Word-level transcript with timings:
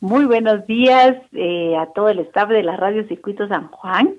Muy 0.00 0.24
buenos 0.24 0.66
días 0.66 1.14
eh, 1.32 1.76
a 1.76 1.84
todo 1.92 2.08
el 2.08 2.20
staff 2.20 2.48
de 2.48 2.62
la 2.62 2.74
Radio 2.78 3.06
Circuito 3.06 3.46
San 3.48 3.68
Juan. 3.68 4.14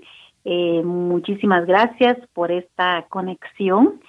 Eh, 0.45 0.83
muchísimas 0.83 1.65
gracias 1.65 2.19
por 2.33 2.51
esta 2.51 3.07
conexión. 3.09 3.99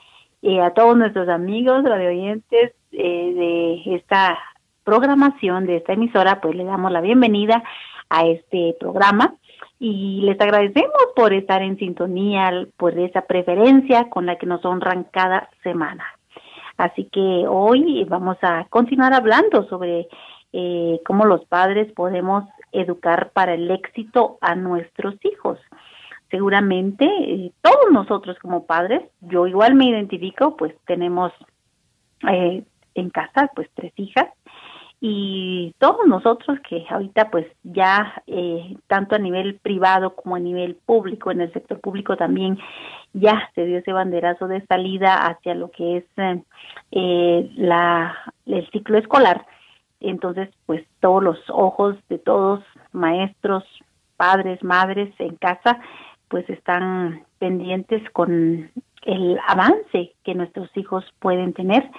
Eh, 0.42 0.60
a 0.60 0.74
todos 0.74 0.98
nuestros 0.98 1.30
amigos 1.30 1.82
radio 1.84 2.10
oyentes 2.10 2.72
de 2.90 3.82
esta 3.86 4.38
programación 4.84 5.64
de 5.64 5.76
esta 5.76 5.94
emisora, 5.94 6.42
pues 6.42 6.54
le 6.54 6.64
damos 6.64 6.92
la 6.92 7.00
bienvenida 7.00 7.62
a 8.10 8.26
este 8.26 8.76
programa 8.78 9.36
y 9.78 10.20
les 10.24 10.38
agradecemos 10.42 10.90
por 11.16 11.32
estar 11.32 11.62
en 11.62 11.78
sintonía, 11.78 12.66
por 12.76 12.98
esa 12.98 13.22
preferencia 13.22 14.10
con 14.10 14.26
la 14.26 14.36
que 14.36 14.44
nos 14.44 14.62
honran 14.66 15.04
cada 15.10 15.48
semana. 15.62 16.04
Así 16.76 17.04
que 17.04 17.46
hoy 17.48 18.04
vamos 18.04 18.36
a 18.42 18.66
continuar 18.68 19.14
hablando 19.14 19.66
sobre 19.68 20.08
eh, 20.52 21.00
cómo 21.06 21.24
los 21.24 21.44
padres 21.46 21.92
podemos 21.92 22.44
educar 22.72 23.30
para 23.32 23.54
el 23.54 23.70
éxito 23.70 24.38
a 24.40 24.54
nuestros 24.54 25.14
hijos. 25.24 25.58
Seguramente 26.30 27.04
eh, 27.04 27.52
todos 27.60 27.90
nosotros 27.92 28.38
como 28.40 28.66
padres, 28.66 29.02
yo 29.20 29.46
igual 29.46 29.74
me 29.74 29.86
identifico, 29.86 30.56
pues 30.56 30.74
tenemos 30.86 31.32
eh, 32.28 32.64
en 32.94 33.10
casa 33.10 33.50
pues 33.54 33.68
tres 33.74 33.92
hijas 33.96 34.28
y 35.04 35.74
todos 35.78 36.06
nosotros 36.06 36.60
que 36.60 36.86
ahorita 36.88 37.28
pues 37.28 37.44
ya 37.64 38.22
eh, 38.28 38.76
tanto 38.86 39.16
a 39.16 39.18
nivel 39.18 39.56
privado 39.56 40.14
como 40.14 40.36
a 40.36 40.38
nivel 40.38 40.76
público, 40.76 41.32
en 41.32 41.40
el 41.40 41.52
sector 41.52 41.80
público 41.80 42.16
también 42.16 42.56
ya 43.12 43.50
se 43.56 43.64
dio 43.64 43.78
ese 43.78 43.92
banderazo 43.92 44.46
de 44.46 44.64
salida 44.66 45.26
hacia 45.26 45.56
lo 45.56 45.72
que 45.72 45.96
es 45.96 46.04
eh, 46.92 47.50
la, 47.56 48.16
el 48.46 48.70
ciclo 48.70 48.96
escolar 48.96 49.44
entonces, 50.08 50.48
pues 50.66 50.84
todos 51.00 51.22
los 51.22 51.38
ojos 51.48 51.96
de 52.08 52.18
todos, 52.18 52.62
maestros, 52.92 53.64
padres, 54.16 54.62
madres 54.62 55.12
en 55.18 55.36
casa, 55.36 55.80
pues 56.28 56.48
están 56.48 57.24
pendientes 57.38 58.02
con 58.10 58.70
el 59.04 59.38
avance 59.46 60.14
que 60.24 60.34
nuestros 60.34 60.74
hijos 60.76 61.04
pueden 61.18 61.52
tener 61.52 61.90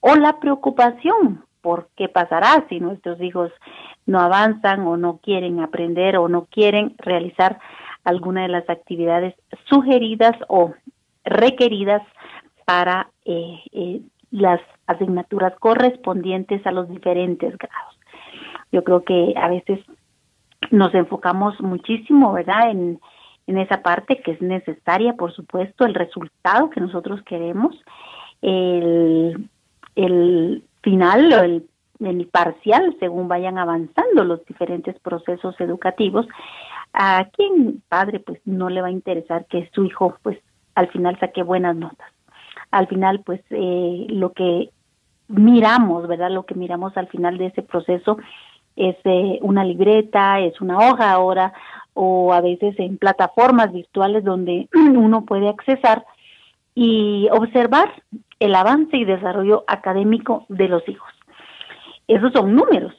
o 0.00 0.14
la 0.16 0.38
preocupación 0.40 1.44
por 1.60 1.88
qué 1.96 2.08
pasará 2.08 2.66
si 2.68 2.80
nuestros 2.80 3.20
hijos 3.20 3.50
no 4.06 4.20
avanzan 4.20 4.80
o 4.86 4.96
no 4.96 5.18
quieren 5.18 5.60
aprender 5.60 6.16
o 6.16 6.28
no 6.28 6.46
quieren 6.46 6.94
realizar 6.98 7.58
alguna 8.04 8.42
de 8.42 8.48
las 8.48 8.68
actividades 8.68 9.34
sugeridas 9.68 10.36
o 10.48 10.72
requeridas 11.24 12.02
para 12.64 13.10
eh, 13.24 13.60
eh, 13.72 14.00
las 14.30 14.60
asignaturas 14.86 15.54
correspondientes 15.58 16.64
a 16.66 16.72
los 16.72 16.88
diferentes 16.88 17.56
grados. 17.58 17.98
Yo 18.72 18.84
creo 18.84 19.02
que 19.02 19.34
a 19.36 19.48
veces 19.48 19.80
nos 20.70 20.94
enfocamos 20.94 21.60
muchísimo, 21.60 22.32
¿verdad?, 22.32 22.70
en, 22.70 23.00
en 23.46 23.58
esa 23.58 23.82
parte 23.82 24.20
que 24.22 24.32
es 24.32 24.42
necesaria, 24.42 25.14
por 25.14 25.32
supuesto, 25.32 25.84
el 25.84 25.94
resultado 25.94 26.70
que 26.70 26.80
nosotros 26.80 27.20
queremos, 27.22 27.76
el, 28.42 29.48
el 29.96 30.62
final 30.82 31.32
o 31.32 31.42
el, 31.42 31.66
el 32.00 32.26
parcial, 32.26 32.96
según 33.00 33.26
vayan 33.28 33.58
avanzando 33.58 34.24
los 34.24 34.44
diferentes 34.46 34.98
procesos 35.00 35.60
educativos, 35.60 36.26
a 36.92 37.28
quien 37.32 37.82
padre 37.88 38.20
pues 38.20 38.40
no 38.44 38.68
le 38.68 38.82
va 38.82 38.88
a 38.88 38.92
interesar 38.92 39.46
que 39.46 39.68
su 39.72 39.84
hijo 39.84 40.16
pues 40.22 40.38
al 40.74 40.88
final 40.88 41.18
saque 41.18 41.42
buenas 41.42 41.76
notas 41.76 42.08
al 42.70 42.86
final 42.88 43.22
pues 43.24 43.40
eh, 43.50 44.06
lo 44.08 44.32
que 44.32 44.70
miramos, 45.28 46.06
¿verdad? 46.08 46.30
Lo 46.30 46.44
que 46.44 46.54
miramos 46.54 46.96
al 46.96 47.08
final 47.08 47.38
de 47.38 47.46
ese 47.46 47.62
proceso 47.62 48.18
es 48.76 48.96
eh, 49.04 49.38
una 49.42 49.64
libreta, 49.64 50.40
es 50.40 50.60
una 50.60 50.78
hoja 50.78 51.10
ahora 51.10 51.52
o 51.94 52.32
a 52.32 52.40
veces 52.40 52.74
en 52.78 52.98
plataformas 52.98 53.72
virtuales 53.72 54.24
donde 54.24 54.68
uno 54.74 55.24
puede 55.24 55.48
accesar 55.48 56.04
y 56.74 57.28
observar 57.32 57.90
el 58.38 58.54
avance 58.54 58.96
y 58.96 59.04
desarrollo 59.04 59.64
académico 59.66 60.46
de 60.48 60.68
los 60.68 60.88
hijos. 60.88 61.10
Esos 62.08 62.32
son 62.32 62.54
números, 62.54 62.94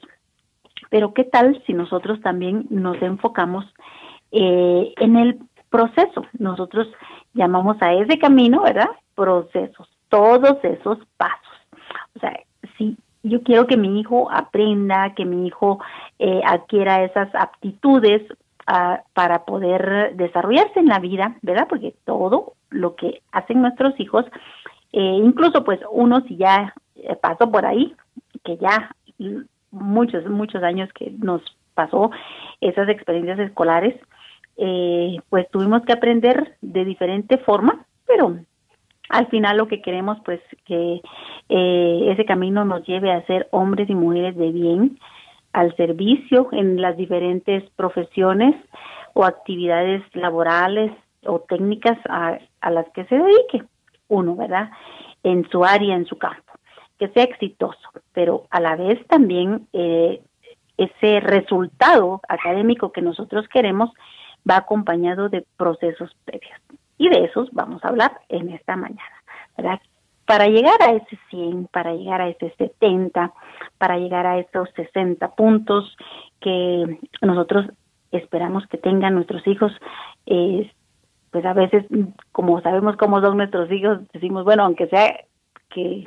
pero 0.88 1.12
¿qué 1.14 1.24
tal 1.24 1.62
si 1.66 1.72
nosotros 1.72 2.20
también 2.20 2.66
nos 2.70 3.00
enfocamos 3.02 3.64
eh, 4.30 4.94
en 4.98 5.16
el 5.16 5.38
proceso? 5.68 6.26
Nosotros 6.38 6.88
llamamos 7.34 7.76
a 7.80 7.92
ese 7.92 8.18
camino, 8.18 8.62
¿verdad? 8.62 8.88
Procesos, 9.14 9.88
todos 10.08 10.56
esos 10.62 10.98
pasos. 11.16 11.56
O 12.16 12.20
sea, 12.20 12.38
si 12.76 12.96
yo 13.22 13.42
quiero 13.42 13.66
que 13.66 13.76
mi 13.76 14.00
hijo 14.00 14.30
aprenda, 14.30 15.14
que 15.14 15.24
mi 15.24 15.46
hijo 15.46 15.78
eh, 16.18 16.42
adquiera 16.44 17.04
esas 17.04 17.32
aptitudes 17.34 18.22
ah, 18.66 19.02
para 19.14 19.44
poder 19.44 20.14
desarrollarse 20.16 20.80
en 20.80 20.86
la 20.86 20.98
vida, 20.98 21.36
¿verdad? 21.42 21.66
Porque 21.68 21.94
todo 22.04 22.54
lo 22.70 22.96
que 22.96 23.22
hacen 23.30 23.62
nuestros 23.62 23.98
hijos, 24.00 24.24
eh, 24.92 25.00
incluso 25.00 25.64
pues 25.64 25.80
uno 25.90 26.20
si 26.22 26.36
ya 26.36 26.74
eh, 26.96 27.16
pasó 27.16 27.50
por 27.50 27.64
ahí, 27.64 27.94
que 28.44 28.56
ya 28.56 28.94
muchos, 29.70 30.26
muchos 30.26 30.62
años 30.62 30.92
que 30.92 31.12
nos 31.18 31.42
pasó 31.74 32.10
esas 32.60 32.88
experiencias 32.88 33.38
escolares, 33.38 33.94
pues 35.30 35.48
tuvimos 35.50 35.82
que 35.82 35.92
aprender 35.92 36.56
de 36.60 36.84
diferente 36.84 37.38
forma, 37.38 37.86
pero 38.06 38.36
al 39.12 39.28
final 39.28 39.58
lo 39.58 39.68
que 39.68 39.82
queremos 39.82 40.18
pues 40.24 40.40
que 40.64 41.02
eh, 41.50 42.08
ese 42.10 42.24
camino 42.24 42.64
nos 42.64 42.84
lleve 42.86 43.12
a 43.12 43.24
ser 43.26 43.46
hombres 43.50 43.88
y 43.90 43.94
mujeres 43.94 44.34
de 44.36 44.50
bien 44.50 44.98
al 45.52 45.76
servicio 45.76 46.48
en 46.52 46.80
las 46.80 46.96
diferentes 46.96 47.62
profesiones 47.76 48.56
o 49.12 49.24
actividades 49.24 50.02
laborales 50.14 50.92
o 51.26 51.40
técnicas 51.40 51.98
a, 52.08 52.38
las 52.70 52.88
que 52.94 53.04
se 53.04 53.16
dedique 53.16 53.62
uno, 54.08 54.34
¿verdad? 54.34 54.70
En 55.22 55.46
su 55.50 55.62
área, 55.62 55.94
en 55.94 56.06
su 56.06 56.16
campo, 56.16 56.54
que 56.98 57.08
sea 57.08 57.24
exitoso, 57.24 57.90
pero 58.14 58.46
a 58.48 58.60
la 58.60 58.76
vez 58.76 59.06
también 59.08 59.68
eh, 59.74 60.22
ese 60.78 61.20
resultado 61.20 62.22
académico 62.30 62.92
que 62.92 63.02
nosotros 63.02 63.46
queremos 63.48 63.90
va 64.50 64.56
acompañado 64.56 65.28
de 65.28 65.44
procesos 65.58 66.10
previos. 66.24 66.58
Y 67.02 67.08
de 67.08 67.24
esos 67.24 67.48
vamos 67.50 67.84
a 67.84 67.88
hablar 67.88 68.20
en 68.28 68.50
esta 68.50 68.76
mañana, 68.76 69.24
¿verdad? 69.56 69.80
Para 70.24 70.46
llegar 70.46 70.80
a 70.80 70.92
ese 70.92 71.18
100, 71.30 71.66
para 71.66 71.94
llegar 71.94 72.20
a 72.20 72.28
ese 72.28 72.54
70, 72.56 73.32
para 73.76 73.98
llegar 73.98 74.24
a 74.24 74.38
esos 74.38 74.68
60 74.76 75.34
puntos 75.34 75.96
que 76.38 77.00
nosotros 77.20 77.66
esperamos 78.12 78.68
que 78.68 78.78
tengan 78.78 79.16
nuestros 79.16 79.44
hijos, 79.48 79.72
pues 80.24 81.44
a 81.44 81.52
veces, 81.54 81.84
como 82.30 82.60
sabemos 82.60 82.94
cómo 82.96 83.20
son 83.20 83.36
nuestros 83.36 83.68
hijos, 83.72 83.98
decimos, 84.12 84.44
bueno, 84.44 84.62
aunque 84.62 84.86
sea 84.86 85.24
que, 85.70 86.04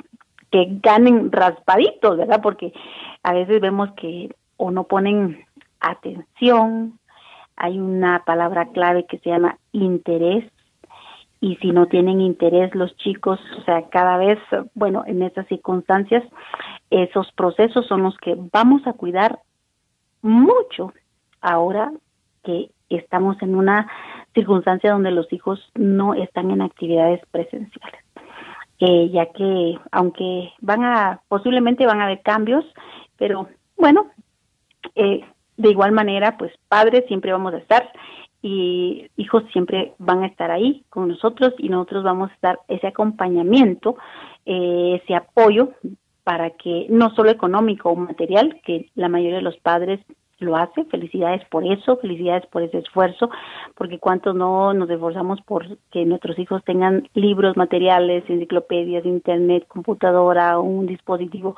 que 0.50 0.78
ganen 0.82 1.30
raspaditos, 1.30 2.16
¿verdad? 2.16 2.40
Porque 2.42 2.72
a 3.22 3.34
veces 3.34 3.60
vemos 3.60 3.90
que 3.98 4.34
o 4.56 4.70
no 4.70 4.84
ponen 4.84 5.44
atención, 5.78 6.98
hay 7.54 7.78
una 7.78 8.24
palabra 8.24 8.68
clave 8.72 9.04
que 9.04 9.18
se 9.18 9.28
llama 9.28 9.58
interés, 9.72 10.50
y 11.40 11.56
si 11.56 11.70
no 11.70 11.86
tienen 11.86 12.20
interés 12.20 12.74
los 12.74 12.96
chicos, 12.96 13.38
o 13.58 13.62
sea, 13.62 13.88
cada 13.90 14.16
vez, 14.16 14.38
bueno, 14.74 15.04
en 15.06 15.22
esas 15.22 15.46
circunstancias, 15.48 16.24
esos 16.90 17.30
procesos 17.32 17.86
son 17.86 18.02
los 18.02 18.16
que 18.18 18.36
vamos 18.52 18.86
a 18.86 18.94
cuidar 18.94 19.40
mucho 20.22 20.92
ahora 21.40 21.92
que 22.42 22.70
estamos 22.88 23.40
en 23.42 23.54
una 23.54 23.88
circunstancia 24.34 24.92
donde 24.92 25.10
los 25.10 25.30
hijos 25.32 25.60
no 25.74 26.14
están 26.14 26.50
en 26.50 26.62
actividades 26.62 27.20
presenciales. 27.30 28.00
Eh, 28.78 29.08
ya 29.10 29.26
que 29.32 29.78
aunque 29.90 30.52
van 30.60 30.84
a, 30.84 31.20
posiblemente 31.28 31.86
van 31.86 32.00
a 32.00 32.04
haber 32.04 32.20
cambios, 32.20 32.64
pero 33.16 33.48
bueno, 33.76 34.10
eh, 34.94 35.24
de 35.56 35.70
igual 35.70 35.92
manera, 35.92 36.36
pues 36.36 36.52
padres 36.68 37.04
siempre 37.08 37.32
vamos 37.32 37.54
a 37.54 37.58
estar 37.58 37.90
y 38.46 39.10
hijos 39.16 39.42
siempre 39.52 39.94
van 39.98 40.22
a 40.22 40.26
estar 40.28 40.52
ahí 40.52 40.84
con 40.88 41.08
nosotros 41.08 41.52
y 41.58 41.68
nosotros 41.68 42.04
vamos 42.04 42.30
a 42.30 42.36
dar 42.40 42.60
ese 42.68 42.86
acompañamiento, 42.86 43.96
eh, 44.44 45.00
ese 45.02 45.16
apoyo 45.16 45.70
para 46.22 46.50
que 46.50 46.86
no 46.88 47.12
solo 47.16 47.30
económico 47.30 47.90
o 47.90 47.96
material, 47.96 48.60
que 48.64 48.88
la 48.94 49.08
mayoría 49.08 49.38
de 49.38 49.42
los 49.42 49.56
padres 49.56 49.98
lo 50.38 50.54
hace, 50.54 50.84
felicidades 50.84 51.44
por 51.48 51.66
eso, 51.66 51.96
felicidades 51.96 52.46
por 52.46 52.62
ese 52.62 52.78
esfuerzo, 52.78 53.30
porque 53.74 53.98
cuántos 53.98 54.36
no 54.36 54.72
nos 54.74 54.88
esforzamos 54.90 55.40
por 55.40 55.78
que 55.90 56.04
nuestros 56.04 56.38
hijos 56.38 56.62
tengan 56.62 57.08
libros, 57.14 57.56
materiales, 57.56 58.22
enciclopedias, 58.28 59.04
internet, 59.06 59.66
computadora, 59.66 60.60
un 60.60 60.86
dispositivo 60.86 61.56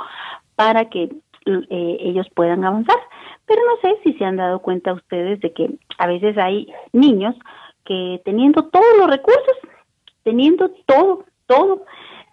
para 0.54 0.88
que 0.88 1.10
eh, 1.44 1.96
ellos 2.00 2.26
puedan 2.34 2.64
avanzar. 2.64 2.96
Pero 3.48 3.62
no 3.66 3.80
sé 3.80 3.98
si 4.04 4.12
se 4.14 4.24
han 4.24 4.36
dado 4.36 4.60
cuenta 4.60 4.92
ustedes 4.92 5.40
de 5.40 5.52
que 5.52 5.70
a 5.98 6.06
veces 6.06 6.36
hay 6.38 6.72
niños 6.92 7.34
que 7.84 8.20
teniendo 8.24 8.64
todos 8.64 8.98
los 8.98 9.08
recursos, 9.08 9.56
teniendo 10.22 10.70
todo, 10.86 11.24
todo, 11.46 11.84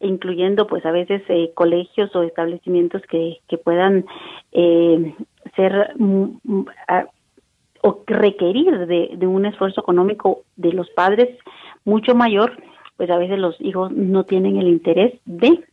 incluyendo 0.02 0.68
pues 0.68 0.86
a 0.86 0.92
veces 0.92 1.24
eh, 1.30 1.52
colegios 1.56 2.14
o 2.16 2.24
establecimientos 2.24 3.02
que, 3.10 3.40
que 3.48 3.58
puedan 3.58 4.06
eh, 4.52 5.16
hacer 5.46 5.96
o 7.82 8.04
requerir 8.08 8.88
de, 8.88 9.28
un 9.28 9.46
esfuerzo 9.46 9.82
económico 9.82 10.42
de 10.56 10.74
los 10.74 10.90
padres 10.90 11.38
mucho 11.86 12.16
mayor, 12.16 12.58
pues 12.98 13.10
a 13.10 13.18
veces 13.18 13.38
los 13.38 13.56
hijos 13.62 13.92
no 13.92 14.24
tienen 14.24 14.58
el 14.58 14.68
interés 14.68 15.14
de 15.26 15.64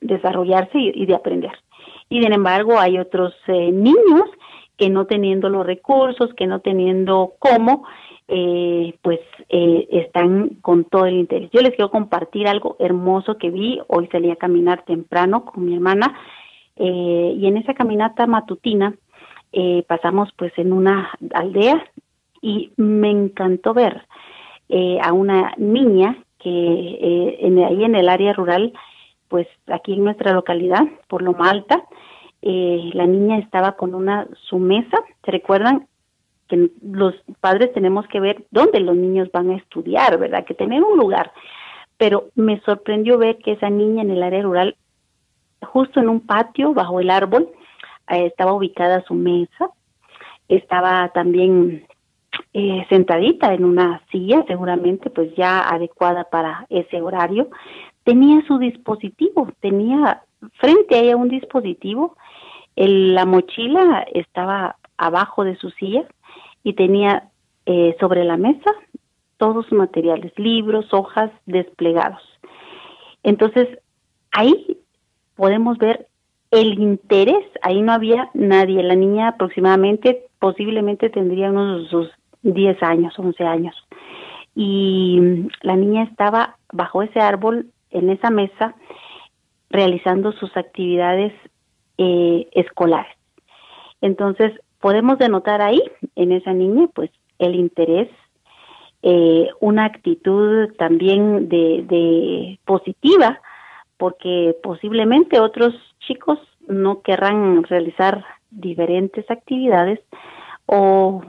desarrollarse 0.00 0.78
y, 0.78 1.04
de 1.04 1.14
aprender. 1.14 1.52
Y 2.08 2.22
sin 2.22 2.32
embargo 2.32 2.78
hay 2.78 2.98
otros 2.98 3.34
eh, 3.48 3.72
niños 3.72 4.30
que 4.76 4.90
no 4.90 5.06
teniendo 5.06 5.48
los 5.48 5.66
recursos, 5.66 6.34
que 6.34 6.46
no 6.46 6.60
teniendo 6.60 7.34
cómo, 7.38 7.84
eh, 8.28 8.94
pues 9.02 9.20
eh, 9.48 9.88
están 9.90 10.56
con 10.60 10.84
todo 10.84 11.06
el 11.06 11.14
interés. 11.14 11.50
Yo 11.52 11.60
les 11.60 11.74
quiero 11.74 11.90
compartir 11.90 12.48
algo 12.48 12.76
hermoso 12.78 13.38
que 13.38 13.50
vi. 13.50 13.80
Hoy 13.88 14.08
salí 14.10 14.30
a 14.30 14.36
caminar 14.36 14.84
temprano 14.84 15.44
con 15.44 15.64
mi 15.64 15.74
hermana 15.74 16.14
y 16.74 17.46
en 17.46 17.58
esa 17.58 17.74
caminata 17.74 18.26
matutina 18.26 18.94
eh, 19.52 19.84
pasamos 19.86 20.30
pues 20.36 20.50
en 20.56 20.72
una 20.72 21.10
aldea 21.34 21.84
y 22.40 22.72
me 22.76 23.10
encantó 23.10 23.74
ver 23.74 24.06
eh, 24.70 24.98
a 25.02 25.12
una 25.12 25.52
niña 25.58 26.16
que 26.38 26.48
eh, 26.48 27.38
en, 27.40 27.58
ahí 27.62 27.84
en 27.84 27.94
el 27.94 28.08
área 28.08 28.32
rural, 28.32 28.72
pues 29.28 29.46
aquí 29.66 29.92
en 29.92 30.04
nuestra 30.04 30.32
localidad, 30.32 30.84
por 31.06 31.20
lo 31.20 31.34
Malta, 32.42 32.96
la 32.96 33.06
niña 33.06 33.38
estaba 33.38 33.72
con 33.72 33.94
una 33.94 34.26
su 34.48 34.58
mesa, 34.58 34.98
¿se 35.24 35.30
recuerdan? 35.30 35.86
que 36.48 36.70
los 36.82 37.14
padres 37.40 37.72
tenemos 37.72 38.06
que 38.08 38.20
ver 38.20 38.44
dónde 38.50 38.78
los 38.80 38.94
niños 38.94 39.30
van 39.32 39.50
a 39.50 39.56
estudiar, 39.56 40.18
¿verdad? 40.18 40.44
Que 40.44 40.52
tener 40.52 40.82
un 40.82 40.98
lugar. 40.98 41.32
Pero 41.96 42.28
me 42.34 42.60
sorprendió 42.60 43.16
ver 43.16 43.38
que 43.38 43.52
esa 43.52 43.70
niña 43.70 44.02
en 44.02 44.10
el 44.10 44.22
área 44.22 44.42
rural, 44.42 44.76
justo 45.62 45.98
en 46.00 46.10
un 46.10 46.20
patio, 46.20 46.74
bajo 46.74 47.00
el 47.00 47.08
árbol, 47.08 47.48
eh, 48.10 48.26
estaba 48.26 48.52
ubicada 48.52 49.02
su 49.04 49.14
mesa, 49.14 49.70
estaba 50.46 51.08
también 51.14 51.86
eh, 52.52 52.84
sentadita 52.90 53.54
en 53.54 53.64
una 53.64 54.02
silla, 54.10 54.44
seguramente 54.46 55.08
pues 55.08 55.34
ya 55.34 55.60
adecuada 55.60 56.24
para 56.24 56.66
ese 56.68 57.00
horario, 57.00 57.48
tenía 58.04 58.44
su 58.46 58.58
dispositivo, 58.58 59.50
tenía 59.60 60.22
frente 60.58 60.96
a 60.96 60.98
ella 60.98 61.16
un 61.16 61.28
dispositivo, 61.28 62.16
la 62.76 63.26
mochila 63.26 64.06
estaba 64.12 64.76
abajo 64.96 65.44
de 65.44 65.56
su 65.56 65.70
silla 65.70 66.04
y 66.62 66.74
tenía 66.74 67.28
eh, 67.66 67.96
sobre 68.00 68.24
la 68.24 68.36
mesa 68.36 68.70
todos 69.36 69.66
sus 69.66 69.76
materiales, 69.76 70.32
libros, 70.36 70.92
hojas 70.92 71.30
desplegados. 71.46 72.22
Entonces, 73.24 73.66
ahí 74.30 74.78
podemos 75.34 75.78
ver 75.78 76.06
el 76.52 76.78
interés, 76.78 77.44
ahí 77.62 77.82
no 77.82 77.92
había 77.92 78.30
nadie. 78.34 78.82
La 78.82 78.94
niña 78.94 79.28
aproximadamente, 79.28 80.26
posiblemente 80.38 81.10
tendría 81.10 81.50
unos 81.50 81.88
sus 81.88 82.08
10 82.42 82.82
años, 82.82 83.18
11 83.18 83.44
años. 83.44 83.74
Y 84.54 85.48
la 85.62 85.74
niña 85.74 86.04
estaba 86.04 86.56
bajo 86.72 87.02
ese 87.02 87.18
árbol, 87.18 87.66
en 87.90 88.10
esa 88.10 88.30
mesa, 88.30 88.74
realizando 89.70 90.32
sus 90.32 90.56
actividades 90.56 91.32
eh, 91.98 92.48
escolares. 92.52 93.16
Entonces, 94.00 94.52
podemos 94.80 95.18
denotar 95.18 95.62
ahí, 95.62 95.82
en 96.16 96.32
esa 96.32 96.52
niña, 96.52 96.88
pues 96.94 97.10
el 97.38 97.54
interés, 97.54 98.08
eh, 99.02 99.48
una 99.60 99.84
actitud 99.84 100.74
también 100.76 101.48
de, 101.48 101.84
de 101.88 102.58
positiva, 102.64 103.40
porque 103.96 104.56
posiblemente 104.62 105.40
otros 105.40 105.74
chicos 106.00 106.38
no 106.66 107.02
querrán 107.02 107.62
realizar 107.64 108.24
diferentes 108.50 109.28
actividades 109.30 110.00
o 110.66 111.22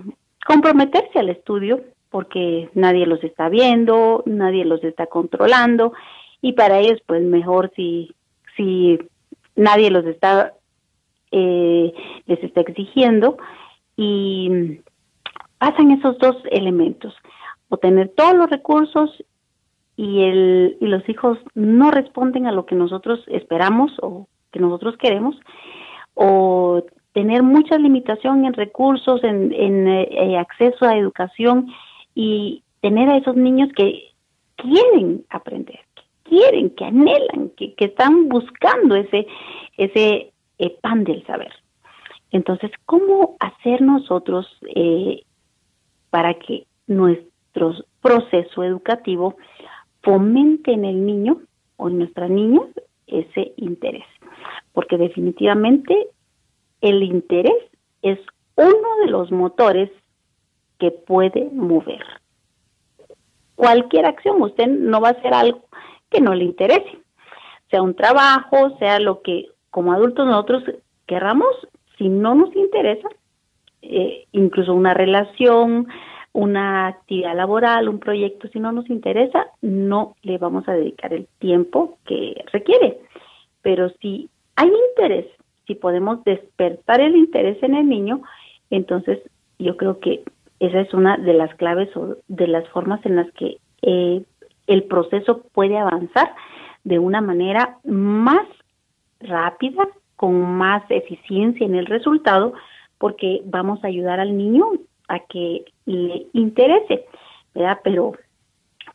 comprometerse 0.45 1.19
al 1.19 1.29
estudio 1.29 1.81
porque 2.09 2.69
nadie 2.75 3.07
los 3.07 3.23
está 3.23 3.49
viendo, 3.49 4.23
nadie 4.25 4.65
los 4.65 4.83
está 4.83 5.07
controlando 5.07 5.93
y 6.41 6.53
para 6.53 6.79
ellos 6.79 7.01
pues 7.07 7.23
mejor 7.23 7.71
si 7.75 8.13
si 8.55 8.99
nadie 9.55 9.91
los 9.91 10.05
está 10.05 10.53
eh, 11.31 11.93
les 12.27 12.43
está 12.43 12.61
exigiendo 12.61 13.37
y 13.97 14.79
pasan 15.57 15.91
esos 15.91 16.17
dos 16.19 16.37
elementos 16.51 17.13
o 17.69 17.77
tener 17.77 18.09
todos 18.09 18.35
los 18.35 18.49
recursos 18.49 19.23
y, 19.95 20.23
el, 20.23 20.77
y 20.79 20.87
los 20.87 21.07
hijos 21.09 21.39
no 21.55 21.91
responden 21.91 22.47
a 22.47 22.51
lo 22.51 22.65
que 22.65 22.75
nosotros 22.75 23.23
esperamos 23.27 23.91
o 24.01 24.27
que 24.51 24.59
nosotros 24.59 24.95
queremos, 24.97 25.35
o 26.13 26.83
tener 27.13 27.43
mucha 27.43 27.77
limitación 27.77 28.45
en 28.45 28.53
recursos, 28.53 29.23
en, 29.23 29.51
en 29.53 29.87
eh, 29.87 30.37
acceso 30.37 30.85
a 30.85 30.97
educación 30.97 31.67
y 32.13 32.63
tener 32.81 33.09
a 33.09 33.17
esos 33.17 33.35
niños 33.35 33.69
que 33.75 34.11
quieren 34.55 35.25
aprender, 35.29 35.79
quieren, 36.33 36.71
que 36.71 36.85
anhelan, 36.85 37.49
que, 37.55 37.75
que 37.75 37.85
están 37.85 38.27
buscando 38.27 38.95
ese, 38.95 39.27
ese 39.77 40.33
eh, 40.57 40.77
pan 40.81 41.03
del 41.03 41.23
saber. 41.25 41.53
Entonces, 42.31 42.71
¿cómo 42.85 43.37
hacer 43.39 43.81
nosotros 43.81 44.47
eh, 44.75 45.23
para 46.09 46.33
que 46.33 46.65
nuestro 46.87 47.75
proceso 48.01 48.63
educativo 48.63 49.35
fomente 50.01 50.73
en 50.73 50.85
el 50.85 51.05
niño 51.05 51.41
o 51.77 51.89
en 51.89 51.99
nuestra 51.99 52.27
niña 52.27 52.61
ese 53.05 53.53
interés? 53.57 54.05
Porque 54.71 54.97
definitivamente 54.97 56.07
el 56.81 57.03
interés 57.03 57.61
es 58.01 58.19
uno 58.55 59.05
de 59.05 59.11
los 59.11 59.31
motores 59.31 59.91
que 60.79 60.89
puede 60.89 61.49
mover. 61.51 62.03
Cualquier 63.55 64.07
acción, 64.07 64.41
usted 64.41 64.67
no 64.67 64.99
va 64.99 65.09
a 65.09 65.11
hacer 65.11 65.33
algo 65.33 65.61
que 66.13 66.21
no 66.21 66.35
le 66.35 66.45
interese, 66.45 66.99
sea 67.69 67.81
un 67.81 67.95
trabajo, 67.95 68.77
sea 68.77 68.99
lo 68.99 69.21
que 69.21 69.47
como 69.71 69.91
adultos 69.91 70.27
nosotros 70.27 70.63
querramos, 71.07 71.49
si 71.97 72.07
no 72.07 72.35
nos 72.35 72.55
interesa, 72.55 73.09
eh, 73.81 74.27
incluso 74.31 74.73
una 74.73 74.93
relación, 74.93 75.87
una 76.31 76.87
actividad 76.87 77.35
laboral, 77.35 77.89
un 77.89 77.99
proyecto, 77.99 78.47
si 78.49 78.59
no 78.59 78.71
nos 78.71 78.89
interesa, 78.89 79.47
no 79.61 80.15
le 80.21 80.37
vamos 80.37 80.67
a 80.67 80.73
dedicar 80.73 81.13
el 81.13 81.27
tiempo 81.39 81.97
que 82.05 82.43
requiere. 82.51 82.99
Pero 83.61 83.89
si 84.01 84.29
hay 84.55 84.71
interés, 84.89 85.25
si 85.65 85.75
podemos 85.75 86.23
despertar 86.23 87.01
el 87.01 87.15
interés 87.15 87.61
en 87.63 87.75
el 87.75 87.89
niño, 87.89 88.21
entonces 88.69 89.19
yo 89.57 89.77
creo 89.77 89.99
que 89.99 90.23
esa 90.59 90.79
es 90.81 90.93
una 90.93 91.17
de 91.17 91.33
las 91.33 91.53
claves 91.55 91.95
o 91.97 92.17
de 92.27 92.47
las 92.47 92.67
formas 92.69 93.05
en 93.05 93.15
las 93.15 93.31
que 93.33 93.57
el 94.67 94.83
proceso 94.83 95.43
puede 95.53 95.77
avanzar 95.77 96.33
de 96.83 96.99
una 96.99 97.21
manera 97.21 97.77
más 97.83 98.45
rápida, 99.19 99.87
con 100.15 100.41
más 100.57 100.83
eficiencia 100.89 101.65
en 101.65 101.75
el 101.75 101.85
resultado, 101.85 102.53
porque 102.97 103.41
vamos 103.45 103.83
a 103.83 103.87
ayudar 103.87 104.19
al 104.19 104.37
niño 104.37 104.65
a 105.07 105.19
que 105.19 105.65
le 105.85 106.27
interese, 106.33 107.05
¿verdad? 107.53 107.79
Pero, 107.83 108.13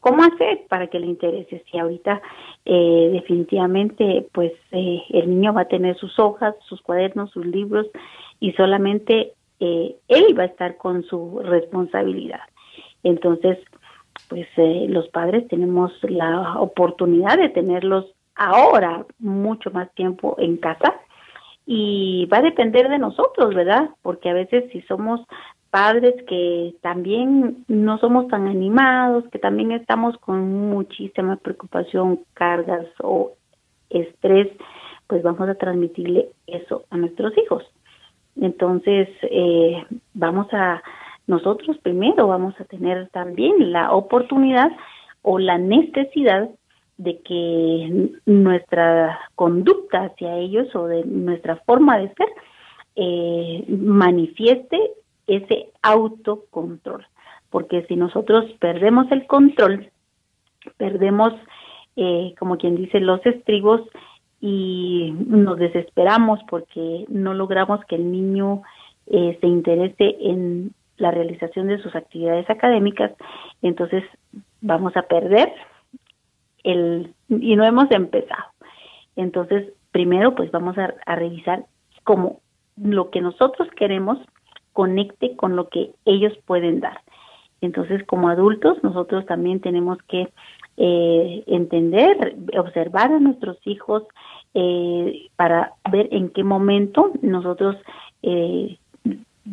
¿cómo 0.00 0.22
hacer 0.22 0.62
para 0.68 0.86
que 0.86 0.98
le 0.98 1.06
interese? 1.06 1.64
Si 1.70 1.78
ahorita 1.78 2.22
eh, 2.64 3.10
definitivamente, 3.12 4.26
pues 4.32 4.52
eh, 4.72 5.02
el 5.10 5.30
niño 5.30 5.52
va 5.52 5.62
a 5.62 5.68
tener 5.68 5.96
sus 5.96 6.18
hojas, 6.18 6.54
sus 6.68 6.80
cuadernos, 6.80 7.30
sus 7.30 7.44
libros 7.46 7.86
y 8.40 8.52
solamente 8.52 9.32
eh, 9.60 9.96
él 10.08 10.38
va 10.38 10.44
a 10.44 10.46
estar 10.46 10.76
con 10.76 11.02
su 11.04 11.40
responsabilidad. 11.40 12.40
Entonces, 13.02 13.58
pues 14.28 14.46
los 14.56 15.08
padres 15.08 15.46
tenemos 15.48 15.92
la 16.02 16.60
oportunidad 16.60 17.38
de 17.38 17.48
tenerlos 17.48 18.06
ahora 18.34 19.04
mucho 19.18 19.70
más 19.70 19.92
tiempo 19.94 20.36
en 20.38 20.56
casa 20.56 20.94
y 21.66 22.26
va 22.26 22.38
a 22.38 22.42
depender 22.42 22.88
de 22.88 22.98
nosotros, 22.98 23.54
¿verdad? 23.54 23.90
Porque 24.02 24.30
a 24.30 24.34
veces 24.34 24.70
si 24.72 24.80
somos 24.82 25.20
padres 25.70 26.14
que 26.26 26.74
también 26.80 27.64
no 27.68 27.98
somos 27.98 28.28
tan 28.28 28.46
animados, 28.46 29.24
que 29.30 29.38
también 29.38 29.72
estamos 29.72 30.16
con 30.18 30.70
muchísima 30.70 31.36
preocupación, 31.36 32.20
cargas 32.34 32.86
o 33.02 33.32
estrés, 33.90 34.48
pues 35.06 35.22
vamos 35.22 35.48
a 35.48 35.54
transmitirle 35.56 36.28
eso 36.46 36.84
a 36.90 36.96
nuestros 36.96 37.36
hijos. 37.36 37.64
Entonces, 38.40 39.08
eh, 39.22 39.84
vamos 40.14 40.46
a, 40.52 40.82
nosotros 41.28 41.76
primero 41.82 42.26
vamos 42.26 42.58
a 42.58 42.64
tener 42.64 43.08
también 43.10 43.70
la 43.70 43.92
oportunidad 43.92 44.72
o 45.22 45.38
la 45.38 45.58
necesidad 45.58 46.48
de 46.96 47.20
que 47.20 48.10
nuestra 48.24 49.20
conducta 49.34 50.04
hacia 50.04 50.36
ellos 50.38 50.74
o 50.74 50.86
de 50.86 51.04
nuestra 51.04 51.56
forma 51.66 51.98
de 51.98 52.08
ser 52.14 52.28
eh, 52.96 53.64
manifieste 53.68 54.78
ese 55.26 55.68
autocontrol. 55.82 57.06
Porque 57.50 57.84
si 57.86 57.96
nosotros 57.96 58.46
perdemos 58.58 59.12
el 59.12 59.26
control, 59.26 59.90
perdemos, 60.78 61.34
eh, 61.96 62.34
como 62.38 62.56
quien 62.56 62.74
dice, 62.76 63.00
los 63.00 63.24
estribos 63.26 63.82
y 64.40 65.14
nos 65.26 65.58
desesperamos 65.58 66.40
porque 66.48 67.04
no 67.08 67.34
logramos 67.34 67.84
que 67.84 67.96
el 67.96 68.10
niño 68.10 68.62
eh, 69.06 69.36
se 69.40 69.46
interese 69.46 70.16
en 70.20 70.72
la 70.98 71.10
realización 71.10 71.68
de 71.68 71.78
sus 71.78 71.94
actividades 71.94 72.48
académicas, 72.50 73.12
entonces 73.62 74.04
vamos 74.60 74.96
a 74.96 75.02
perder 75.02 75.52
el 76.64 77.14
y 77.28 77.56
no 77.56 77.64
hemos 77.64 77.90
empezado. 77.90 78.44
Entonces, 79.16 79.72
primero 79.90 80.34
pues 80.34 80.50
vamos 80.50 80.76
a, 80.78 80.94
revisar 81.14 81.64
cómo 82.04 82.40
lo 82.76 83.10
que 83.10 83.20
nosotros 83.20 83.68
queremos 83.76 84.18
conecte 84.72 85.34
con 85.36 85.56
lo 85.56 85.68
que 85.68 85.92
ellos 86.04 86.32
pueden 86.46 86.80
dar. 86.80 87.00
Entonces, 87.60 88.04
como 88.04 88.28
adultos, 88.28 88.82
nosotros 88.84 89.26
también 89.26 89.60
tenemos 89.60 89.98
que 90.06 90.28
eh, 90.76 91.42
entender, 91.48 92.36
observar 92.56 93.12
a 93.12 93.18
nuestros 93.18 93.58
hijos 93.64 94.04
eh, 94.54 95.28
para 95.34 95.72
ver 95.90 96.08
en 96.12 96.30
qué 96.30 96.44
momento 96.44 97.10
nosotros 97.20 97.76
eh, 98.22 98.78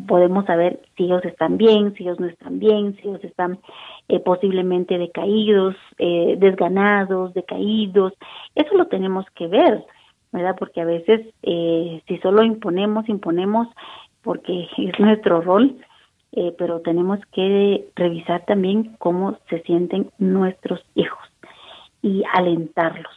podemos 0.08 0.46
saber 0.46 0.80
si 0.96 1.06
ellos 1.06 1.24
están 1.26 1.58
bien, 1.58 1.94
si 1.96 2.04
ellos 2.04 2.20
no 2.20 2.28
están 2.28 2.60
bien, 2.60 2.96
si 2.96 3.08
ellos 3.08 3.24
están 3.24 3.60
eh, 4.08 4.20
posiblemente 4.20 4.98
decaídos, 4.98 5.76
eh, 5.98 6.36
desganados, 6.38 7.34
decaídos. 7.34 8.14
Eso 8.56 8.76
lo 8.76 8.88
tenemos 8.88 9.26
que 9.36 9.48
ver, 9.48 9.84
¿verdad? 10.32 10.56
Porque 10.58 10.82
a 10.82 10.86
veces 10.86 11.22
eh, 11.44 12.02
si 12.08 12.18
solo 12.20 12.44
imponemos, 12.44 13.08
imponemos 13.10 13.68
porque 14.22 14.68
es 14.78 15.00
nuestro 15.00 15.42
rol, 15.42 15.78
eh, 16.34 16.54
pero 16.58 16.82
tenemos 16.82 17.20
que 17.32 17.88
revisar 17.96 18.46
también 18.46 18.96
cómo 18.98 19.38
se 19.50 19.62
sienten 19.62 20.12
nuestros 20.18 20.84
hijos 20.96 21.24
y 22.02 22.24
alentarlos, 22.34 23.14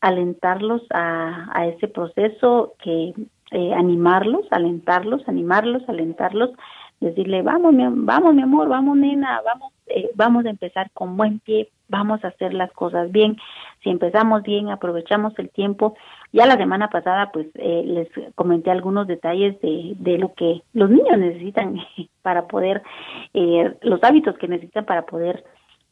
alentarlos 0.00 0.82
a, 0.90 1.50
a 1.52 1.66
ese 1.66 1.88
proceso 1.88 2.74
que 2.82 3.12
eh, 3.50 3.72
animarlos, 3.74 4.46
alentarlos, 4.50 5.26
animarlos, 5.28 5.88
alentarlos, 5.88 6.50
decirle 7.00 7.42
vamos 7.42 7.72
mi, 7.72 7.84
vamos 7.88 8.34
mi 8.34 8.42
amor, 8.42 8.68
vamos 8.68 8.96
nena, 8.96 9.40
vamos 9.44 9.74
eh, 9.86 10.10
vamos 10.14 10.46
a 10.46 10.50
empezar 10.50 10.90
con 10.92 11.16
buen 11.16 11.40
pie, 11.40 11.68
vamos 11.88 12.24
a 12.24 12.28
hacer 12.28 12.54
las 12.54 12.72
cosas 12.72 13.12
bien. 13.12 13.36
Si 13.82 13.90
empezamos 13.90 14.42
bien, 14.42 14.70
aprovechamos 14.70 15.38
el 15.38 15.50
tiempo. 15.50 15.94
Ya 16.32 16.46
la 16.46 16.56
semana 16.56 16.88
pasada, 16.88 17.30
pues 17.32 17.48
eh, 17.54 17.82
les 17.84 18.08
comenté 18.34 18.70
algunos 18.70 19.06
detalles 19.06 19.60
de, 19.60 19.94
de 19.98 20.18
lo 20.18 20.32
que 20.34 20.62
los 20.72 20.88
niños 20.88 21.18
necesitan 21.18 21.76
para 22.22 22.46
poder, 22.46 22.82
eh, 23.34 23.76
los 23.82 24.02
hábitos 24.02 24.38
que 24.38 24.48
necesitan 24.48 24.86
para 24.86 25.04
poder 25.04 25.44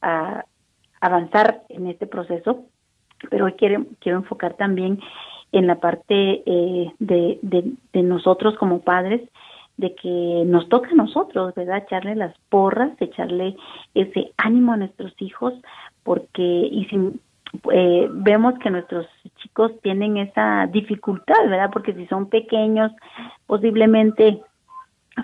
uh, 0.03 0.41
avanzar 1.01 1.63
en 1.69 1.87
este 1.87 2.07
proceso. 2.07 2.65
Pero 3.31 3.45
hoy 3.45 3.53
quiero, 3.53 3.85
quiero 4.01 4.19
enfocar 4.19 4.55
también 4.55 5.01
en 5.53 5.67
la 5.67 5.77
parte 5.77 6.43
eh, 6.47 6.93
de, 6.99 7.39
de, 7.43 8.03
nosotros 8.03 8.57
como 8.57 8.81
padres 8.81 9.21
de 9.77 9.95
que 9.95 10.43
nos 10.47 10.69
toca 10.69 10.91
a 10.91 10.95
nosotros, 10.95 11.55
¿verdad? 11.55 11.85
Echarle 11.87 12.15
las 12.15 12.37
porras, 12.49 12.93
echarle 13.01 13.57
ese 13.95 14.33
ánimo 14.37 14.73
a 14.73 14.77
nuestros 14.79 15.15
hijos, 15.19 15.55
porque 16.03 16.43
y 16.43 16.87
si 16.87 17.21
eh, 17.71 18.09
vemos 18.11 18.59
que 18.59 18.71
nuestros 18.71 19.07
chicos 19.37 19.73
tienen 19.83 20.17
esa 20.17 20.67
dificultad, 20.73 21.49
¿verdad? 21.49 21.71
Porque 21.73 21.95
si 21.95 22.07
son 22.07 22.27
pequeños, 22.29 22.93
posiblemente 23.47 24.41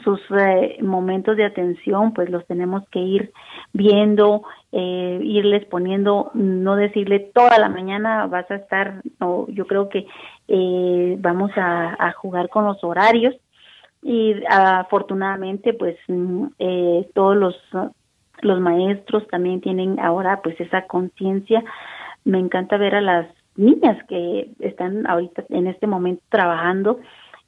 sus 0.04 0.20
eh, 0.38 0.78
momentos 0.82 1.36
de 1.36 1.44
atención, 1.44 2.12
pues 2.12 2.30
los 2.30 2.46
tenemos 2.46 2.86
que 2.90 2.98
ir 2.98 3.32
viendo, 3.72 4.42
eh, 4.72 5.20
irles 5.22 5.64
poniendo, 5.66 6.30
no 6.34 6.76
decirle 6.76 7.30
toda 7.34 7.58
la 7.58 7.68
mañana 7.68 8.26
vas 8.26 8.50
a 8.50 8.56
estar, 8.56 9.00
no, 9.18 9.46
yo 9.48 9.66
creo 9.66 9.88
que 9.88 10.06
eh, 10.48 11.16
vamos 11.18 11.50
a, 11.56 11.96
a 11.98 12.12
jugar 12.12 12.48
con 12.48 12.66
los 12.66 12.82
horarios, 12.84 13.34
y 14.02 14.34
afortunadamente 14.48 15.74
pues 15.74 15.96
mm, 16.06 16.46
eh, 16.58 17.08
todos 17.14 17.36
los 17.36 17.56
los 18.40 18.60
maestros 18.60 19.26
también 19.28 19.60
tienen 19.60 19.98
ahora 19.98 20.40
pues 20.42 20.60
esa 20.60 20.86
conciencia. 20.86 21.64
Me 22.24 22.38
encanta 22.38 22.76
ver 22.76 22.94
a 22.94 23.00
las 23.00 23.26
niñas 23.56 23.98
que 24.08 24.52
están 24.60 25.08
ahorita 25.08 25.44
en 25.48 25.66
este 25.66 25.88
momento 25.88 26.22
trabajando 26.28 27.00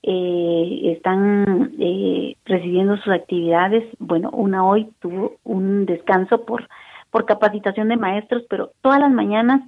eh, 0.03 0.93
están 0.97 1.73
eh, 1.79 2.37
recibiendo 2.45 2.97
sus 2.99 3.13
actividades. 3.13 3.85
Bueno 3.99 4.31
una 4.31 4.65
hoy 4.65 4.89
tuvo 5.01 5.37
un 5.45 5.87
descanso 5.87 6.45
por 6.45 6.69
por 7.11 7.27
capacitación 7.27 7.89
de 7.89 7.97
maestros 7.97 8.45
pero 8.49 8.71
todas 8.83 9.01
las 9.01 9.11
mañanas 9.11 9.63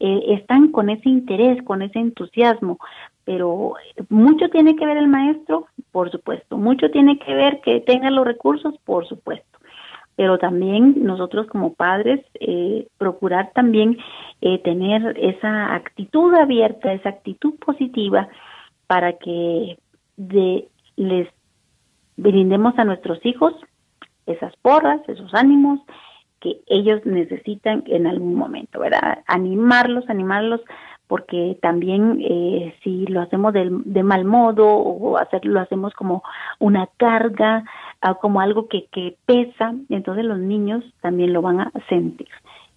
eh, 0.00 0.34
están 0.34 0.72
con 0.72 0.90
ese 0.90 1.08
interés, 1.08 1.62
con 1.62 1.80
ese 1.80 1.98
entusiasmo, 1.98 2.78
pero 3.24 3.74
mucho 4.08 4.48
tiene 4.50 4.74
que 4.74 4.84
ver 4.84 4.96
el 4.96 5.06
maestro, 5.06 5.68
por 5.92 6.10
supuesto, 6.10 6.58
mucho 6.58 6.90
tiene 6.90 7.18
que 7.18 7.32
ver 7.32 7.60
que 7.60 7.80
tenga 7.80 8.10
los 8.10 8.26
recursos, 8.26 8.74
por 8.84 9.06
supuesto, 9.06 9.58
pero 10.16 10.38
también 10.38 11.04
nosotros 11.04 11.46
como 11.46 11.74
padres 11.74 12.20
eh, 12.40 12.88
procurar 12.98 13.52
también 13.54 13.96
eh, 14.40 14.58
tener 14.58 15.16
esa 15.18 15.74
actitud 15.74 16.34
abierta, 16.34 16.92
esa 16.92 17.10
actitud 17.10 17.54
positiva 17.64 18.28
para 18.86 19.14
que 19.14 19.78
de, 20.16 20.68
les 20.96 21.28
brindemos 22.16 22.78
a 22.78 22.84
nuestros 22.84 23.24
hijos 23.24 23.54
esas 24.26 24.54
porras, 24.56 25.00
esos 25.08 25.34
ánimos, 25.34 25.80
que 26.40 26.60
ellos 26.66 27.00
necesitan 27.04 27.84
en 27.86 28.06
algún 28.06 28.34
momento, 28.34 28.80
¿verdad? 28.80 29.24
Animarlos, 29.26 30.08
animarlos, 30.08 30.60
porque 31.06 31.58
también 31.60 32.18
eh, 32.22 32.74
si 32.82 33.06
lo 33.06 33.20
hacemos 33.20 33.52
de, 33.52 33.68
de, 33.70 34.02
mal 34.02 34.24
modo 34.24 34.66
o 34.66 35.18
hacer, 35.18 35.44
lo 35.44 35.60
hacemos 35.60 35.92
como 35.94 36.22
una 36.58 36.88
carga, 36.96 37.64
uh, 38.06 38.14
como 38.20 38.40
algo 38.40 38.68
que, 38.68 38.86
que 38.86 39.16
pesa, 39.26 39.74
entonces 39.90 40.24
los 40.24 40.38
niños 40.38 40.84
también 41.00 41.32
lo 41.32 41.42
van 41.42 41.60
a 41.60 41.72
sentir, 41.88 42.28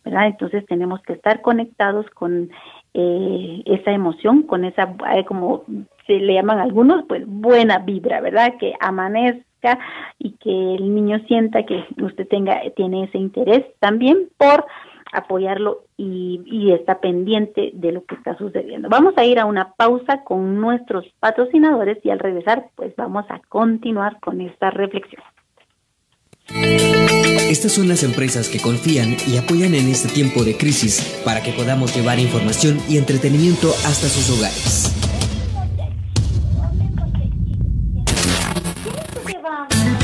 ¿verdad? 0.03 0.27
Entonces 0.27 0.65
tenemos 0.65 1.01
que 1.01 1.13
estar 1.13 1.41
conectados 1.41 2.05
con 2.11 2.49
eh, 2.93 3.63
esa 3.65 3.91
emoción, 3.91 4.43
con 4.43 4.65
esa, 4.65 4.93
eh, 5.15 5.25
como 5.25 5.63
se 6.07 6.13
le 6.13 6.33
llaman 6.33 6.59
algunos, 6.59 7.05
pues 7.07 7.23
buena 7.27 7.79
vibra, 7.79 8.21
¿verdad? 8.21 8.55
Que 8.59 8.73
amanezca 8.79 9.77
y 10.17 10.31
que 10.37 10.75
el 10.75 10.95
niño 10.95 11.19
sienta 11.27 11.63
que 11.63 11.85
usted 12.01 12.27
tenga 12.27 12.61
tiene 12.75 13.03
ese 13.03 13.17
interés 13.17 13.65
también 13.79 14.29
por 14.37 14.65
apoyarlo 15.11 15.83
y, 15.95 16.41
y, 16.45 16.71
está 16.73 16.99
pendiente 16.99 17.71
de 17.73 17.91
lo 17.91 18.03
que 18.03 18.15
está 18.15 18.37
sucediendo. 18.37 18.89
Vamos 18.89 19.13
a 19.17 19.25
ir 19.25 19.39
a 19.39 19.45
una 19.45 19.73
pausa 19.73 20.23
con 20.23 20.59
nuestros 20.59 21.05
patrocinadores 21.19 21.97
y 22.03 22.09
al 22.09 22.19
regresar 22.19 22.67
pues 22.75 22.93
vamos 22.97 23.25
a 23.29 23.39
continuar 23.47 24.19
con 24.19 24.41
esta 24.41 24.69
reflexión. 24.69 25.23
Estas 27.49 27.71
son 27.71 27.87
las 27.87 28.03
empresas 28.03 28.49
que 28.49 28.59
confían 28.59 29.15
y 29.25 29.37
apoyan 29.37 29.73
en 29.73 29.87
este 29.87 30.09
tiempo 30.09 30.43
de 30.43 30.57
crisis 30.57 31.21
para 31.23 31.41
que 31.41 31.51
podamos 31.53 31.95
llevar 31.95 32.19
información 32.19 32.77
y 32.89 32.97
entretenimiento 32.97 33.69
hasta 33.85 34.07
sus 34.07 34.37
hogares. 34.37 34.96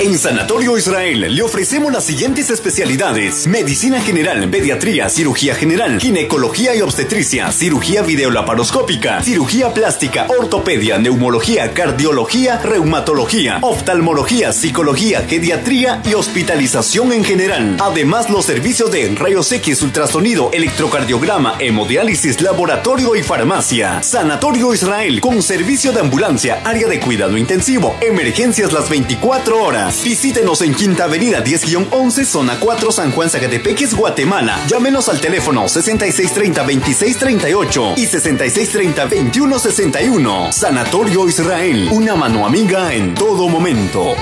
En 0.03 0.19
Sanatorio 0.19 0.77
Israel 0.77 1.33
le 1.33 1.41
ofrecemos 1.41 1.89
las 1.93 2.03
siguientes 2.03 2.49
especialidades: 2.49 3.47
medicina 3.47 4.01
general, 4.01 4.49
pediatría, 4.49 5.07
cirugía 5.07 5.55
general, 5.55 5.97
ginecología 5.97 6.75
y 6.75 6.81
obstetricia, 6.81 7.49
cirugía 7.53 8.01
videolaparoscópica, 8.01 9.23
cirugía 9.23 9.73
plástica, 9.73 10.27
ortopedia, 10.27 10.97
neumología, 10.97 11.73
cardiología, 11.73 12.59
reumatología, 12.59 13.59
oftalmología, 13.61 14.51
psicología, 14.51 15.25
pediatría 15.25 16.01
y 16.03 16.15
hospitalización 16.15 17.13
en 17.13 17.23
general. 17.23 17.77
Además, 17.79 18.29
los 18.29 18.43
servicios 18.43 18.91
de 18.91 19.15
rayos 19.15 19.49
X, 19.53 19.81
ultrasonido, 19.83 20.49
electrocardiograma, 20.51 21.55
hemodiálisis, 21.59 22.41
laboratorio 22.41 23.15
y 23.15 23.23
farmacia. 23.23 24.03
Sanatorio 24.03 24.73
Israel 24.73 25.21
con 25.21 25.41
servicio 25.41 25.93
de 25.93 26.01
ambulancia, 26.01 26.59
área 26.65 26.89
de 26.89 26.99
cuidado 26.99 27.37
intensivo, 27.37 27.95
emergencias 28.01 28.73
las 28.73 28.89
24 28.89 29.63
horas. 29.63 29.92
Visítenos 30.01 30.61
en 30.61 30.73
Quinta 30.73 31.03
Avenida 31.05 31.41
10-11, 31.43 32.25
zona 32.25 32.59
4, 32.59 32.91
San 32.91 33.11
Juan 33.11 33.29
Zacatepeques, 33.29 33.93
Guatemala. 33.93 34.59
Llámenos 34.67 35.07
al 35.09 35.21
teléfono 35.21 35.65
6630-2638 35.65 37.93
y 37.97 38.07
6630-2161. 38.07 40.51
Sanatorio 40.51 41.27
Israel, 41.27 41.89
una 41.91 42.15
mano 42.15 42.45
amiga 42.45 42.93
en 42.93 43.13
todo 43.13 43.49
momento. 43.49 44.15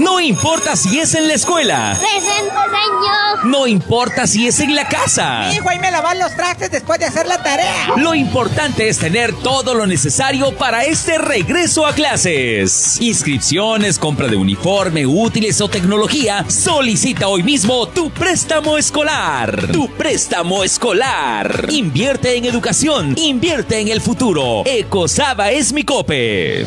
No 0.00 0.18
importa 0.18 0.76
si 0.76 0.98
es 0.98 1.14
en 1.14 1.28
la 1.28 1.34
escuela. 1.34 1.94
Presente, 2.00 2.54
señor. 2.54 3.44
No 3.44 3.66
importa 3.66 4.26
si 4.26 4.48
es 4.48 4.58
en 4.60 4.74
la 4.74 4.88
casa. 4.88 5.52
Hijo, 5.52 5.68
ahí 5.68 5.78
me 5.78 5.90
lavan 5.90 6.18
los 6.18 6.34
trastes 6.34 6.70
después 6.70 6.98
de 6.98 7.04
hacer 7.04 7.26
la 7.26 7.42
tarea. 7.42 7.92
Lo 7.98 8.14
importante 8.14 8.88
es 8.88 8.98
tener 8.98 9.34
todo 9.34 9.74
lo 9.74 9.86
necesario 9.86 10.56
para 10.56 10.84
este 10.84 11.18
regreso 11.18 11.84
a 11.84 11.92
clases. 11.92 12.98
Inscripciones, 13.02 13.98
compra 13.98 14.26
de 14.26 14.36
uniforme, 14.36 15.04
útiles 15.04 15.60
o 15.60 15.68
tecnología. 15.68 16.46
Solicita 16.48 17.28
hoy 17.28 17.42
mismo 17.42 17.86
tu 17.86 18.10
préstamo 18.10 18.78
escolar. 18.78 19.70
Tu 19.70 19.86
préstamo 19.90 20.64
escolar. 20.64 21.66
Invierte 21.68 22.38
en 22.38 22.46
educación. 22.46 23.14
Invierte 23.18 23.80
en 23.80 23.88
el 23.88 24.00
futuro. 24.00 24.62
Ecosaba 24.64 25.50
es 25.50 25.74
mi 25.74 25.84
cope. 25.84 26.66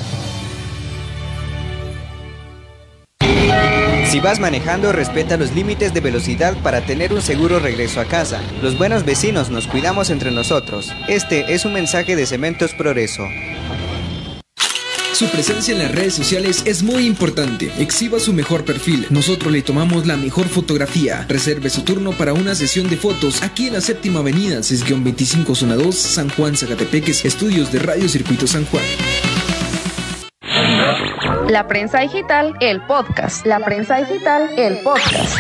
Si 4.14 4.20
vas 4.20 4.40
manejando, 4.40 4.92
respeta 4.92 5.38
los 5.38 5.54
límites 5.54 5.94
de 5.94 6.00
velocidad 6.00 6.56
para 6.62 6.86
tener 6.86 7.14
un 7.14 7.22
seguro 7.22 7.60
regreso 7.60 8.00
a 8.00 8.06
casa. 8.06 8.42
Los 8.62 8.78
buenos 8.78 9.06
vecinos 9.06 9.50
nos 9.50 9.66
cuidamos 9.66 10.12
entre 10.12 10.30
nosotros. 10.30 10.94
Este 11.08 11.54
es 11.54 11.66
un 11.66 11.74
mensaje 11.74 12.16
de 12.16 12.28
Cementos 12.28 12.74
Progreso. 12.74 13.28
Su 15.14 15.28
presencia 15.30 15.74
en 15.74 15.80
las 15.80 15.92
redes 15.92 16.16
sociales 16.16 16.64
es 16.66 16.84
muy 16.84 17.06
importante. 17.06 17.72
Exhiba 17.78 18.20
su 18.20 18.34
mejor 18.34 18.66
perfil. 18.66 19.06
Nosotros 19.10 19.52
le 19.52 19.62
tomamos 19.62 20.06
la 20.06 20.18
mejor 20.18 20.48
fotografía. 20.48 21.26
Reserve 21.30 21.70
su 21.70 21.84
turno 21.84 22.12
para 22.12 22.34
una 22.34 22.56
sesión 22.56 22.90
de 22.90 22.98
fotos 22.98 23.42
aquí 23.42 23.68
en 23.68 23.74
la 23.74 23.82
séptima 23.82 24.20
avenida, 24.20 24.60
6-25 24.60 25.56
Zona 25.56 25.76
2, 25.76 25.96
San 25.96 26.30
Juan, 26.30 26.58
Zacatepeques, 26.58 27.26
estudios 27.26 27.72
de 27.72 27.80
Radio 27.80 28.10
Circuito 28.10 28.48
San 28.48 28.66
Juan. 28.66 28.84
La 31.54 31.68
prensa 31.68 32.00
digital, 32.00 32.56
el 32.62 32.82
podcast. 32.82 33.46
La 33.46 33.60
prensa 33.60 33.98
digital, 33.98 34.50
el 34.58 34.80
podcast. 34.80 35.38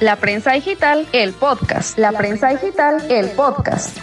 La 0.00 0.16
prensa 0.16 0.52
digital, 0.52 1.06
el 1.12 1.32
podcast. 1.32 1.98
La 1.98 2.12
prensa 2.12 2.48
digital, 2.48 3.04
el 3.10 3.30
podcast. 3.30 3.96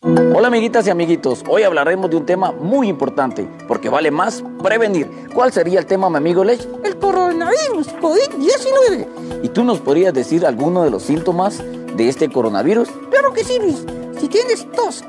Hola 0.00 0.48
amiguitas 0.48 0.86
y 0.86 0.90
amiguitos, 0.90 1.42
hoy 1.48 1.64
hablaremos 1.64 2.08
de 2.08 2.16
un 2.16 2.24
tema 2.24 2.52
muy 2.52 2.88
importante, 2.88 3.48
porque 3.66 3.88
vale 3.88 4.10
más 4.10 4.44
prevenir. 4.62 5.10
¿Cuál 5.34 5.52
sería 5.52 5.80
el 5.80 5.86
tema, 5.86 6.08
mi 6.08 6.16
amigo 6.18 6.44
Lech? 6.44 6.60
El 6.84 6.96
coronavirus, 6.98 7.88
COVID-19. 8.00 9.42
¿Y 9.42 9.48
tú 9.48 9.64
nos 9.64 9.80
podrías 9.80 10.14
decir 10.14 10.46
alguno 10.46 10.84
de 10.84 10.90
los 10.90 11.02
síntomas 11.02 11.58
de 11.96 12.08
este 12.08 12.30
coronavirus? 12.30 12.88
Claro 13.10 13.32
que 13.32 13.42
sí, 13.42 13.58
Luis. 13.58 13.84
Si 14.20 14.28
tienes 14.28 14.70
tos. 14.70 15.04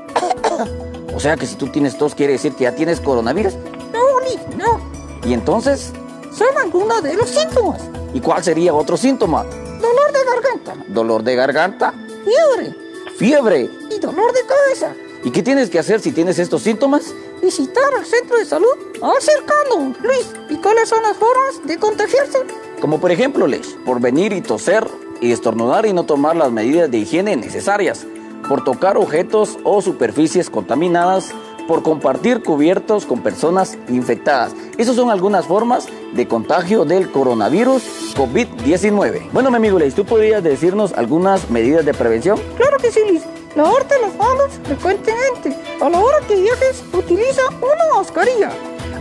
o 1.14 1.20
sea 1.20 1.36
que 1.36 1.46
si 1.46 1.54
tú 1.54 1.68
tienes 1.68 1.96
tos, 1.96 2.14
¿quiere 2.14 2.32
decir 2.32 2.54
que 2.54 2.64
ya 2.64 2.74
tienes 2.74 3.00
coronavirus? 3.00 3.54
No, 3.92 4.20
Luis, 4.20 4.40
no. 4.56 4.80
¿Y 5.28 5.34
entonces? 5.34 5.92
Son 6.40 6.56
algunos 6.56 7.02
de 7.02 7.12
los 7.12 7.28
síntomas. 7.28 7.82
¿Y 8.14 8.20
cuál 8.20 8.42
sería 8.42 8.72
otro 8.72 8.96
síntoma? 8.96 9.44
Dolor 9.44 10.10
de 10.10 10.24
garganta. 10.24 10.84
¿Dolor 10.88 11.22
de 11.22 11.36
garganta? 11.36 11.92
Fiebre. 12.24 12.74
Fiebre. 13.18 13.70
Y 13.90 13.98
dolor 13.98 14.32
de 14.32 14.40
cabeza. 14.46 14.94
¿Y 15.22 15.32
qué 15.32 15.42
tienes 15.42 15.68
que 15.68 15.78
hacer 15.78 16.00
si 16.00 16.12
tienes 16.12 16.38
estos 16.38 16.62
síntomas? 16.62 17.14
Visitar 17.42 17.94
al 17.94 18.06
centro 18.06 18.38
de 18.38 18.46
salud 18.46 18.74
más 19.02 19.22
cercano. 19.22 19.94
Luis, 20.02 20.32
¿y 20.48 20.56
cuáles 20.56 20.88
son 20.88 21.02
las 21.02 21.18
formas 21.18 21.60
de 21.66 21.76
contagiarse? 21.76 22.38
Como 22.80 22.98
por 22.98 23.12
ejemplo, 23.12 23.46
Lesh, 23.46 23.76
por 23.84 24.00
venir 24.00 24.32
y 24.32 24.40
toser 24.40 24.88
y 25.20 25.32
estornudar 25.32 25.84
y 25.84 25.92
no 25.92 26.04
tomar 26.04 26.36
las 26.36 26.50
medidas 26.50 26.90
de 26.90 26.96
higiene 26.96 27.36
necesarias, 27.36 28.06
por 28.48 28.64
tocar 28.64 28.96
objetos 28.96 29.58
o 29.62 29.82
superficies 29.82 30.48
contaminadas, 30.48 31.34
por 31.70 31.84
compartir 31.84 32.42
cubiertos 32.42 33.06
con 33.06 33.22
personas 33.22 33.78
infectadas. 33.88 34.52
Esas 34.76 34.96
son 34.96 35.08
algunas 35.08 35.46
formas 35.46 35.86
de 36.12 36.26
contagio 36.26 36.84
del 36.84 37.12
coronavirus 37.12 38.12
COVID-19. 38.16 39.30
Bueno, 39.32 39.52
mi 39.52 39.56
amigo 39.58 39.78
Leis, 39.78 39.94
¿tú 39.94 40.04
podrías 40.04 40.42
decirnos 40.42 40.92
algunas 40.94 41.48
medidas 41.48 41.84
de 41.84 41.94
prevención? 41.94 42.40
Claro 42.56 42.76
que 42.78 42.90
sí, 42.90 42.98
Liz. 43.08 43.22
Lavarte 43.54 43.94
las 44.00 44.16
manos 44.16 44.58
frecuentemente. 44.64 45.56
A 45.80 45.88
la 45.88 46.00
hora 46.00 46.16
que 46.26 46.40
viajes, 46.40 46.82
utiliza 46.92 47.42
una 47.58 47.94
mascarilla. 47.94 48.50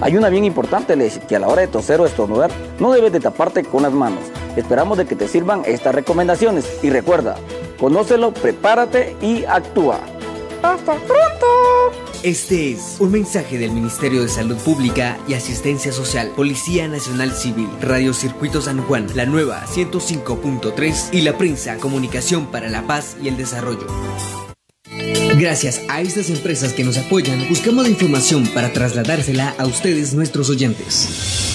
Hay 0.01 0.15
una 0.15 0.29
bien 0.29 0.45
importante, 0.45 0.95
Leis, 0.95 1.19
que 1.27 1.37
a 1.37 1.39
la 1.39 1.47
hora 1.47 1.61
de 1.61 1.69
toser 1.69 1.99
o 1.99 2.05
estornudar, 2.05 2.51
no 2.77 2.91
debes 2.91 3.11
de 3.11 3.19
taparte 3.19 3.63
con 3.63 3.81
las 3.81 3.93
manos. 3.93 4.21
Esperamos 4.55 4.99
de 4.99 5.07
que 5.07 5.15
te 5.15 5.27
sirvan 5.27 5.63
estas 5.65 5.95
recomendaciones. 5.95 6.83
Y 6.83 6.91
recuerda, 6.91 7.35
conócelo, 7.79 8.31
prepárate 8.31 9.15
y 9.21 9.43
actúa. 9.45 10.01
¡Hasta 10.61 10.93
pronto! 10.93 12.08
Este 12.21 12.73
es 12.73 12.97
un 12.99 13.11
mensaje 13.11 13.57
del 13.57 13.71
Ministerio 13.71 14.21
de 14.21 14.27
Salud 14.27 14.57
Pública 14.57 15.17
y 15.25 15.35
Asistencia 15.35 15.93
Social, 15.93 16.33
Policía 16.35 16.85
Nacional 16.89 17.31
Civil, 17.31 17.69
Radio 17.79 18.13
Circuito 18.13 18.61
San 18.61 18.81
Juan, 18.81 19.07
la 19.15 19.25
nueva 19.25 19.65
105.3 19.65 21.13
y 21.13 21.21
la 21.21 21.37
prensa 21.37 21.77
Comunicación 21.77 22.47
para 22.47 22.67
la 22.67 22.85
Paz 22.85 23.15
y 23.23 23.29
el 23.29 23.37
Desarrollo. 23.37 23.87
Gracias 25.37 25.81
a 25.87 26.01
estas 26.01 26.29
empresas 26.29 26.73
que 26.73 26.83
nos 26.83 26.97
apoyan, 26.97 27.47
buscamos 27.47 27.85
la 27.85 27.89
información 27.89 28.45
para 28.47 28.73
trasladársela 28.73 29.55
a 29.57 29.65
ustedes, 29.65 30.13
nuestros 30.13 30.49
oyentes. 30.49 31.47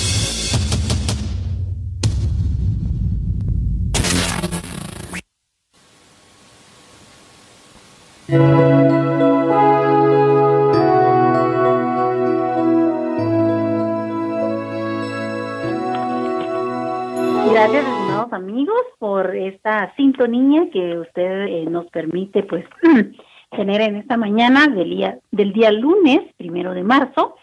Esta 19.48 19.94
sintonía 19.96 20.68
que 20.70 20.98
usted 20.98 21.46
eh, 21.46 21.66
nos 21.68 21.86
permite, 21.86 22.42
pues, 22.42 22.64
tener 23.50 23.80
en 23.80 23.96
esta 23.96 24.16
mañana 24.16 24.66
del 24.66 24.90
día, 24.90 25.18
del 25.30 25.52
día 25.52 25.70
lunes, 25.70 26.20
primero 26.36 26.72
de 26.72 26.82
marzo, 26.82 27.36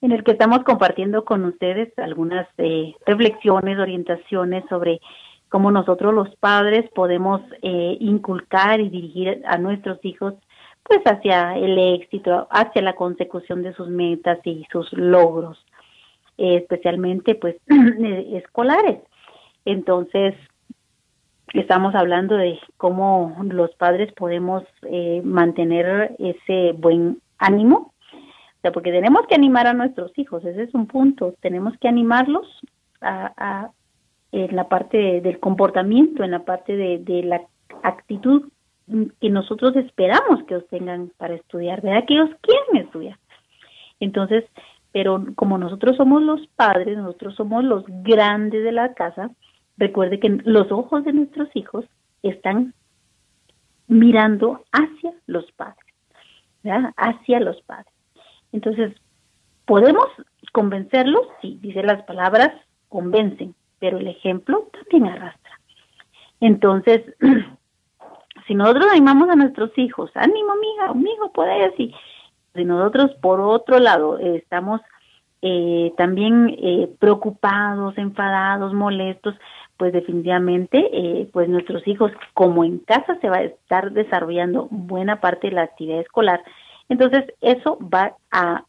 en 0.00 0.12
el 0.12 0.22
que 0.22 0.32
estamos 0.32 0.60
compartiendo 0.64 1.24
con 1.24 1.44
ustedes 1.44 1.96
algunas 1.98 2.46
eh, 2.58 2.94
reflexiones, 3.04 3.78
orientaciones 3.78 4.64
sobre 4.68 5.00
cómo 5.48 5.70
nosotros 5.70 6.14
los 6.14 6.34
padres 6.36 6.88
podemos 6.94 7.40
eh, 7.62 7.96
inculcar 8.00 8.80
y 8.80 8.88
dirigir 8.88 9.42
a 9.46 9.58
nuestros 9.58 9.98
hijos 10.04 10.34
pues 10.82 11.00
hacia 11.04 11.56
el 11.56 11.78
éxito, 11.78 12.48
hacia 12.50 12.80
la 12.80 12.94
consecución 12.94 13.62
de 13.62 13.74
sus 13.74 13.88
metas 13.88 14.38
y 14.44 14.66
sus 14.72 14.90
logros, 14.92 15.62
eh, 16.38 16.56
especialmente 16.56 17.34
pues 17.34 17.56
escolares. 18.32 19.00
Entonces, 19.66 20.34
estamos 21.54 21.94
hablando 21.94 22.36
de 22.36 22.58
cómo 22.76 23.36
los 23.42 23.74
padres 23.74 24.12
podemos 24.12 24.64
eh, 24.82 25.20
mantener 25.24 26.14
ese 26.18 26.72
buen 26.72 27.20
ánimo, 27.38 27.92
o 28.12 28.60
sea, 28.60 28.72
porque 28.72 28.90
tenemos 28.90 29.26
que 29.26 29.34
animar 29.34 29.66
a 29.66 29.74
nuestros 29.74 30.16
hijos, 30.18 30.44
ese 30.44 30.64
es 30.64 30.74
un 30.74 30.86
punto, 30.86 31.34
tenemos 31.40 31.76
que 31.78 31.88
animarlos 31.88 32.46
a, 33.00 33.70
en 34.32 34.56
la 34.56 34.68
parte 34.68 35.20
del 35.20 35.38
comportamiento, 35.38 36.24
en 36.24 36.32
la 36.32 36.44
parte 36.44 36.76
de, 36.76 36.98
de 36.98 37.22
la 37.22 37.42
actitud 37.82 38.50
que 39.20 39.30
nosotros 39.30 39.76
esperamos 39.76 40.42
que 40.44 40.54
ellos 40.54 40.68
tengan 40.68 41.12
para 41.18 41.34
estudiar, 41.34 41.82
¿verdad? 41.82 42.04
Que 42.06 42.14
ellos 42.14 42.30
quieren 42.40 42.86
estudiar. 42.86 43.18
Entonces, 44.00 44.44
pero 44.92 45.22
como 45.36 45.58
nosotros 45.58 45.96
somos 45.96 46.22
los 46.22 46.46
padres, 46.48 46.96
nosotros 46.96 47.34
somos 47.34 47.64
los 47.64 47.84
grandes 47.86 48.64
de 48.64 48.72
la 48.72 48.94
casa, 48.94 49.30
recuerde 49.78 50.20
que 50.20 50.28
los 50.44 50.70
ojos 50.70 51.04
de 51.04 51.12
nuestros 51.12 51.48
hijos 51.54 51.86
están 52.22 52.74
mirando 53.86 54.64
hacia 54.72 55.14
los 55.26 55.50
padres, 55.52 55.94
¿verdad? 56.62 56.92
Hacia 56.96 57.40
los 57.40 57.60
padres. 57.62 57.92
Entonces, 58.52 58.92
podemos 59.64 60.06
convencerlos, 60.52 61.22
sí, 61.40 61.58
dice 61.62 61.82
las 61.82 62.02
palabras, 62.02 62.50
convencen, 62.88 63.54
pero 63.78 63.98
el 63.98 64.08
ejemplo 64.08 64.68
también 64.72 65.12
arrastra. 65.12 65.60
Entonces, 66.40 67.02
si 68.46 68.54
nosotros 68.54 68.86
animamos 68.90 69.28
a 69.30 69.36
nuestros 69.36 69.76
hijos, 69.78 70.10
ánimo, 70.14 70.52
amiga, 70.52 70.88
amigo, 70.88 71.32
puedes, 71.32 71.78
y 71.78 71.94
si 72.54 72.64
nosotros, 72.64 73.14
por 73.20 73.40
otro 73.40 73.78
lado, 73.78 74.18
estamos 74.18 74.80
eh, 75.40 75.92
también 75.96 76.56
eh, 76.58 76.90
preocupados, 76.98 77.96
enfadados, 77.96 78.74
molestos, 78.74 79.34
pues 79.78 79.92
definitivamente, 79.92 80.90
eh, 80.92 81.28
pues 81.32 81.48
nuestros 81.48 81.86
hijos, 81.86 82.12
como 82.34 82.64
en 82.64 82.80
casa 82.80 83.16
se 83.20 83.30
va 83.30 83.36
a 83.36 83.44
estar 83.44 83.92
desarrollando 83.92 84.66
buena 84.70 85.20
parte 85.20 85.46
de 85.46 85.54
la 85.54 85.62
actividad 85.62 86.00
escolar, 86.00 86.42
entonces 86.88 87.24
eso 87.40 87.78
va 87.80 88.14
a, 88.30 88.64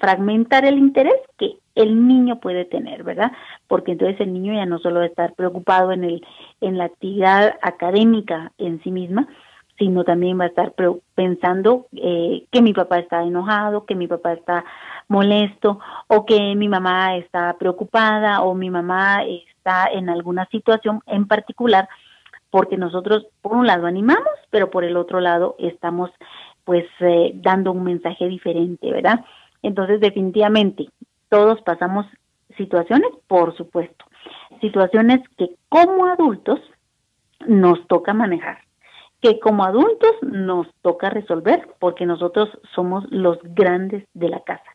fragmentar 0.00 0.64
el 0.64 0.78
interés 0.78 1.14
que 1.38 1.58
el 1.76 2.08
niño 2.08 2.40
puede 2.40 2.64
tener, 2.64 3.04
¿verdad? 3.04 3.30
Porque 3.68 3.92
entonces 3.92 4.20
el 4.20 4.32
niño 4.32 4.52
ya 4.52 4.66
no 4.66 4.80
solo 4.80 4.96
va 4.96 5.04
a 5.04 5.08
estar 5.08 5.34
preocupado 5.34 5.92
en 5.92 6.02
el 6.02 6.26
en 6.60 6.76
la 6.76 6.86
actividad 6.86 7.54
académica 7.62 8.50
en 8.58 8.82
sí 8.82 8.90
misma, 8.90 9.28
sino 9.78 10.02
también 10.02 10.40
va 10.40 10.44
a 10.44 10.48
estar 10.48 10.74
pensando 11.14 11.86
eh, 11.92 12.46
que 12.50 12.62
mi 12.62 12.72
papá 12.72 12.98
está 12.98 13.22
enojado, 13.22 13.84
que 13.86 13.94
mi 13.94 14.08
papá 14.08 14.32
está 14.32 14.64
molesto 15.06 15.78
o 16.08 16.26
que 16.26 16.56
mi 16.56 16.68
mamá 16.68 17.16
está 17.16 17.56
preocupada 17.56 18.42
o 18.42 18.54
mi 18.54 18.70
mamá 18.70 19.24
en 19.92 20.08
alguna 20.08 20.46
situación 20.46 21.00
en 21.06 21.26
particular 21.26 21.88
porque 22.50 22.76
nosotros 22.76 23.26
por 23.42 23.54
un 23.54 23.66
lado 23.66 23.86
animamos, 23.86 24.32
pero 24.50 24.70
por 24.70 24.84
el 24.84 24.96
otro 24.96 25.20
lado 25.20 25.56
estamos 25.58 26.10
pues 26.64 26.84
eh, 27.00 27.32
dando 27.34 27.72
un 27.72 27.84
mensaje 27.84 28.28
diferente, 28.28 28.90
¿verdad? 28.90 29.24
Entonces 29.62 30.00
definitivamente 30.00 30.88
todos 31.28 31.60
pasamos 31.62 32.06
situaciones, 32.56 33.10
por 33.26 33.56
supuesto, 33.56 34.04
situaciones 34.60 35.20
que 35.36 35.50
como 35.68 36.06
adultos 36.06 36.60
nos 37.46 37.86
toca 37.88 38.14
manejar 38.14 38.58
que 39.20 39.40
como 39.40 39.64
adultos 39.64 40.12
nos 40.22 40.66
toca 40.82 41.10
resolver 41.10 41.68
porque 41.78 42.06
nosotros 42.06 42.48
somos 42.74 43.04
los 43.10 43.38
grandes 43.42 44.04
de 44.14 44.28
la 44.28 44.40
casa. 44.40 44.70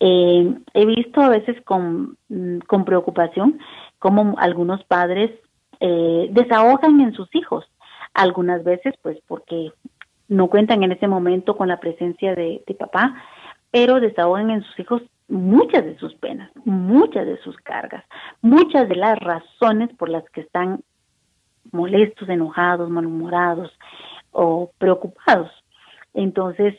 Eh, 0.00 0.54
he 0.74 0.86
visto 0.86 1.20
a 1.20 1.28
veces 1.28 1.60
con, 1.64 2.16
mm, 2.28 2.58
con 2.66 2.84
preocupación 2.84 3.58
cómo 3.98 4.34
algunos 4.38 4.84
padres 4.84 5.30
eh, 5.80 6.28
desahogan 6.30 7.00
en 7.00 7.12
sus 7.12 7.32
hijos, 7.34 7.64
algunas 8.14 8.64
veces 8.64 8.94
pues 9.02 9.18
porque 9.26 9.72
no 10.28 10.48
cuentan 10.48 10.82
en 10.82 10.92
ese 10.92 11.08
momento 11.08 11.56
con 11.56 11.68
la 11.68 11.80
presencia 11.80 12.34
de, 12.34 12.62
de 12.66 12.74
papá, 12.74 13.14
pero 13.70 14.00
desahogan 14.00 14.50
en 14.50 14.62
sus 14.62 14.78
hijos 14.80 15.02
muchas 15.28 15.84
de 15.84 15.96
sus 15.98 16.14
penas, 16.14 16.50
muchas 16.64 17.26
de 17.26 17.38
sus 17.38 17.56
cargas, 17.58 18.04
muchas 18.40 18.88
de 18.88 18.96
las 18.96 19.18
razones 19.18 19.90
por 19.96 20.08
las 20.08 20.24
que 20.30 20.40
están 20.40 20.82
molestos, 21.70 22.28
enojados, 22.28 22.88
malhumorados 22.90 23.70
o 24.32 24.70
preocupados. 24.78 25.50
Entonces, 26.14 26.74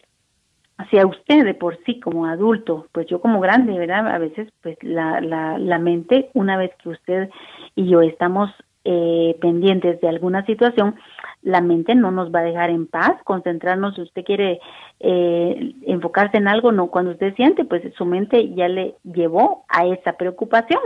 si 0.89 0.98
a 0.98 1.06
usted 1.06 1.44
de 1.44 1.54
por 1.54 1.78
sí 1.86 2.00
como 2.00 2.26
adulto, 2.26 2.88
pues 2.92 3.08
yo 3.08 3.22
como 3.22 3.39
grande, 3.39 3.78
¿verdad? 3.78 4.08
A 4.08 4.18
veces 4.18 4.50
pues 4.62 4.78
la, 4.82 5.22
la, 5.22 5.58
la 5.58 5.80
mente, 5.80 6.30
una 6.34 6.58
vez 6.58 6.72
que 6.82 6.89
usted 6.89 7.30
y 7.76 7.89
yo 7.89 8.02
estamos 8.02 8.50
eh, 8.86 9.38
pendientes 9.42 10.00
de 10.02 10.08
alguna 10.08 10.46
situación, 10.46 10.96
la 11.42 11.62
mente 11.62 11.96
no 11.96 12.12
nos 12.12 12.34
va 12.34 12.39
a 12.39 12.44
dejar 12.44 12.70
en 12.70 12.88
paz, 12.88 13.22
concentrarnos, 13.24 13.96
si 13.96 14.02
usted 14.02 14.24
quiere 14.24 14.60
eh, 15.00 15.76
enfocarse 15.86 16.38
en 16.38 16.48
algo, 16.48 16.72
no, 16.72 16.88
cuando 16.88 17.12
usted 17.12 17.36
siente, 17.36 17.65
pues 17.65 17.82
su 17.96 18.06
mente 18.06 18.54
ya 18.56 18.68
le 18.68 18.96
llevó 19.04 19.65
a 19.70 19.86
esa 19.86 20.13
preocupación. 20.13 20.82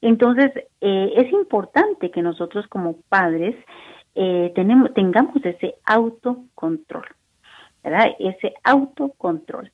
Entonces, 0.00 0.52
eh, 0.80 1.12
es 1.16 1.32
importante 1.32 2.10
que 2.10 2.22
nosotros 2.22 2.66
como 2.68 2.96
padres 3.08 3.56
eh, 4.14 4.52
tenemos, 4.54 4.92
tengamos 4.94 5.36
ese 5.44 5.76
autocontrol, 5.86 7.06
Ese 7.84 8.54
autocontrol. 8.64 9.70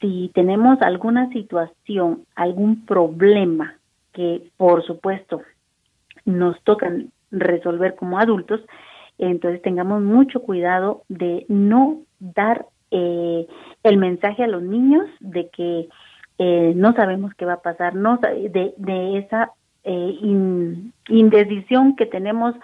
Si 0.00 0.30
tenemos 0.34 0.80
alguna 0.82 1.28
situación, 1.30 2.24
algún 2.34 2.84
problema 2.84 3.78
que, 4.12 4.42
por 4.56 4.84
supuesto, 4.84 5.42
nos 6.24 6.60
toca 6.62 6.92
resolver 7.30 7.94
como 7.96 8.18
adultos, 8.18 8.60
entonces 9.18 9.62
tengamos 9.62 10.02
mucho 10.02 10.40
cuidado 10.42 11.02
de 11.08 11.44
no 11.48 11.98
dar 12.20 12.66
eh, 12.90 13.46
el 13.82 13.96
mensaje 13.96 14.44
a 14.44 14.48
los 14.48 14.62
niños 14.62 15.06
de 15.20 15.48
que 15.48 15.88
eh, 16.38 16.72
no 16.76 16.92
sabemos 16.92 17.34
qué 17.34 17.44
va 17.44 17.54
a 17.54 17.62
pasar, 17.62 17.94
no 17.94 18.18
de, 18.18 18.74
de 18.76 19.18
esa 19.18 19.52
eh, 19.84 20.18
indecisión 21.08 21.96
que 21.96 22.06
tenemos 22.06 22.54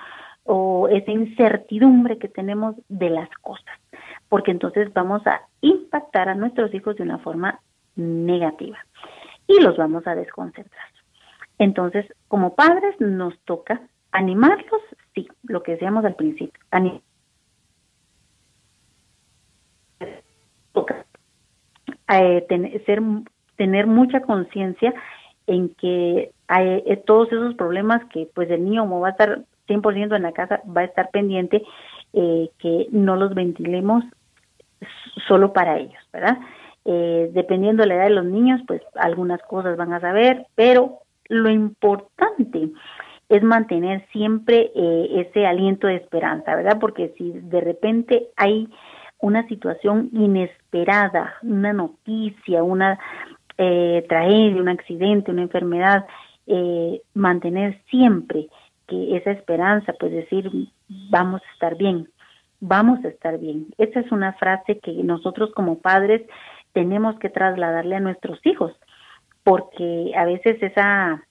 o 0.44 0.88
esa 0.88 1.10
incertidumbre 1.10 2.18
que 2.18 2.28
tenemos 2.28 2.76
de 2.88 3.10
las 3.10 3.28
cosas, 3.40 3.78
porque 4.34 4.50
entonces 4.50 4.92
vamos 4.92 5.24
a 5.28 5.42
impactar 5.60 6.28
a 6.28 6.34
nuestros 6.34 6.74
hijos 6.74 6.96
de 6.96 7.04
una 7.04 7.18
forma 7.18 7.60
negativa 7.94 8.84
y 9.46 9.60
los 9.60 9.76
vamos 9.76 10.04
a 10.08 10.16
desconcentrar. 10.16 10.88
Entonces, 11.60 12.04
como 12.26 12.56
padres 12.56 12.96
nos 12.98 13.38
toca 13.44 13.80
animarlos, 14.10 14.82
sí, 15.14 15.28
lo 15.44 15.62
que 15.62 15.70
decíamos 15.70 16.04
al 16.04 16.16
principio, 16.16 16.60
animarlos 16.72 17.04
eh, 22.08 22.82
ser, 22.86 23.02
tener 23.54 23.86
mucha 23.86 24.22
conciencia 24.22 24.94
en 25.46 25.68
que 25.76 26.32
hay, 26.48 26.82
eh, 26.86 27.00
todos 27.06 27.28
esos 27.28 27.54
problemas 27.54 28.04
que 28.06 28.28
pues 28.34 28.50
el 28.50 28.64
niño 28.64 28.82
como 28.82 28.98
va 28.98 29.10
a 29.10 29.12
estar 29.12 29.44
100% 29.68 30.16
en 30.16 30.22
la 30.22 30.32
casa 30.32 30.60
va 30.76 30.80
a 30.80 30.86
estar 30.86 31.10
pendiente 31.10 31.62
eh, 32.14 32.50
que 32.58 32.88
no 32.90 33.14
los 33.14 33.32
ventilemos 33.32 34.02
solo 35.28 35.52
para 35.52 35.78
ellos, 35.78 36.02
¿verdad? 36.12 36.38
Eh, 36.84 37.30
dependiendo 37.32 37.82
de 37.82 37.88
la 37.88 37.94
edad 37.94 38.04
de 38.04 38.10
los 38.10 38.26
niños, 38.26 38.60
pues 38.66 38.82
algunas 38.94 39.40
cosas 39.42 39.76
van 39.76 39.92
a 39.92 40.00
saber, 40.00 40.46
pero 40.54 41.00
lo 41.28 41.50
importante 41.50 42.70
es 43.30 43.42
mantener 43.42 44.06
siempre 44.12 44.70
ese 44.74 45.46
aliento 45.46 45.86
de 45.86 45.96
esperanza, 45.96 46.54
¿verdad? 46.54 46.78
Porque 46.78 47.14
si 47.16 47.32
de 47.32 47.62
repente 47.62 48.28
hay 48.36 48.68
una 49.24 49.48
situación 49.48 50.10
inesperada, 50.12 51.36
una 51.42 51.72
noticia, 51.72 52.62
una 52.62 52.98
eh, 53.56 54.04
tragedia, 54.08 54.60
un 54.60 54.68
accidente, 54.68 55.30
una 55.30 55.42
enfermedad, 55.42 56.06
eh, 56.46 57.00
mantener 57.14 57.80
siempre 57.88 58.48
que 58.86 59.16
esa 59.16 59.30
esperanza, 59.30 59.94
pues 59.98 60.12
decir, 60.12 60.50
vamos 61.08 61.40
a 61.40 61.52
estar 61.54 61.76
bien, 61.76 62.08
vamos 62.66 63.04
a 63.04 63.08
estar 63.08 63.38
bien. 63.38 63.66
Esa 63.76 64.00
es 64.00 64.10
una 64.10 64.32
frase 64.34 64.78
que 64.78 64.92
nosotros 64.92 65.50
como 65.54 65.78
padres 65.78 66.22
tenemos 66.72 67.18
que 67.18 67.28
trasladarle 67.28 67.96
a 67.96 68.00
nuestros 68.00 68.44
hijos, 68.44 68.72
porque 69.42 70.12
a 70.16 70.24
veces 70.24 70.62
esa 70.62 71.22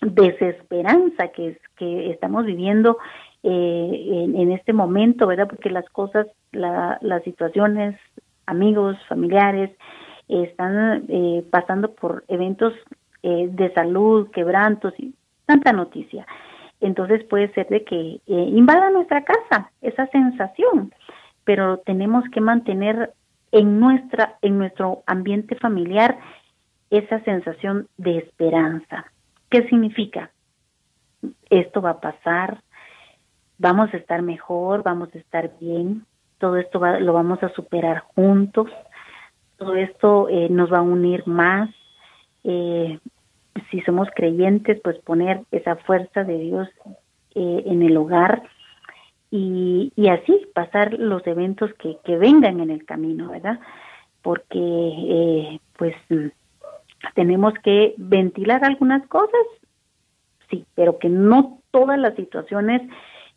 desesperanza 0.00 1.28
que, 1.28 1.48
es, 1.48 1.58
que 1.76 2.10
estamos 2.10 2.46
viviendo 2.46 2.98
eh, 3.42 4.30
en, 4.36 4.52
este 4.52 4.72
momento, 4.72 5.26
¿verdad? 5.26 5.48
Porque 5.48 5.70
las 5.70 5.88
cosas, 5.90 6.28
la, 6.52 6.98
las 7.02 7.22
situaciones, 7.24 7.98
amigos, 8.46 8.96
familiares, 9.08 9.70
están 10.28 11.04
eh, 11.08 11.44
pasando 11.50 11.92
por 11.94 12.24
eventos 12.28 12.72
eh, 13.22 13.48
de 13.50 13.72
salud, 13.74 14.30
quebrantos 14.30 14.94
y 14.98 15.14
tanta 15.46 15.72
noticia. 15.72 16.26
Entonces 16.80 17.24
puede 17.24 17.52
ser 17.52 17.68
de 17.68 17.84
que 17.84 17.96
eh, 17.96 18.20
invada 18.26 18.90
nuestra 18.90 19.24
casa 19.24 19.70
esa 19.82 20.06
sensación, 20.08 20.92
pero 21.44 21.78
tenemos 21.78 22.24
que 22.32 22.40
mantener 22.40 23.12
en 23.52 23.80
nuestra 23.80 24.38
en 24.42 24.58
nuestro 24.58 25.02
ambiente 25.06 25.56
familiar 25.56 26.18
esa 26.90 27.20
sensación 27.24 27.88
de 27.96 28.18
esperanza. 28.18 29.06
¿Qué 29.50 29.68
significa? 29.68 30.30
Esto 31.50 31.82
va 31.82 31.90
a 31.90 32.00
pasar, 32.00 32.62
vamos 33.58 33.92
a 33.92 33.96
estar 33.96 34.22
mejor, 34.22 34.82
vamos 34.82 35.08
a 35.14 35.18
estar 35.18 35.50
bien, 35.60 36.06
todo 36.38 36.56
esto 36.56 36.78
lo 36.78 37.12
vamos 37.12 37.42
a 37.42 37.50
superar 37.50 38.04
juntos, 38.14 38.68
todo 39.58 39.74
esto 39.74 40.28
eh, 40.28 40.48
nos 40.48 40.72
va 40.72 40.78
a 40.78 40.82
unir 40.82 41.26
más. 41.26 41.68
Eh, 42.44 42.98
si 43.70 43.80
somos 43.82 44.08
creyentes, 44.14 44.80
pues 44.82 44.98
poner 44.98 45.42
esa 45.50 45.76
fuerza 45.76 46.24
de 46.24 46.38
Dios 46.38 46.68
eh, 47.34 47.62
en 47.66 47.82
el 47.82 47.96
hogar 47.96 48.42
y, 49.30 49.92
así 50.08 50.46
pasar 50.54 50.94
los 50.94 51.24
eventos 51.26 51.70
que, 51.74 52.16
vengan 52.16 52.60
en 52.60 52.70
el 52.70 52.84
camino, 52.84 53.30
¿verdad? 53.30 53.60
Porque 54.22 55.60
pues 55.76 55.94
tenemos 57.14 57.54
que 57.62 57.94
ventilar 57.96 58.64
algunas 58.64 59.06
cosas, 59.06 59.40
sí, 60.50 60.64
pero 60.74 60.98
que 60.98 61.08
no 61.08 61.58
todas 61.70 61.98
las 61.98 62.14
situaciones 62.16 62.82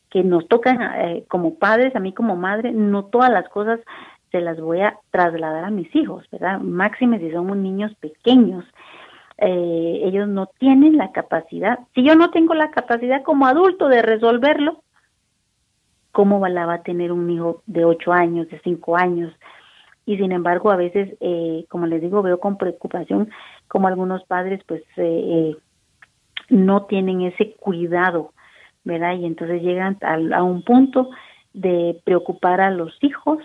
que 0.10 0.24
nos 0.24 0.48
tocan 0.48 1.24
como 1.28 1.56
padres, 1.56 1.96
a 1.96 2.00
mí 2.00 2.14
como 2.14 2.36
madre, 2.36 2.72
no 2.72 3.06
todas 3.06 3.32
las 3.32 3.48
cosas 3.50 3.80
se 4.34 4.42
las 4.42 4.60
voy 4.60 4.82
a 4.82 4.98
trasladar 5.12 5.64
a 5.64 5.70
mis 5.70 5.96
hijos, 5.96 6.28
¿verdad? 6.32 6.60
Máxime 6.60 7.20
si 7.20 7.32
somos 7.32 7.56
niños 7.56 7.94
pequeños. 8.00 8.66
Eh, 9.38 10.02
ellos 10.04 10.28
no 10.28 10.48
tienen 10.60 10.98
la 10.98 11.12
capacidad, 11.12 11.80
si 11.96 12.04
yo 12.04 12.16
no 12.16 12.30
tengo 12.32 12.54
la 12.54 12.72
capacidad 12.72 13.24
como 13.24 13.48
adulto 13.48 13.88
de 13.88 14.02
resolverlo, 14.02 14.84
¿cómo 16.12 16.48
la 16.48 16.66
va 16.66 16.76
a 16.76 16.84
tener 16.84 17.12
un 17.12 17.30
hijo 17.30 17.64
de 17.66 17.86
ocho 17.86 18.14
años, 18.14 18.48
de 18.50 18.60
cinco 18.64 18.96
años? 18.96 19.34
Y 20.06 20.18
sin 20.18 20.32
embargo, 20.32 20.70
a 20.70 20.76
veces, 20.76 21.16
eh, 21.22 21.66
como 21.70 21.88
les 21.88 22.02
digo, 22.02 22.22
veo 22.22 22.40
con 22.40 22.58
preocupación 22.58 23.30
como 23.68 23.88
algunos 23.88 24.24
padres 24.26 24.62
pues 24.68 24.84
eh, 24.98 25.56
no 26.50 26.84
tienen 26.84 27.22
ese 27.22 27.54
cuidado 27.54 28.34
¿verdad? 28.84 29.16
Y 29.18 29.26
entonces 29.26 29.62
llegan 29.62 29.98
a, 30.02 30.44
un 30.44 30.64
punto 30.64 31.10
de 31.54 32.00
preocupar 32.04 32.62
a 32.62 32.72
los 32.72 32.98
hijos 33.02 33.40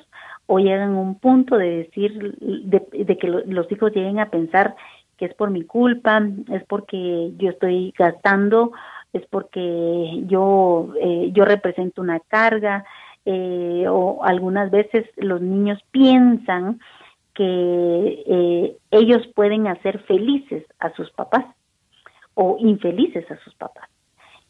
o 0.47 0.59
llegan 0.59 0.95
a 0.95 1.01
un 1.01 1.19
punto 1.19 1.57
de 1.57 1.85
decir, 1.85 2.37
de, 2.41 3.19
que 3.19 3.29
los 3.29 3.71
hijos 3.71 3.93
lleguen 3.95 4.19
a 4.19 4.31
pensar 4.31 4.75
que 5.19 5.27
es 5.27 5.35
por 5.35 5.51
mi 5.51 5.65
culpa, 5.65 6.23
es 6.51 6.65
porque 6.65 7.33
yo 7.37 7.51
estoy 7.51 7.93
gastando, 7.99 8.73
es 9.13 9.27
porque 9.27 10.23
yo, 10.27 10.95
eh, 11.01 11.31
yo 11.33 11.45
represento 11.45 12.01
una 12.01 12.21
carga, 12.21 12.85
eh, 13.25 13.85
o 13.89 14.25
algunas 14.25 14.71
veces 14.71 15.05
los 15.17 15.41
niños 15.43 15.79
piensan 15.91 16.81
que 17.35 18.25
eh, 18.27 18.77
ellos 18.91 19.27
pueden 19.35 19.67
hacer 19.67 19.99
felices 20.05 20.65
a 20.79 20.93
sus 20.95 21.11
papás 21.11 21.45
o 22.35 22.57
infelices 22.59 23.31
a 23.31 23.37
sus 23.39 23.55
papás. 23.55 23.89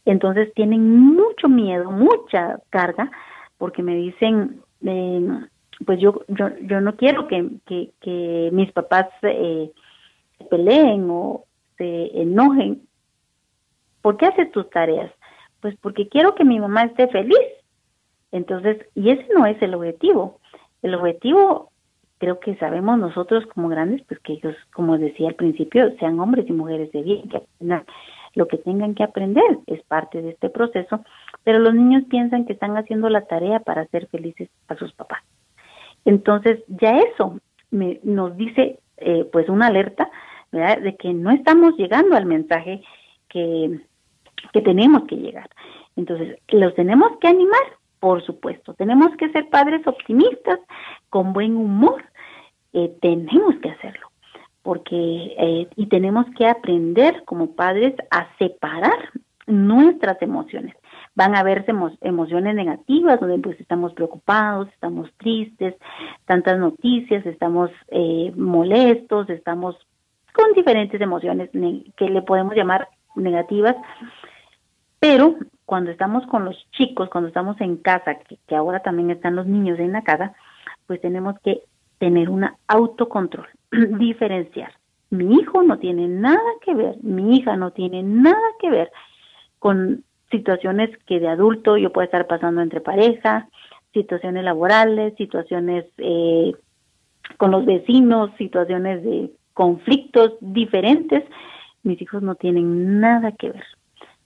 Entonces 0.05 0.53
tienen 0.55 0.89
mucho 0.89 1.49
miedo, 1.49 1.91
mucha 1.91 2.61
carga, 2.71 3.11
porque 3.59 3.83
me 3.83 3.97
dicen, 3.97 4.63
pues 5.85 6.01
yo, 6.01 6.23
yo, 6.29 6.51
yo 6.63 6.81
no 6.81 6.97
quiero 6.97 7.27
que, 7.29 7.47
que, 7.67 8.51
mis 8.53 8.73
papás 8.73 9.07
eh, 9.23 9.71
peleen 10.49 11.09
o 11.11 11.45
se 11.77 12.21
enojen. 12.21 12.83
¿Por 14.03 14.17
qué 14.17 14.27
haces 14.27 14.51
tus 14.53 14.69
tareas? 14.71 15.13
Pues 15.61 15.77
porque 15.81 16.09
quiero 16.09 16.35
que 16.35 16.45
mi 16.45 16.59
mamá 16.61 16.85
esté 16.85 17.09
feliz. 17.09 17.39
Entonces, 18.33 18.79
y 18.95 19.11
ese 19.11 19.27
no 19.35 19.47
es 19.47 19.61
el 19.63 19.75
objetivo. 19.75 20.41
El 20.83 20.95
objetivo, 20.95 21.71
creo 22.19 22.41
que 22.41 22.57
sabemos 22.57 22.99
nosotros 22.99 23.47
como 23.47 23.69
grandes, 23.69 24.03
pues 24.07 24.21
que 24.21 24.35
ellos, 24.35 24.55
como 24.73 24.99
decía 24.99 25.29
al 25.29 25.35
principio, 25.35 25.97
sean 25.99 26.21
hombres 26.21 26.47
y 26.49 26.53
mujeres 26.53 26.93
de 26.93 27.03
bien, 27.03 27.29
que 27.29 27.43
lo 28.35 28.47
que 28.47 28.59
tengan 28.59 28.95
que 28.95 29.03
aprender, 29.03 29.59
es 29.67 29.83
parte 29.85 30.23
de 30.23 30.31
este 30.31 30.51
proceso, 30.51 31.03
pero 31.43 31.59
los 31.59 31.75
niños 31.75 32.05
piensan 32.09 32.45
que 32.45 32.53
están 32.53 32.77
haciendo 32.77 33.09
la 33.09 33.23
tarea 33.23 33.61
para 33.61 33.87
ser 33.87 34.07
felices 34.09 34.49
a 34.69 34.77
sus 34.77 34.93
papás. 34.93 35.23
Entonces, 36.05 36.63
ya 36.69 36.99
eso 36.99 37.41
me, 37.71 38.01
nos 38.03 38.37
dice, 38.37 38.79
eh, 38.99 39.25
pues, 39.33 39.49
una 39.49 39.67
alerta, 39.67 40.11
de 40.53 40.97
que 40.97 41.13
no 41.13 41.31
estamos 41.31 41.77
llegando 41.77 42.17
al 42.17 42.27
mensaje 42.27 42.83
que, 43.29 43.81
que 44.53 44.61
tenemos 44.63 45.05
que 45.05 45.17
llegar. 45.17 45.49
Entonces, 45.97 46.39
los 46.49 46.75
tenemos 46.75 47.19
que 47.19 47.29
animar, 47.29 47.63
por 48.01 48.25
supuesto. 48.25 48.75
Tenemos 48.75 49.15
que 49.17 49.31
ser 49.31 49.49
padres 49.49 49.87
optimistas, 49.87 50.61
con 51.11 51.33
buen 51.33 51.57
humor. 51.57 52.05
Eh, 52.73 52.97
tenemos 53.01 53.57
que 53.57 53.71
hacerlo. 53.71 54.09
Porque, 54.63 55.35
eh, 55.39 55.69
y 55.77 55.87
tenemos 55.87 56.27
que 56.37 56.47
aprender 56.47 57.25
como 57.25 57.53
padres 57.53 57.95
a 58.11 58.29
separar 58.39 59.11
nuestras 59.47 60.21
emociones. 60.23 60.77
Van 61.15 61.35
a 61.35 61.41
haberse 61.41 61.73
emociones 62.03 62.55
negativas, 62.55 63.19
donde 63.19 63.39
pues 63.39 63.59
estamos 63.59 63.93
preocupados, 63.95 64.69
estamos 64.69 65.11
tristes, 65.17 65.75
tantas 66.27 66.61
noticias, 66.61 67.27
estamos 67.27 67.71
eh, 67.89 68.33
molestos, 68.37 69.29
estamos 69.31 69.77
con 70.39 70.53
diferentes 70.53 71.01
emociones 71.01 71.51
que 71.97 72.09
le 72.09 72.23
podemos 72.23 72.55
llamar 72.55 72.89
negativas, 73.17 73.75
pero 75.01 75.35
cuando 75.65 75.91
estamos 75.91 76.25
con 76.27 76.45
los 76.45 76.57
chicos, 76.71 77.09
cuando 77.11 77.27
estamos 77.27 77.61
en 77.61 77.77
casa, 77.77 78.19
que, 78.47 78.55
ahora 78.55 78.81
también 78.81 79.11
están 79.11 79.35
los 79.35 79.47
niños 79.47 79.81
en 79.81 79.93
la 79.93 80.03
casa, 80.03 80.35
pues 80.87 81.01
tenemos 81.01 81.35
que 81.41 81.63
tener 81.99 82.31
un 82.31 82.47
autocontrol, 82.69 83.49
diferenciar. 83.99 84.73
Mi 85.11 85.35
hijo 85.35 85.65
no 85.65 85.79
tiene 85.79 86.07
nada 86.07 86.51
que 86.65 86.73
ver, 86.73 86.97
mi 87.03 87.37
hija 87.37 87.57
no 87.57 87.73
tiene 87.73 88.05
nada 88.05 88.49
que 88.61 88.71
ver 88.71 88.93
con 89.59 90.05
situaciones 90.31 90.91
que 91.07 91.19
de 91.19 91.29
adulto 91.29 91.77
yo 91.77 91.93
puedo 91.93 92.05
estar 92.05 92.29
pasando 92.29 92.61
entre 92.61 92.81
pareja, 92.81 93.49
situaciones 93.93 94.45
laborales, 94.45 95.15
situaciones 95.17 95.87
eh, 95.97 96.53
con 97.39 97.51
los 97.51 97.67
vecinos, 97.67 98.31
situaciones 98.39 99.03
de 99.03 99.33
conflictos 99.63 100.35
diferentes. 100.41 101.25
Mis 101.83 102.01
hijos 102.01 102.23
no 102.23 102.37
tienen 102.37 103.01
nada 103.01 103.33
que 103.33 103.51
ver, 103.51 103.65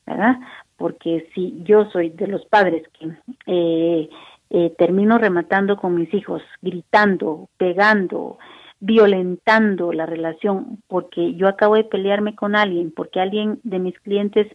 ¿verdad? 0.06 0.36
porque 0.82 1.28
si 1.32 1.62
yo 1.62 1.88
soy 1.92 2.10
de 2.10 2.26
los 2.26 2.44
padres 2.46 2.82
que 2.98 3.08
eh, 3.46 4.10
eh, 4.50 4.74
termino 4.76 5.16
rematando 5.16 5.76
con 5.76 5.94
mis 5.94 6.12
hijos, 6.12 6.42
gritando, 6.60 7.48
pegando, 7.56 8.36
violentando 8.80 9.92
la 9.92 10.06
relación, 10.06 10.82
porque 10.88 11.34
yo 11.34 11.46
acabo 11.46 11.76
de 11.76 11.84
pelearme 11.84 12.34
con 12.34 12.56
alguien, 12.56 12.90
porque 12.90 13.20
alguien 13.20 13.60
de 13.62 13.78
mis 13.78 13.96
clientes 14.00 14.48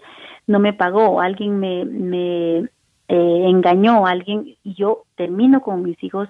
no 0.47 0.59
me 0.59 0.73
pagó, 0.73 1.21
alguien 1.21 1.61
me, 1.61 1.85
me 1.85 2.57
eh, 2.57 2.67
engañó, 3.07 4.05
alguien, 4.05 4.57
y 4.65 4.73
yo 4.73 5.03
termino 5.15 5.61
con 5.61 5.81
mis 5.81 6.03
hijos 6.03 6.27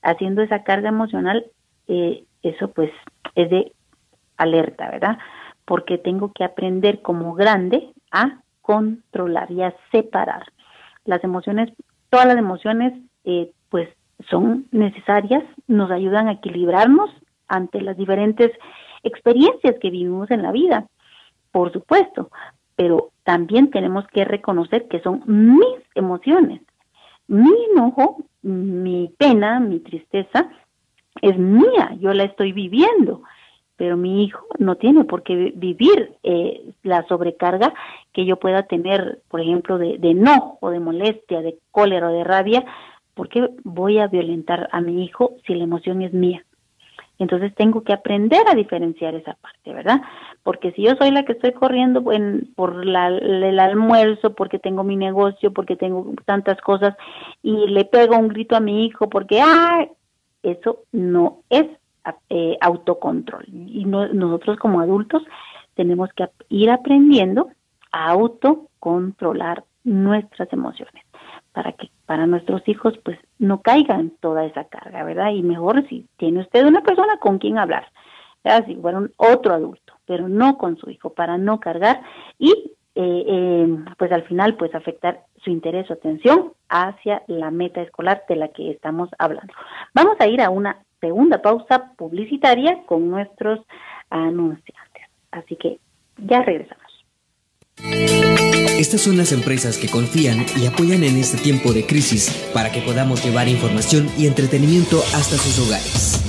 haciendo 0.00 0.40
esa 0.40 0.64
carga 0.64 0.88
emocional, 0.88 1.44
eso 1.86 2.68
pues 2.68 2.90
es 3.34 3.50
de 3.50 3.72
alerta, 4.36 4.90
¿verdad? 4.90 5.18
Porque 5.64 5.98
tengo 5.98 6.32
que 6.32 6.44
aprender 6.44 7.02
como 7.02 7.34
grande 7.34 7.92
a 8.10 8.40
controlar 8.62 9.50
y 9.50 9.62
a 9.62 9.74
separar. 9.92 10.44
Las 11.04 11.22
emociones, 11.22 11.72
todas 12.10 12.26
las 12.26 12.38
emociones, 12.38 12.94
eh, 13.24 13.50
pues 13.68 13.88
son 14.30 14.66
necesarias, 14.70 15.44
nos 15.66 15.90
ayudan 15.90 16.28
a 16.28 16.32
equilibrarnos 16.32 17.10
ante 17.48 17.80
las 17.80 17.96
diferentes 17.96 18.52
experiencias 19.02 19.76
que 19.80 19.90
vivimos 19.90 20.30
en 20.30 20.42
la 20.42 20.52
vida, 20.52 20.86
por 21.52 21.72
supuesto, 21.72 22.30
pero 22.76 23.10
también 23.22 23.70
tenemos 23.70 24.06
que 24.08 24.24
reconocer 24.24 24.88
que 24.88 25.00
son 25.00 25.22
mis 25.26 25.78
emociones. 25.94 26.62
Mi 27.26 27.52
enojo, 27.72 28.24
mi 28.42 29.12
pena, 29.18 29.60
mi 29.60 29.80
tristeza 29.80 30.48
es 31.22 31.38
mía, 31.38 31.96
yo 32.00 32.12
la 32.12 32.24
estoy 32.24 32.52
viviendo 32.52 33.22
pero 33.76 33.96
mi 33.96 34.24
hijo 34.24 34.46
no 34.58 34.76
tiene 34.76 35.04
por 35.04 35.22
qué 35.22 35.52
vivir 35.54 36.12
eh, 36.22 36.62
la 36.82 37.06
sobrecarga 37.08 37.74
que 38.12 38.24
yo 38.24 38.36
pueda 38.36 38.64
tener, 38.64 39.20
por 39.28 39.40
ejemplo, 39.40 39.78
de, 39.78 39.98
de 39.98 40.10
enojo, 40.10 40.70
de 40.70 40.80
molestia, 40.80 41.42
de 41.42 41.58
cólera 41.70 42.08
o 42.08 42.12
de 42.12 42.24
rabia, 42.24 42.64
porque 43.14 43.50
voy 43.64 43.98
a 43.98 44.06
violentar 44.06 44.68
a 44.72 44.80
mi 44.80 45.04
hijo 45.04 45.34
si 45.46 45.54
la 45.54 45.64
emoción 45.64 46.02
es 46.02 46.12
mía. 46.12 46.44
Entonces 47.18 47.54
tengo 47.54 47.82
que 47.82 47.92
aprender 47.92 48.42
a 48.48 48.54
diferenciar 48.54 49.14
esa 49.14 49.34
parte, 49.34 49.72
¿verdad? 49.72 50.02
Porque 50.42 50.72
si 50.72 50.82
yo 50.82 50.96
soy 50.96 51.12
la 51.12 51.24
que 51.24 51.32
estoy 51.32 51.52
corriendo 51.52 52.02
por 52.56 52.84
la, 52.84 53.08
el 53.08 53.60
almuerzo, 53.60 54.34
porque 54.34 54.58
tengo 54.58 54.82
mi 54.82 54.96
negocio, 54.96 55.52
porque 55.52 55.76
tengo 55.76 56.12
tantas 56.24 56.60
cosas, 56.60 56.96
y 57.42 57.68
le 57.68 57.84
pego 57.84 58.16
un 58.16 58.28
grito 58.28 58.56
a 58.56 58.60
mi 58.60 58.84
hijo 58.84 59.08
porque, 59.08 59.40
ah, 59.40 59.86
eso 60.42 60.80
no 60.92 61.38
es 61.50 61.66
eh, 62.28 62.56
autocontrol. 62.60 63.44
Y 63.48 63.84
nosotros 63.84 64.58
como 64.58 64.80
adultos 64.80 65.22
tenemos 65.74 66.10
que 66.14 66.28
ir 66.48 66.70
aprendiendo 66.70 67.48
a 67.92 68.10
autocontrolar 68.10 69.64
nuestras 69.84 70.52
emociones 70.52 71.04
para 71.52 71.72
que 71.72 71.90
para 72.06 72.26
nuestros 72.26 72.66
hijos 72.68 72.94
pues 73.04 73.18
no 73.38 73.62
caigan 73.62 74.10
toda 74.20 74.44
esa 74.44 74.64
carga, 74.64 75.04
¿verdad? 75.04 75.30
Y 75.30 75.42
mejor 75.42 75.86
si 75.88 76.06
tiene 76.16 76.40
usted 76.40 76.66
una 76.66 76.82
persona 76.82 77.18
con 77.18 77.38
quien 77.38 77.58
hablar, 77.58 77.86
¿verdad? 78.42 78.66
si 78.66 78.74
fuera 78.76 79.02
otro 79.16 79.54
adulto, 79.54 79.94
pero 80.04 80.28
no 80.28 80.58
con 80.58 80.76
su 80.76 80.90
hijo, 80.90 81.10
para 81.10 81.38
no 81.38 81.60
cargar 81.60 82.02
y 82.38 82.72
eh, 82.96 83.24
eh, 83.26 83.78
pues 83.98 84.12
al 84.12 84.22
final 84.24 84.56
pues 84.56 84.74
afectar 84.74 85.24
su 85.42 85.50
interés 85.50 85.90
o 85.90 85.94
atención 85.94 86.52
hacia 86.68 87.22
la 87.26 87.50
meta 87.50 87.82
escolar 87.82 88.24
de 88.28 88.36
la 88.36 88.48
que 88.48 88.70
estamos 88.70 89.08
hablando. 89.18 89.52
Vamos 89.94 90.16
a 90.20 90.26
ir 90.26 90.40
a 90.40 90.50
una 90.50 90.78
segunda 91.04 91.42
pausa 91.42 91.92
publicitaria 91.98 92.82
con 92.86 93.10
nuestros 93.10 93.60
anunciantes. 94.08 95.04
Así 95.30 95.56
que 95.56 95.78
ya 96.16 96.42
regresamos. 96.42 96.82
Estas 98.78 99.02
son 99.02 99.16
las 99.18 99.32
empresas 99.32 99.76
que 99.76 99.88
confían 99.88 100.46
y 100.56 100.66
apoyan 100.66 101.04
en 101.04 101.18
este 101.18 101.36
tiempo 101.36 101.72
de 101.72 101.84
crisis 101.84 102.50
para 102.54 102.72
que 102.72 102.80
podamos 102.80 103.24
llevar 103.24 103.48
información 103.48 104.08
y 104.18 104.26
entretenimiento 104.26 104.96
hasta 105.14 105.36
sus 105.36 105.58
hogares. 105.66 106.23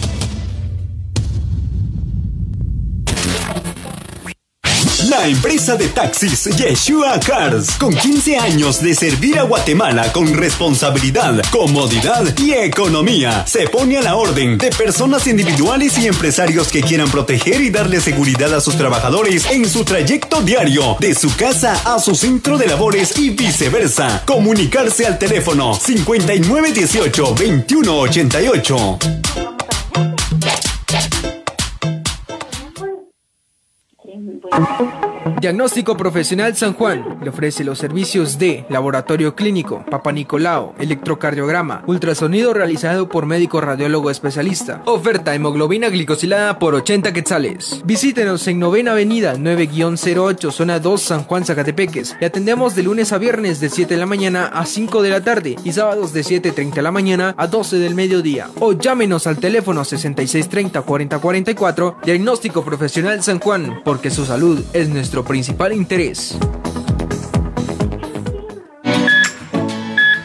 La 5.09 5.27
empresa 5.27 5.75
de 5.75 5.89
taxis 5.89 6.45
Yeshua 6.45 7.19
Cars, 7.19 7.75
con 7.77 7.93
15 7.93 8.37
años 8.37 8.81
de 8.81 8.95
servir 8.95 9.37
a 9.37 9.43
Guatemala 9.43 10.11
con 10.11 10.33
responsabilidad, 10.33 11.43
comodidad 11.51 12.23
y 12.39 12.53
economía, 12.53 13.45
se 13.45 13.67
pone 13.67 13.97
a 13.97 14.01
la 14.01 14.15
orden 14.15 14.57
de 14.57 14.71
personas 14.71 15.27
individuales 15.27 15.97
y 15.99 16.07
empresarios 16.07 16.69
que 16.69 16.81
quieran 16.81 17.09
proteger 17.11 17.61
y 17.61 17.69
darle 17.69 18.01
seguridad 18.01 18.53
a 18.55 18.61
sus 18.61 18.77
trabajadores 18.77 19.45
en 19.51 19.69
su 19.69 19.83
trayecto 19.83 20.41
diario, 20.41 20.97
de 20.99 21.13
su 21.13 21.35
casa 21.35 21.79
a 21.85 21.99
su 21.99 22.15
centro 22.15 22.57
de 22.57 22.65
labores 22.67 23.17
y 23.17 23.29
viceversa. 23.29 24.23
Comunicarse 24.25 25.05
al 25.05 25.19
teléfono 25.19 25.75
5918 25.75 27.23
2188. 27.37 28.99
Bueno. 34.57 35.04
Diagnóstico 35.41 35.97
Profesional 35.97 36.55
San 36.55 36.73
Juan 36.73 37.19
le 37.21 37.29
ofrece 37.29 37.65
los 37.65 37.77
servicios 37.77 38.39
de 38.39 38.65
laboratorio 38.69 39.35
clínico, 39.35 39.83
Papa 39.91 40.13
Nicolau, 40.13 40.73
electrocardiograma, 40.79 41.83
ultrasonido 41.87 42.53
realizado 42.53 43.09
por 43.09 43.25
médico 43.25 43.59
radiólogo 43.59 44.09
especialista. 44.09 44.81
Oferta 44.85 45.35
hemoglobina 45.35 45.89
glicosilada 45.89 46.57
por 46.57 46.73
80 46.73 47.11
quetzales. 47.11 47.81
Visítenos 47.83 48.47
en 48.47 48.59
Novena 48.59 48.93
Avenida 48.93 49.35
9-08, 49.35 50.51
zona 50.51 50.79
2, 50.79 51.01
San 51.01 51.23
Juan, 51.23 51.43
Zacatepeques. 51.43 52.15
Le 52.19 52.27
atendemos 52.27 52.73
de 52.73 52.83
lunes 52.83 53.11
a 53.11 53.17
viernes 53.17 53.59
de 53.59 53.69
7 53.69 53.95
de 53.95 53.99
la 53.99 54.05
mañana 54.05 54.45
a 54.45 54.65
5 54.65 55.01
de 55.01 55.09
la 55.09 55.21
tarde 55.21 55.57
y 55.65 55.73
sábados 55.73 56.13
de 56.13 56.21
7.30 56.21 56.75
de 56.75 56.81
la 56.81 56.91
mañana 56.91 57.35
a 57.37 57.47
12 57.47 57.77
del 57.77 57.93
mediodía. 57.93 58.47
O 58.61 58.71
llámenos 58.71 59.27
al 59.27 59.37
teléfono 59.37 59.81
6630-4044, 59.81 61.97
Diagnóstico 62.05 62.63
Profesional 62.63 63.21
San 63.21 63.39
Juan, 63.39 63.81
porque 63.83 64.11
su 64.11 64.25
salud 64.25 64.63
es 64.71 64.87
nuestro 64.87 65.24
principal 65.25 65.73
interés. 65.73 66.37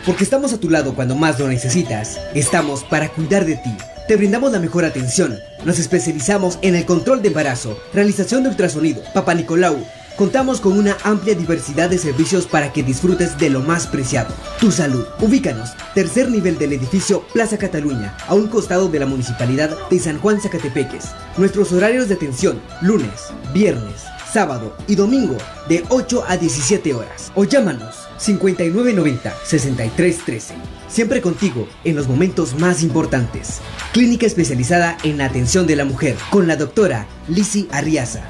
Porque 0.07 0.25
estamos 0.25 0.53
a 0.53 0.59
tu 0.59 0.71
lado 0.71 0.95
cuando 0.95 1.15
más 1.15 1.39
lo 1.39 1.49
necesitas. 1.49 2.19
Estamos 2.35 2.85
para 2.85 3.09
cuidar 3.09 3.45
de 3.45 3.57
ti. 3.57 3.77
Te 4.09 4.17
brindamos 4.17 4.53
la 4.53 4.59
mejor 4.59 4.85
atención. 4.85 5.39
Nos 5.65 5.79
especializamos 5.79 6.59
en 6.63 6.75
el 6.75 6.85
control 6.85 7.23
de 7.23 7.29
embarazo, 7.29 7.79
realización 7.95 8.43
de 8.43 8.49
ultrasonido, 8.49 9.03
Papa 9.15 9.35
Nicolau. 9.35 9.77
Contamos 10.17 10.61
con 10.61 10.77
una 10.77 10.97
amplia 11.05 11.35
diversidad 11.35 11.89
de 11.89 11.97
servicios 11.97 12.47
para 12.47 12.73
que 12.73 12.83
disfrutes 12.83 13.39
de 13.39 13.49
lo 13.49 13.61
más 13.61 13.87
preciado, 13.87 14.35
tu 14.59 14.71
salud. 14.71 15.07
Ubícanos, 15.21 15.71
tercer 15.95 16.29
nivel 16.29 16.59
del 16.59 16.73
edificio 16.73 17.25
Plaza 17.33 17.57
Cataluña, 17.57 18.17
a 18.27 18.35
un 18.35 18.49
costado 18.49 18.89
de 18.89 18.99
la 18.99 19.07
Municipalidad 19.07 19.71
de 19.89 19.99
San 19.99 20.19
Juan 20.19 20.41
Zacatepeques. 20.41 21.07
Nuestros 21.39 21.73
horarios 21.73 22.09
de 22.09 22.17
atención, 22.17 22.61
lunes, 22.83 23.29
viernes, 23.55 24.10
sábado 24.33 24.75
y 24.87 24.95
domingo, 24.95 25.37
de 25.69 25.85
8 25.88 26.25
a 26.27 26.37
17 26.37 26.95
horas. 26.95 27.33
O 27.35 27.45
llámanos 27.45 27.97
5990-6313. 28.19 30.55
Siempre 30.88 31.21
contigo 31.21 31.69
en 31.85 31.97
los 31.97 32.09
momentos 32.09 32.59
más 32.59 32.83
importantes. 32.83 33.61
Clínica 33.93 34.25
especializada 34.27 34.97
en 35.05 35.19
la 35.19 35.27
atención 35.27 35.66
de 35.66 35.77
la 35.77 35.85
mujer 35.85 36.16
con 36.31 36.47
la 36.47 36.57
doctora 36.57 37.07
Lisi 37.29 37.69
Arriaza. 37.71 38.23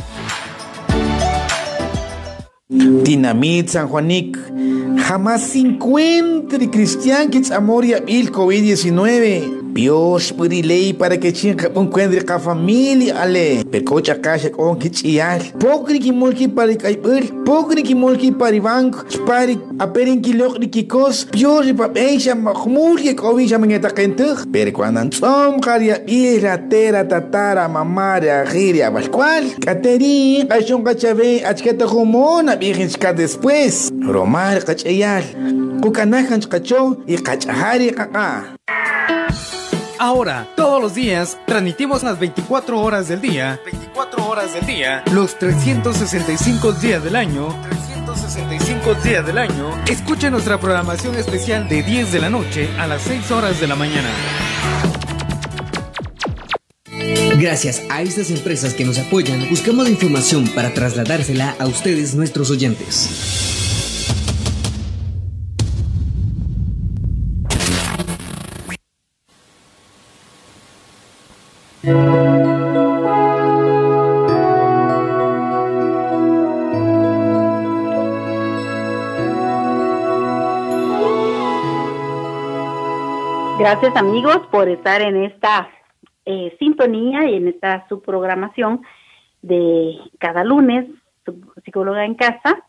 Dinamit 2.68 3.68
San 3.68 3.86
Juanic. 3.88 4.38
Jamás 4.98 5.42
se 5.42 5.58
encuentre 5.58 6.70
cristian 6.70 7.30
que 7.30 7.42
amor 7.52 7.84
y 7.84 7.92
el 7.92 8.30
COVID-19. 8.30 9.59
Dios 9.72 10.34
ley 10.36 10.92
para 10.92 11.18
que 11.18 11.32
chinga 11.32 11.70
encuentre 11.74 12.24
a 12.28 12.38
familia 12.38 13.22
ale. 13.22 13.64
Pecocha 13.70 14.20
casa 14.20 14.50
con 14.50 14.78
que 14.78 14.90
chial. 14.90 15.40
Pokri 15.58 16.00
ki 16.00 16.12
mulki 16.12 16.48
para 16.48 16.74
kaipur. 16.76 17.22
Pokri 17.44 17.82
ki 17.82 17.94
mulki 17.94 18.32
para 18.32 18.60
banco. 18.60 19.04
Para 19.26 19.54
aperin 19.78 20.20
ki 20.20 20.32
lok 20.34 20.58
ki 20.70 20.86
kos. 20.86 21.28
Dios 21.30 21.66
y 21.66 21.72
papeisha 21.72 22.34
mahmur 22.34 23.00
que 23.00 23.14
COVID 23.14 23.48
ya 23.48 23.58
mengeta 23.58 23.90
kentuh. 23.90 24.44
Pero 24.52 24.72
cuando 24.72 25.00
ansom 25.00 25.60
karia 25.60 26.02
ira 26.06 26.68
tera 26.68 27.06
tatara 27.06 27.68
mamara 27.68 28.44
giria 28.46 28.90
balcual. 28.90 29.44
Kateri 29.60 30.46
kashon 30.48 30.82
kachabe 30.82 31.44
achketa 31.44 31.86
humona 31.86 32.56
virgen 32.56 32.90
después. 33.16 33.92
Romar 34.00 34.64
kachayal. 34.64 35.24
Kukanajan 35.80 36.40
kacho 36.42 36.98
y 37.06 37.16
kachahari 37.16 37.92
kaka. 37.92 38.56
Ahora, 40.02 40.48
todos 40.56 40.80
los 40.80 40.94
días, 40.94 41.36
transmitimos 41.46 42.02
las 42.02 42.18
24 42.18 42.80
horas 42.80 43.08
del 43.08 43.20
día. 43.20 43.60
24 43.66 44.28
horas 44.28 44.54
del 44.54 44.64
día. 44.64 45.04
Los 45.12 45.38
365 45.38 46.72
días 46.72 47.04
del 47.04 47.16
año. 47.16 47.54
365 47.68 48.94
días 49.04 49.26
del 49.26 49.36
año. 49.36 49.78
Escucha 49.90 50.30
nuestra 50.30 50.58
programación 50.58 51.16
especial 51.16 51.68
de 51.68 51.82
10 51.82 52.12
de 52.12 52.18
la 52.18 52.30
noche 52.30 52.70
a 52.78 52.86
las 52.86 53.02
6 53.02 53.30
horas 53.30 53.60
de 53.60 53.66
la 53.66 53.76
mañana. 53.76 54.08
Gracias 57.38 57.82
a 57.90 58.00
estas 58.00 58.30
empresas 58.30 58.72
que 58.72 58.86
nos 58.86 58.96
apoyan, 58.98 59.50
buscamos 59.50 59.84
la 59.84 59.90
información 59.90 60.48
para 60.48 60.72
trasladársela 60.72 61.56
a 61.58 61.66
ustedes, 61.66 62.14
nuestros 62.14 62.50
oyentes. 62.50 63.69
Gracias 71.82 71.96
amigos 83.96 84.40
por 84.50 84.68
estar 84.68 85.00
en 85.00 85.24
esta 85.24 85.70
eh, 86.26 86.54
sintonía 86.58 87.30
y 87.30 87.36
en 87.36 87.48
esta 87.48 87.88
subprogramación 87.88 88.82
de 89.40 89.96
cada 90.18 90.44
lunes, 90.44 90.86
psicóloga 91.64 92.04
en 92.04 92.14
casa, 92.14 92.62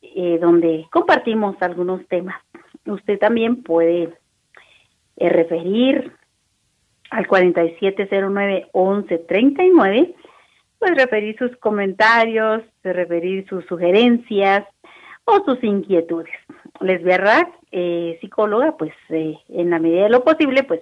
eh, 0.00 0.38
donde 0.40 0.86
compartimos 0.90 1.60
algunos 1.60 2.08
temas. 2.08 2.40
Usted 2.86 3.18
también 3.18 3.62
puede 3.62 4.14
eh, 5.18 5.28
referir 5.28 6.18
al 7.10 7.26
4709-1139, 7.26 10.14
pues 10.78 10.94
referir 10.94 11.36
sus 11.38 11.54
comentarios, 11.56 12.62
referir 12.82 13.46
sus 13.48 13.64
sugerencias 13.66 14.64
o 15.24 15.44
sus 15.44 15.62
inquietudes. 15.62 16.32
Les 16.80 17.02
verá, 17.02 17.50
eh, 17.72 18.18
psicóloga, 18.20 18.76
pues 18.76 18.92
eh, 19.10 19.36
en 19.48 19.70
la 19.70 19.78
medida 19.78 20.04
de 20.04 20.10
lo 20.10 20.24
posible, 20.24 20.62
pues 20.62 20.80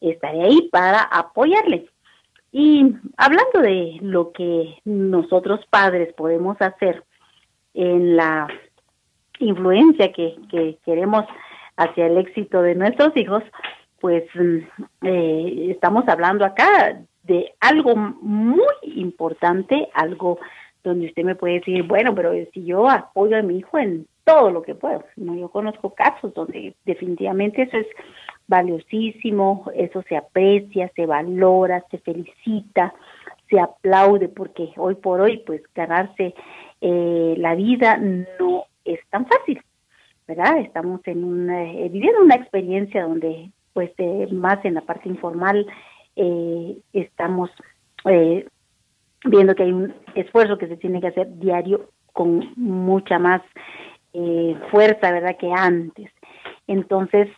estaré 0.00 0.42
ahí 0.42 0.68
para 0.70 1.02
apoyarle. 1.02 1.86
Y 2.52 2.94
hablando 3.16 3.60
de 3.60 3.98
lo 4.02 4.32
que 4.32 4.76
nosotros 4.84 5.60
padres 5.70 6.12
podemos 6.14 6.60
hacer 6.60 7.02
en 7.74 8.16
la 8.16 8.46
influencia 9.38 10.12
que, 10.12 10.36
que 10.50 10.78
queremos 10.84 11.24
hacia 11.76 12.06
el 12.06 12.18
éxito 12.18 12.62
de 12.62 12.74
nuestros 12.74 13.16
hijos, 13.16 13.42
pues 14.02 14.24
mm, 14.34 15.06
eh, 15.06 15.68
estamos 15.70 16.06
hablando 16.08 16.44
acá 16.44 17.00
de 17.22 17.54
algo 17.60 17.94
muy 17.94 18.74
importante, 18.82 19.88
algo 19.94 20.40
donde 20.82 21.06
usted 21.06 21.22
me 21.22 21.36
puede 21.36 21.60
decir, 21.60 21.84
bueno, 21.84 22.12
pero 22.14 22.32
si 22.52 22.64
yo 22.64 22.90
apoyo 22.90 23.38
a 23.38 23.42
mi 23.42 23.58
hijo 23.58 23.78
en 23.78 24.08
todo 24.24 24.50
lo 24.50 24.62
que 24.62 24.74
puedo, 24.74 25.04
no, 25.16 25.36
yo 25.36 25.48
conozco 25.48 25.94
casos 25.94 26.34
donde 26.34 26.74
definitivamente 26.84 27.62
eso 27.62 27.76
es 27.76 27.86
valiosísimo, 28.48 29.70
eso 29.76 30.02
se 30.08 30.16
aprecia, 30.16 30.90
se 30.96 31.06
valora, 31.06 31.84
se 31.88 31.98
felicita, 31.98 32.92
se 33.48 33.60
aplaude, 33.60 34.28
porque 34.28 34.72
hoy 34.76 34.96
por 34.96 35.20
hoy, 35.20 35.44
pues 35.46 35.62
ganarse 35.76 36.34
eh, 36.80 37.34
la 37.38 37.54
vida 37.54 37.98
no 37.98 38.64
es 38.84 38.98
tan 39.10 39.26
fácil, 39.26 39.62
¿verdad? 40.26 40.58
Estamos 40.58 41.00
en 41.04 41.22
una, 41.22 41.70
eh, 41.70 41.88
viviendo 41.88 42.20
una 42.20 42.34
experiencia 42.34 43.04
donde 43.04 43.52
pues 43.72 43.90
eh, 43.98 44.28
más 44.30 44.64
en 44.64 44.74
la 44.74 44.82
parte 44.82 45.08
informal 45.08 45.66
eh, 46.16 46.78
estamos 46.92 47.50
eh, 48.04 48.46
viendo 49.24 49.54
que 49.54 49.62
hay 49.64 49.72
un 49.72 49.94
esfuerzo 50.14 50.58
que 50.58 50.68
se 50.68 50.76
tiene 50.76 51.00
que 51.00 51.08
hacer 51.08 51.38
diario 51.38 51.90
con 52.12 52.52
mucha 52.56 53.18
más 53.18 53.42
fuerza, 54.70 55.10
¿verdad?, 55.10 55.38
que 55.38 55.50
antes. 55.50 56.10
Entonces, 56.66 57.30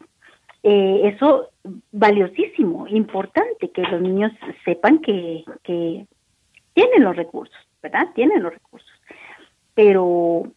eso 0.64 1.51
valiosísimo, 1.92 2.88
importante 2.88 3.70
que 3.70 3.83
los 3.83 4.01
niños 4.01 4.33
sepan 4.64 4.99
que, 4.99 5.44
que 5.62 6.05
tienen 6.73 7.05
los 7.05 7.14
recursos, 7.14 7.55
¿verdad? 7.81 8.09
Tienen 8.16 8.42
los 8.42 8.55
recursos. 8.55 8.90
Pero 9.75 10.49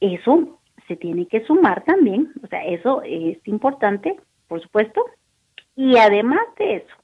eso 0.00 0.58
se 0.88 0.96
tiene 0.96 1.26
que 1.26 1.44
sumar 1.44 1.84
también, 1.84 2.32
o 2.42 2.46
sea, 2.46 2.64
eso 2.64 3.02
es 3.02 3.36
importante 3.46 4.16
por 4.48 4.62
supuesto, 4.62 5.04
y 5.74 5.96
además 5.98 6.40
de 6.58 6.76
eso, 6.76 6.94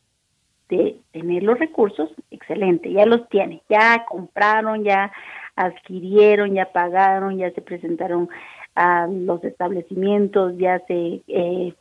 de 0.68 0.96
tener 1.12 1.42
los 1.42 1.58
recursos, 1.58 2.10
excelente, 2.30 2.90
ya 2.90 3.04
los 3.04 3.28
tiene, 3.28 3.62
ya 3.68 4.04
compraron, 4.06 4.84
ya 4.84 5.12
adquirieron, 5.56 6.54
ya 6.54 6.72
pagaron, 6.72 7.36
ya 7.36 7.50
se 7.50 7.60
presentaron 7.60 8.28
a 8.74 9.06
los 9.06 9.44
establecimientos, 9.44 10.56
ya 10.56 10.80
se, 10.86 11.22
eh, 11.28 11.74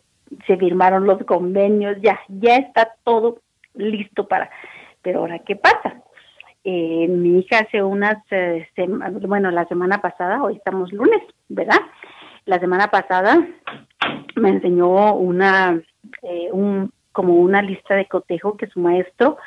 se 0.45 0.57
firmaron 0.57 1.05
los 1.05 1.23
convenios, 1.23 1.97
ya, 2.01 2.19
ya 2.27 2.57
está 2.57 2.93
todo 3.03 3.39
listo 3.75 4.27
para. 4.27 4.49
Pero 5.01 5.19
ahora, 5.19 5.39
¿qué 5.39 5.55
pasa? 5.55 6.03
Eh, 6.63 7.07
mi 7.07 7.39
hija 7.39 7.59
hace 7.59 7.81
unas 7.81 8.17
eh, 8.29 8.67
bueno, 9.27 9.49
la 9.49 9.65
semana 9.65 9.99
pasada, 9.99 10.43
hoy 10.43 10.57
estamos 10.57 10.91
lunes, 10.91 11.21
¿verdad? 11.49 11.79
La 12.45 12.59
semana 12.59 12.89
pasada 12.89 13.47
me 14.35 14.49
enseñó 14.49 15.15
una, 15.15 15.81
eh, 16.23 16.49
un, 16.51 16.91
como 17.11 17.35
una 17.35 17.61
lista 17.61 17.95
de 17.95 18.07
cotejo 18.07 18.57
que 18.57 18.67
su 18.67 18.79
maestro, 18.79 19.37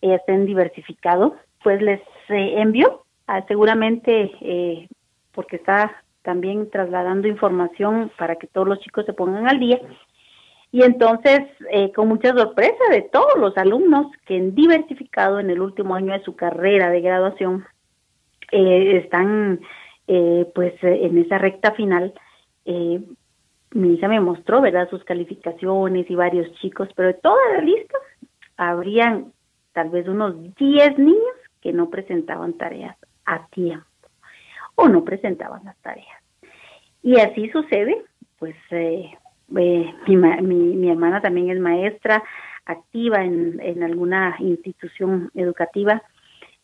está 0.00 0.32
en 0.32 0.46
diversificado, 0.46 1.36
pues 1.62 1.80
les 1.80 2.00
eh, 2.28 2.54
envió 2.60 3.04
ah, 3.28 3.44
seguramente 3.46 4.32
eh, 4.40 4.88
porque 5.32 5.56
está 5.56 6.02
también 6.22 6.70
trasladando 6.70 7.28
información 7.28 8.10
para 8.16 8.36
que 8.36 8.46
todos 8.46 8.68
los 8.68 8.80
chicos 8.80 9.06
se 9.06 9.12
pongan 9.12 9.48
al 9.48 9.58
día. 9.58 9.80
Y 10.70 10.82
entonces, 10.82 11.40
eh, 11.70 11.92
con 11.92 12.08
mucha 12.08 12.32
sorpresa 12.32 12.84
de 12.90 13.02
todos 13.02 13.36
los 13.36 13.56
alumnos 13.58 14.06
que 14.26 14.36
han 14.36 14.54
diversificado 14.54 15.38
en 15.38 15.50
el 15.50 15.60
último 15.60 15.94
año 15.94 16.12
de 16.12 16.24
su 16.24 16.34
carrera 16.34 16.88
de 16.88 17.02
graduación, 17.02 17.66
eh, 18.52 19.02
están 19.04 19.60
eh, 20.06 20.50
pues 20.54 20.74
en 20.82 21.18
esa 21.18 21.38
recta 21.38 21.72
final. 21.72 22.14
Mi 23.74 23.94
hija 23.94 24.08
me 24.08 24.20
mostró, 24.20 24.60
¿verdad?, 24.60 24.88
sus 24.90 25.04
calificaciones 25.04 26.10
y 26.10 26.14
varios 26.14 26.52
chicos, 26.60 26.88
pero 26.94 27.08
de 27.08 27.14
toda 27.14 27.40
la 27.54 27.60
lista 27.60 27.96
habrían 28.56 29.32
tal 29.72 29.90
vez 29.90 30.06
unos 30.08 30.54
10 30.56 30.98
niños 30.98 31.36
que 31.60 31.72
no 31.72 31.90
presentaban 31.90 32.54
tareas 32.54 32.96
a 33.24 33.46
tiempo 33.48 33.86
o 34.74 34.88
no 34.88 35.04
presentaban 35.04 35.64
las 35.64 35.76
tareas. 35.78 36.22
Y 37.02 37.18
así 37.18 37.48
sucede, 37.50 38.04
pues 38.38 38.54
eh, 38.70 39.10
eh, 39.56 39.94
mi, 40.06 40.56
mi, 40.56 40.90
hermana 40.90 41.20
también 41.20 41.50
es 41.50 41.58
maestra 41.58 42.22
activa 42.64 43.24
en, 43.24 43.60
en 43.60 43.82
alguna 43.82 44.36
institución 44.38 45.30
educativa 45.34 46.02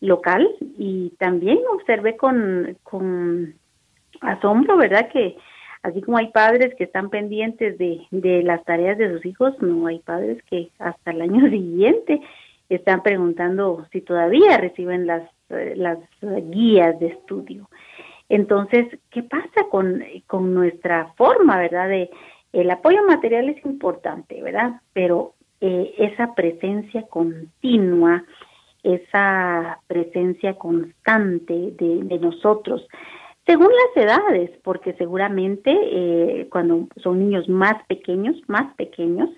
local 0.01 0.49
y 0.79 1.11
también 1.19 1.59
observé 1.73 2.17
con, 2.17 2.77
con 2.83 3.55
asombro, 4.21 4.77
¿verdad? 4.77 5.09
Que 5.13 5.37
así 5.83 6.03
como 6.03 6.19
hay 6.19 6.29
padres 6.29 6.75
que 6.75 6.85
están 6.85 7.11
pendientes 7.11 7.79
de, 7.79 8.01
de 8.11 8.43
las 8.43 8.65
tareas 8.65 8.99
de 8.99 9.13
sus 9.13 9.25
hijos, 9.27 9.55
no 9.61 9.87
hay 9.87 10.01
padres 10.01 10.43
que 10.45 10.71
hasta 10.79 11.11
el 11.11 11.23
año 11.23 11.47
siguiente 11.51 12.21
están 12.69 13.03
preguntando 13.03 13.87
si 13.93 14.01
todavía 14.01 14.59
reciben 14.59 15.07
las, 15.07 15.23
eh, 15.51 15.75
las 15.77 15.99
guías 16.51 16.99
de 17.01 17.09
estudio. 17.09 17.69
Entonces, 18.29 18.87
¿qué 19.11 19.23
pasa 19.23 19.65
con, 19.71 20.03
con 20.27 20.53
nuestra 20.53 21.13
forma, 21.17 21.57
verdad? 21.59 21.89
De, 21.89 22.11
el 22.53 22.71
apoyo 22.71 23.05
material 23.05 23.49
es 23.49 23.65
importante, 23.65 24.43
¿verdad? 24.43 24.81
Pero 24.93 25.35
eh, 25.61 25.95
esa 25.99 26.35
presencia 26.35 27.03
continua, 27.09 28.25
esa 28.83 29.81
presencia 29.87 30.55
constante 30.55 31.73
de, 31.79 32.01
de 32.05 32.19
nosotros, 32.19 32.87
según 33.49 33.69
las 33.69 34.05
edades, 34.05 34.51
porque 34.63 34.93
seguramente 34.95 35.71
eh, 35.73 36.49
cuando 36.51 36.87
son 37.03 37.19
niños 37.19 37.49
más 37.49 37.83
pequeños, 37.87 38.37
más 38.47 38.75
pequeños, 38.75 39.31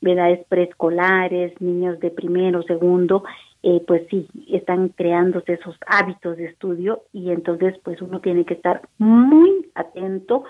edades 0.00 0.44
preescolares, 0.48 1.52
niños 1.60 2.00
de 2.00 2.10
primero, 2.10 2.62
segundo, 2.62 3.24
eh, 3.62 3.84
pues 3.86 4.04
sí, 4.08 4.26
están 4.50 4.88
creándose 4.88 5.52
esos 5.52 5.76
hábitos 5.86 6.38
de 6.38 6.46
estudio 6.46 7.02
y 7.12 7.30
entonces 7.30 7.78
pues 7.84 8.00
uno 8.00 8.20
tiene 8.20 8.46
que 8.46 8.54
estar 8.54 8.88
muy 8.96 9.70
atento 9.74 10.44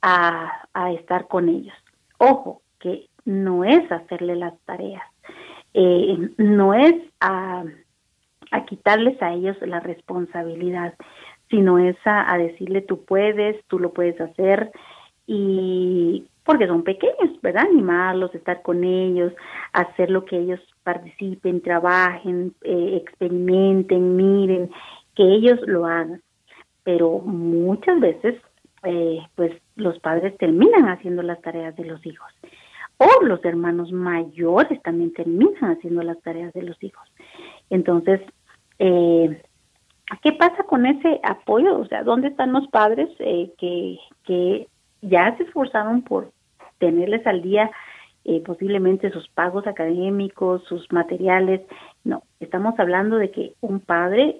a, 0.00 0.68
estar 0.92 1.26
con 1.26 1.48
ellos. 1.48 1.74
Ojo, 2.18 2.62
que 2.78 3.08
no 3.24 3.64
es 3.64 3.90
hacerle 3.90 4.36
las 4.36 4.56
tareas, 4.60 5.02
eh, 5.72 6.30
no 6.36 6.72
es 6.72 6.94
a, 7.20 7.64
a, 8.52 8.64
quitarles 8.64 9.20
a 9.22 9.32
ellos 9.32 9.56
la 9.62 9.80
responsabilidad, 9.80 10.94
sino 11.54 11.78
es 11.78 11.96
a, 12.04 12.36
decirle 12.36 12.80
tú 12.80 13.04
puedes, 13.04 13.64
tú 13.66 13.78
lo 13.78 13.92
puedes 13.92 14.20
hacer 14.20 14.72
y 15.24 16.24
porque 16.42 16.66
son 16.66 16.82
pequeños, 16.82 17.40
¿verdad? 17.42 17.66
Animarlos, 17.70 18.34
estar 18.34 18.60
con 18.62 18.82
ellos, 18.82 19.32
hacer 19.72 20.10
lo 20.10 20.24
que 20.24 20.36
ellos 20.36 20.58
participen, 20.82 21.62
trabajen, 21.62 22.54
eh, 22.62 23.00
experimenten, 23.00 24.16
miren, 24.16 24.68
que 25.14 25.22
ellos 25.22 25.60
lo 25.66 25.86
hagan. 25.86 26.22
Pero 26.82 27.20
muchas 27.20 28.00
veces, 28.00 28.34
eh, 28.82 29.20
pues 29.36 29.52
los 29.76 30.00
padres 30.00 30.36
terminan 30.36 30.88
haciendo 30.88 31.22
las 31.22 31.40
tareas 31.40 31.76
de 31.76 31.84
los 31.84 32.04
hijos. 32.04 32.32
O 32.98 33.24
los 33.24 33.42
hermanos 33.44 33.92
mayores 33.92 34.82
también 34.82 35.12
terminan 35.12 35.70
haciendo 35.70 36.02
las 36.02 36.20
tareas 36.20 36.52
de 36.52 36.62
los 36.62 36.82
hijos. 36.82 37.08
Entonces, 37.70 38.20
eh, 38.80 39.40
¿qué 40.22 40.32
pasa 40.32 40.64
con 40.64 40.86
ese 40.86 41.20
apoyo? 41.22 41.78
O 41.78 41.86
sea, 41.86 42.02
¿dónde 42.02 42.28
están 42.28 42.52
los 42.52 42.66
padres 42.68 43.08
que, 43.18 43.98
que 44.24 44.68
ya 45.02 45.36
se 45.36 45.44
esforzaron 45.44 46.02
por 46.02 46.32
tenerles 46.78 47.26
al 47.26 47.42
día 47.42 47.70
eh, 48.26 48.40
posiblemente 48.40 49.10
sus 49.10 49.28
pagos 49.28 49.66
académicos, 49.66 50.64
sus 50.64 50.90
materiales. 50.90 51.60
No, 52.04 52.22
estamos 52.40 52.74
hablando 52.78 53.16
de 53.18 53.30
que 53.30 53.54
un 53.60 53.80
padre, 53.80 54.38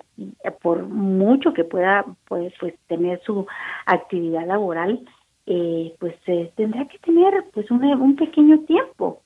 por 0.62 0.84
mucho 0.84 1.52
que 1.52 1.64
pueda 1.64 2.06
pues, 2.26 2.54
pues 2.58 2.74
tener 2.86 3.20
su 3.24 3.46
actividad 3.84 4.46
laboral, 4.46 5.04
eh, 5.44 5.94
pues 6.00 6.14
eh, 6.26 6.50
tendrá 6.56 6.88
que 6.88 6.98
tener 7.00 7.44
pues 7.52 7.70
un, 7.70 7.84
un 7.84 8.16
pequeño 8.16 8.60
tiempo, 8.60 9.20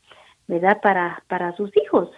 ¿verdad? 0.48 0.80
Para, 0.82 1.22
para 1.28 1.54
sus 1.54 1.70
hijos. 1.76 2.10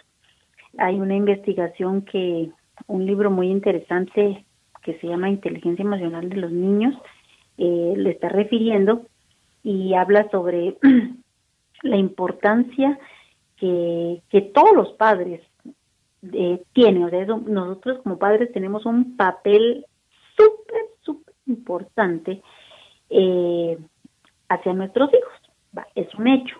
Hay 0.78 0.98
una 0.98 1.16
investigación 1.16 2.02
que, 2.06 2.50
un 2.86 3.06
libro 3.06 3.30
muy 3.30 3.48
interesante 3.48 4.44
que 4.82 4.98
se 4.98 5.06
llama 5.06 5.28
Inteligencia 5.28 5.82
Emocional 5.82 6.28
de 6.28 6.36
los 6.36 6.50
Niños, 6.52 6.94
le 7.56 8.10
está 8.10 8.30
refiriendo 8.30 9.02
y 9.62 9.92
habla 9.94 10.30
sobre 10.30 10.76
la 11.82 11.96
importancia 11.96 12.98
que, 13.56 14.22
que 14.30 14.40
todos 14.40 14.74
los 14.74 14.92
padres 14.92 15.42
eh, 16.32 16.62
tienen. 16.72 17.04
O 17.04 17.10
sea, 17.10 17.24
nosotros 17.24 18.00
como 18.02 18.18
padres 18.18 18.52
tenemos 18.52 18.84
un 18.86 19.16
papel 19.16 19.86
súper, 20.36 20.82
súper 21.00 21.34
importante 21.46 22.42
eh, 23.08 23.78
hacia 24.48 24.72
nuestros 24.72 25.10
hijos. 25.10 25.86
es 25.94 26.14
un 26.14 26.28
hecho. 26.28 26.56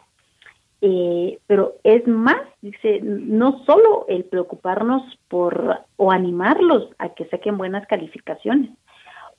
Eh, 0.82 1.38
pero 1.46 1.74
es 1.84 2.06
más, 2.06 2.40
dice, 2.62 3.00
no 3.02 3.62
solo 3.64 4.06
el 4.08 4.24
preocuparnos 4.24 5.02
por 5.28 5.80
o 5.96 6.10
animarlos 6.10 6.88
a 6.98 7.10
que 7.10 7.26
saquen 7.26 7.58
buenas 7.58 7.86
calificaciones, 7.86 8.70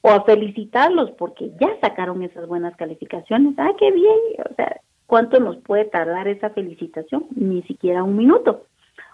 o 0.02 0.10
a 0.10 0.24
felicitarlos 0.24 1.12
porque 1.12 1.52
ya 1.60 1.80
sacaron 1.80 2.24
esas 2.24 2.48
buenas 2.48 2.76
calificaciones. 2.76 3.54
¡Ah, 3.58 3.72
qué 3.78 3.92
bien! 3.92 4.18
O 4.50 4.56
sea, 4.56 4.82
¿cuánto 5.06 5.40
nos 5.40 5.58
puede 5.58 5.86
tardar 5.86 6.28
esa 6.28 6.50
felicitación? 6.50 7.28
Ni 7.36 7.62
siquiera 7.64 8.04
un 8.04 8.18
minuto. 8.18 8.66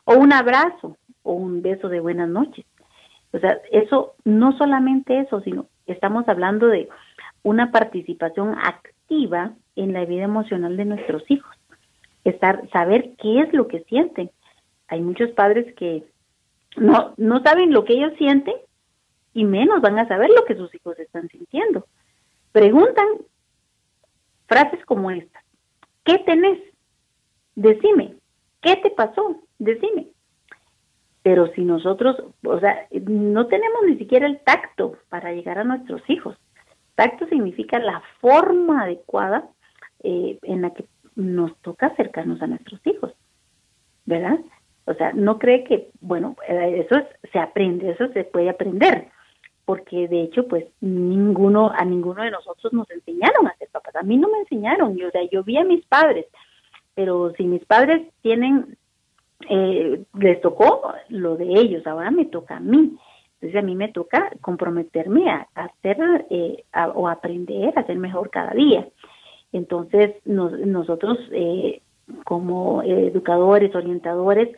O 0.05 0.15
un 0.15 0.31
abrazo 0.31 0.95
o 1.23 1.33
un 1.33 1.61
beso 1.61 1.89
de 1.89 1.99
buenas 1.99 2.29
noches. 2.29 2.65
O 3.33 3.39
sea, 3.39 3.59
eso, 3.71 4.13
no 4.23 4.57
solamente 4.57 5.19
eso, 5.19 5.41
sino 5.41 5.67
estamos 5.85 6.27
hablando 6.29 6.67
de 6.67 6.87
una 7.43 7.71
participación 7.71 8.55
activa 8.57 9.53
en 9.75 9.93
la 9.93 10.05
vida 10.05 10.23
emocional 10.23 10.77
de 10.77 10.85
nuestros 10.85 11.23
hijos. 11.29 11.56
Estar, 12.29 12.67
saber 12.71 13.13
qué 13.17 13.41
es 13.41 13.53
lo 13.53 13.67
que 13.67 13.83
sienten. 13.83 14.31
Hay 14.87 15.01
muchos 15.01 15.31
padres 15.31 15.73
que 15.75 16.03
no, 16.75 17.13
no 17.17 17.41
saben 17.41 17.71
lo 17.71 17.85
que 17.85 17.93
ellos 17.93 18.13
sienten 18.17 18.55
y 19.33 19.45
menos 19.45 19.81
van 19.81 19.99
a 19.99 20.07
saber 20.07 20.29
lo 20.29 20.45
que 20.45 20.55
sus 20.55 20.73
hijos 20.73 20.97
están 20.99 21.27
sintiendo. 21.29 21.85
Preguntan 22.51 23.07
frases 24.47 24.83
como 24.85 25.11
estas. 25.11 25.43
¿Qué 26.03 26.17
tenés? 26.19 26.59
Decime. 27.55 28.15
¿Qué 28.61 28.77
te 28.77 28.89
pasó? 28.89 29.41
Decime. 29.59 30.07
Pero 31.21 31.47
si 31.53 31.61
nosotros, 31.61 32.15
o 32.43 32.59
sea, 32.59 32.87
no 32.91 33.47
tenemos 33.47 33.83
ni 33.85 33.97
siquiera 33.97 34.25
el 34.25 34.39
tacto 34.39 34.97
para 35.09 35.33
llegar 35.33 35.59
a 35.59 35.65
nuestros 35.65 36.01
hijos. 36.09 36.37
Tacto 36.95 37.27
significa 37.27 37.79
la 37.79 38.01
forma 38.21 38.83
adecuada 38.83 39.49
eh, 40.03 40.39
en 40.43 40.61
la 40.61 40.73
que 40.73 40.85
nos 41.17 41.55
toca 41.57 41.87
acercarnos 41.87 42.41
a 42.41 42.47
nuestros 42.47 42.79
hijos, 42.87 43.13
¿verdad? 44.05 44.39
O 44.85 44.93
sea, 44.93 45.11
no 45.11 45.37
cree 45.37 45.65
que, 45.65 45.89
bueno, 45.99 46.37
eh, 46.47 46.85
eso 46.87 47.05
se 47.31 47.39
aprende, 47.39 47.89
eso 47.89 48.07
se 48.13 48.23
puede 48.23 48.49
aprender, 48.49 49.09
porque 49.65 50.07
de 50.07 50.21
hecho 50.21 50.47
pues 50.47 50.65
ninguno 50.79 51.69
a 51.75 51.83
ninguno 51.83 52.23
de 52.23 52.31
nosotros 52.31 52.71
nos 52.71 52.89
enseñaron 52.89 53.47
a 53.47 53.55
ser 53.57 53.67
papás. 53.67 53.97
A 53.97 54.03
mí 54.03 54.15
no 54.15 54.29
me 54.29 54.39
enseñaron 54.39 54.95
yo, 54.95 55.09
o 55.09 55.29
yo 55.29 55.43
vi 55.43 55.57
a 55.57 55.65
mis 55.65 55.85
padres 55.85 56.25
pero 56.97 57.31
si 57.37 57.43
mis 57.43 57.63
padres 57.63 58.07
tienen 58.23 58.75
eh, 59.47 60.03
les 60.17 60.41
tocó 60.41 60.95
lo 61.09 61.37
de 61.37 61.45
ellos 61.45 61.85
ahora 61.85 62.09
me 62.09 62.25
toca 62.25 62.57
a 62.57 62.59
mí. 62.59 62.97
Entonces 63.35 63.55
a 63.55 63.61
mí 63.63 63.75
me 63.75 63.89
toca 63.89 64.31
comprometerme 64.41 65.29
a, 65.29 65.47
hacer 65.53 66.25
eh, 66.31 66.63
o 66.95 67.07
aprender 67.07 67.77
a 67.77 67.85
ser 67.85 67.99
mejor 67.99 68.31
cada 68.31 68.49
día 68.55 68.87
entonces 69.51 70.15
nosotros 70.25 71.17
eh, 71.31 71.81
como 72.23 72.83
educadores 72.83 73.73
orientadores 73.75 74.49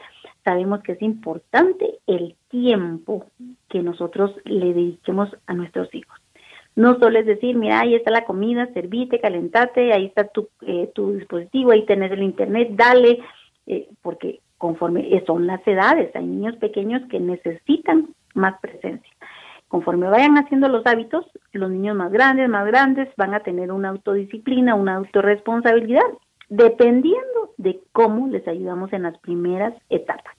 sabemos 0.43 0.81
que 0.81 0.93
es 0.93 1.01
importante 1.01 1.99
el 2.07 2.35
tiempo 2.49 3.25
que 3.69 3.81
nosotros 3.81 4.31
le 4.45 4.73
dediquemos 4.73 5.29
a 5.47 5.53
nuestros 5.53 5.93
hijos. 5.93 6.17
No 6.75 6.97
solo 6.99 7.19
es 7.19 7.25
decir, 7.25 7.55
mira, 7.55 7.81
ahí 7.81 7.95
está 7.95 8.11
la 8.11 8.25
comida, 8.25 8.71
servite, 8.73 9.19
calentate, 9.19 9.91
ahí 9.91 10.05
está 10.05 10.25
tu, 10.25 10.49
eh, 10.61 10.89
tu 10.93 11.13
dispositivo, 11.13 11.71
ahí 11.71 11.85
tenés 11.85 12.11
el 12.11 12.23
internet, 12.23 12.69
dale, 12.71 13.19
eh, 13.67 13.89
porque 14.01 14.39
conforme 14.57 15.21
son 15.25 15.45
las 15.47 15.65
edades, 15.67 16.15
hay 16.15 16.25
niños 16.25 16.55
pequeños 16.57 17.01
que 17.09 17.19
necesitan 17.19 18.09
más 18.33 18.59
presencia. 18.59 19.11
Conforme 19.69 20.09
vayan 20.09 20.35
haciendo 20.37 20.67
los 20.67 20.85
hábitos, 20.87 21.25
los 21.53 21.69
niños 21.69 21.95
más 21.95 22.11
grandes, 22.11 22.49
más 22.49 22.65
grandes, 22.65 23.07
van 23.15 23.35
a 23.35 23.41
tener 23.41 23.71
una 23.71 23.89
autodisciplina, 23.89 24.73
una 24.73 24.95
autorresponsabilidad, 24.95 26.05
dependiendo 26.49 27.53
de 27.57 27.79
cómo 27.91 28.27
les 28.27 28.47
ayudamos 28.47 28.91
en 28.93 29.03
las 29.03 29.17
primeras 29.19 29.75
etapas. 29.89 30.35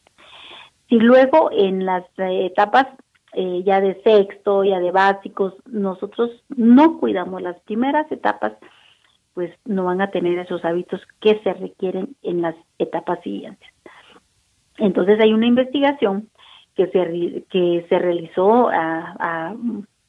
Si 0.88 0.98
luego 0.98 1.50
en 1.52 1.86
las 1.86 2.04
eh, 2.18 2.46
etapas 2.46 2.88
eh, 3.34 3.62
ya 3.64 3.80
de 3.80 4.02
sexto, 4.02 4.64
ya 4.64 4.80
de 4.80 4.90
básicos, 4.90 5.54
nosotros 5.64 6.32
no 6.48 6.98
cuidamos 6.98 7.40
las 7.40 7.60
primeras 7.60 8.10
etapas, 8.10 8.54
pues 9.34 9.52
no 9.64 9.84
van 9.84 10.00
a 10.00 10.10
tener 10.10 10.40
esos 10.40 10.64
hábitos 10.64 11.00
que 11.20 11.40
se 11.44 11.52
requieren 11.52 12.16
en 12.22 12.42
las 12.42 12.56
etapas 12.80 13.20
siguientes. 13.22 13.68
Entonces 14.78 15.20
hay 15.20 15.32
una 15.32 15.46
investigación 15.46 16.28
que 16.74 16.86
se, 16.88 17.44
que 17.50 17.86
se 17.88 17.98
realizó 17.98 18.68
a, 18.68 19.54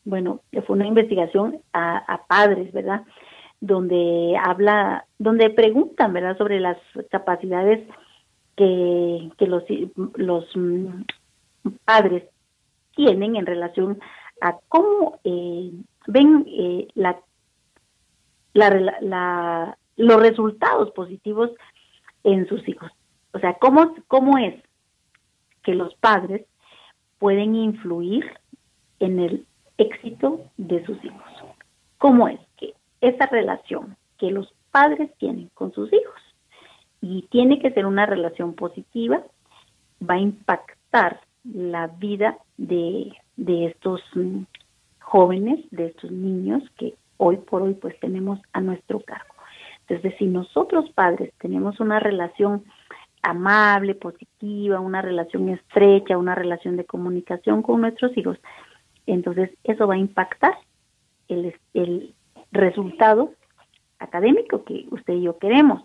bueno, 0.04 0.42
fue 0.66 0.76
una 0.76 0.88
investigación 0.88 1.62
a, 1.74 2.22
padres, 2.28 2.72
¿verdad? 2.74 3.04
Donde 3.60 4.36
habla, 4.44 5.06
donde 5.20 5.50
preguntan, 5.50 6.14
¿verdad? 6.14 6.38
Sobre 6.38 6.60
las 6.60 6.78
capacidades 7.10 7.88
que, 8.56 9.30
que 9.38 9.48
los, 9.48 9.64
los 10.16 10.46
mm, 10.56 11.02
padres 11.86 12.24
tienen 12.96 13.36
en 13.36 13.46
relación 13.46 14.00
a 14.42 14.58
cómo 14.68 15.20
eh, 15.24 15.72
ven 16.08 16.46
eh, 16.48 16.88
la, 16.96 17.20
la, 18.54 18.98
la, 19.02 19.78
los 19.98 20.22
resultados 20.22 20.92
positivos 20.92 21.52
en 22.24 22.48
sus 22.48 22.68
hijos. 22.68 22.92
O 23.34 23.40
sea, 23.40 23.54
¿cómo, 23.54 23.96
cómo 24.08 24.38
es 24.38 24.56
que 25.64 25.76
los 25.76 25.94
padres 25.96 26.46
pueden 27.22 27.56
influir 27.56 28.26
en 29.00 29.20
el 29.20 29.46
éxito 29.78 30.42
de 30.58 30.84
sus 30.88 30.98
hijos. 31.06 31.32
¿Cómo 32.00 32.28
es 32.28 32.40
que 32.58 32.74
esa 33.00 33.28
relación 33.28 33.96
que 34.18 34.32
los 34.32 34.52
padres 34.72 35.12
tienen 35.20 35.52
con 35.54 35.72
sus 35.72 35.94
hijos 35.94 36.20
y 37.00 37.28
tiene 37.30 37.60
que 37.60 37.70
ser 37.74 37.86
una 37.86 38.08
relación 38.08 38.56
positiva, 38.56 39.22
va 40.02 40.16
a 40.16 40.20
impactar 40.20 41.22
la 41.44 41.86
vida 41.86 42.40
de, 42.58 43.14
de 43.38 43.68
estos 43.68 44.02
jóvenes, 45.00 45.64
de 45.70 45.88
estos 45.88 46.10
niños 46.10 46.64
que 46.76 46.96
hoy 47.18 47.38
por 47.38 47.62
hoy 47.62 47.76
pues 47.76 48.00
tenemos 48.00 48.40
a 48.52 48.62
nuestro 48.62 49.00
cargo. 49.00 49.36
Entonces, 49.88 50.18
si 50.18 50.26
nosotros 50.26 50.90
padres 50.96 51.32
tenemos 51.40 51.80
una 51.80 52.00
relación 52.00 52.64
amable, 53.22 53.96
positiva, 53.96 54.80
una 54.80 55.02
relación 55.02 55.50
estrecha, 55.50 56.18
una 56.18 56.36
relación 56.36 56.78
de 56.78 56.86
comunicación 56.86 57.62
con 57.62 57.82
nuestros 57.82 58.16
hijos, 58.18 58.38
entonces 59.06 59.52
eso 59.64 59.88
va 59.88 59.96
a 59.96 60.00
impactar 60.00 60.54
el, 61.28 61.56
el 61.74 62.14
resultado 62.52 63.34
académico 64.00 64.64
que 64.64 64.86
usted 64.92 65.14
y 65.14 65.24
yo 65.24 65.38
queremos. 65.38 65.84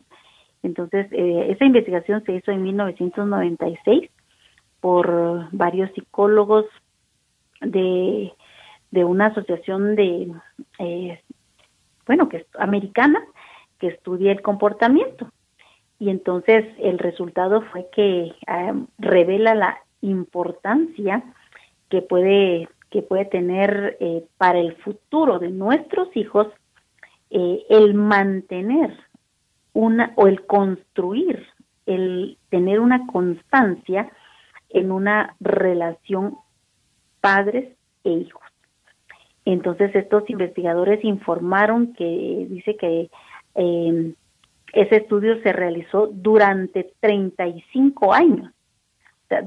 Entonces, 0.62 1.06
eh, 1.12 1.46
esa 1.50 1.64
investigación 1.64 2.24
se 2.24 2.32
hizo 2.32 2.50
en 2.50 2.62
1996 2.62 4.10
por 4.80 5.48
varios 5.52 5.90
psicólogos 5.92 6.64
de, 7.60 8.32
de 8.90 9.04
una 9.04 9.26
asociación 9.26 9.94
de, 9.94 10.32
eh, 10.78 11.20
bueno, 12.06 12.28
que 12.28 12.38
es 12.38 12.46
americana, 12.58 13.22
que 13.78 13.88
estudia 13.88 14.32
el 14.32 14.42
comportamiento. 14.42 15.30
Y 15.98 16.10
entonces 16.10 16.66
el 16.78 16.98
resultado 16.98 17.62
fue 17.72 17.88
que 17.92 18.34
ah, 18.46 18.74
revela 18.98 19.54
la 19.54 19.78
importancia 20.02 21.22
que 21.88 22.02
puede, 22.02 22.68
que 22.90 23.02
puede 23.02 23.24
tener 23.24 23.96
eh, 24.00 24.24
para 24.36 24.58
el 24.58 24.76
futuro 24.76 25.38
de 25.38 25.50
nuestros 25.50 26.14
hijos 26.16 26.48
eh, 27.30 27.64
el 27.70 27.94
mantener 27.94 28.96
una 29.72 30.12
o 30.16 30.26
el 30.26 30.46
construir, 30.46 31.46
el 31.86 32.38
tener 32.50 32.80
una 32.80 33.06
constancia 33.06 34.10
en 34.70 34.92
una 34.92 35.34
relación 35.40 36.36
padres 37.20 37.74
e 38.04 38.10
hijos. 38.10 38.42
Entonces 39.44 39.94
estos 39.94 40.28
investigadores 40.28 41.04
informaron 41.04 41.94
que 41.94 42.46
dice 42.48 42.76
que 42.76 43.10
eh, 43.54 44.14
ese 44.76 44.96
estudio 44.96 45.40
se 45.42 45.52
realizó 45.54 46.08
durante 46.12 46.92
35 47.00 48.12
años. 48.12 48.52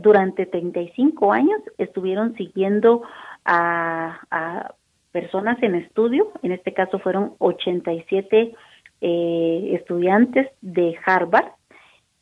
durante 0.01 0.45
35 0.45 1.31
años 1.31 1.61
estuvieron 1.77 2.35
siguiendo 2.35 3.03
a, 3.45 4.73
personas 5.11 5.61
en 5.63 5.75
estudio, 5.75 6.31
en 6.43 6.51
este 6.51 6.73
caso 6.73 6.99
fueron 6.99 7.33
87 7.39 8.53
eh, 9.01 9.71
estudiantes 9.73 10.49
de 10.61 10.97
Harvard, 11.05 11.51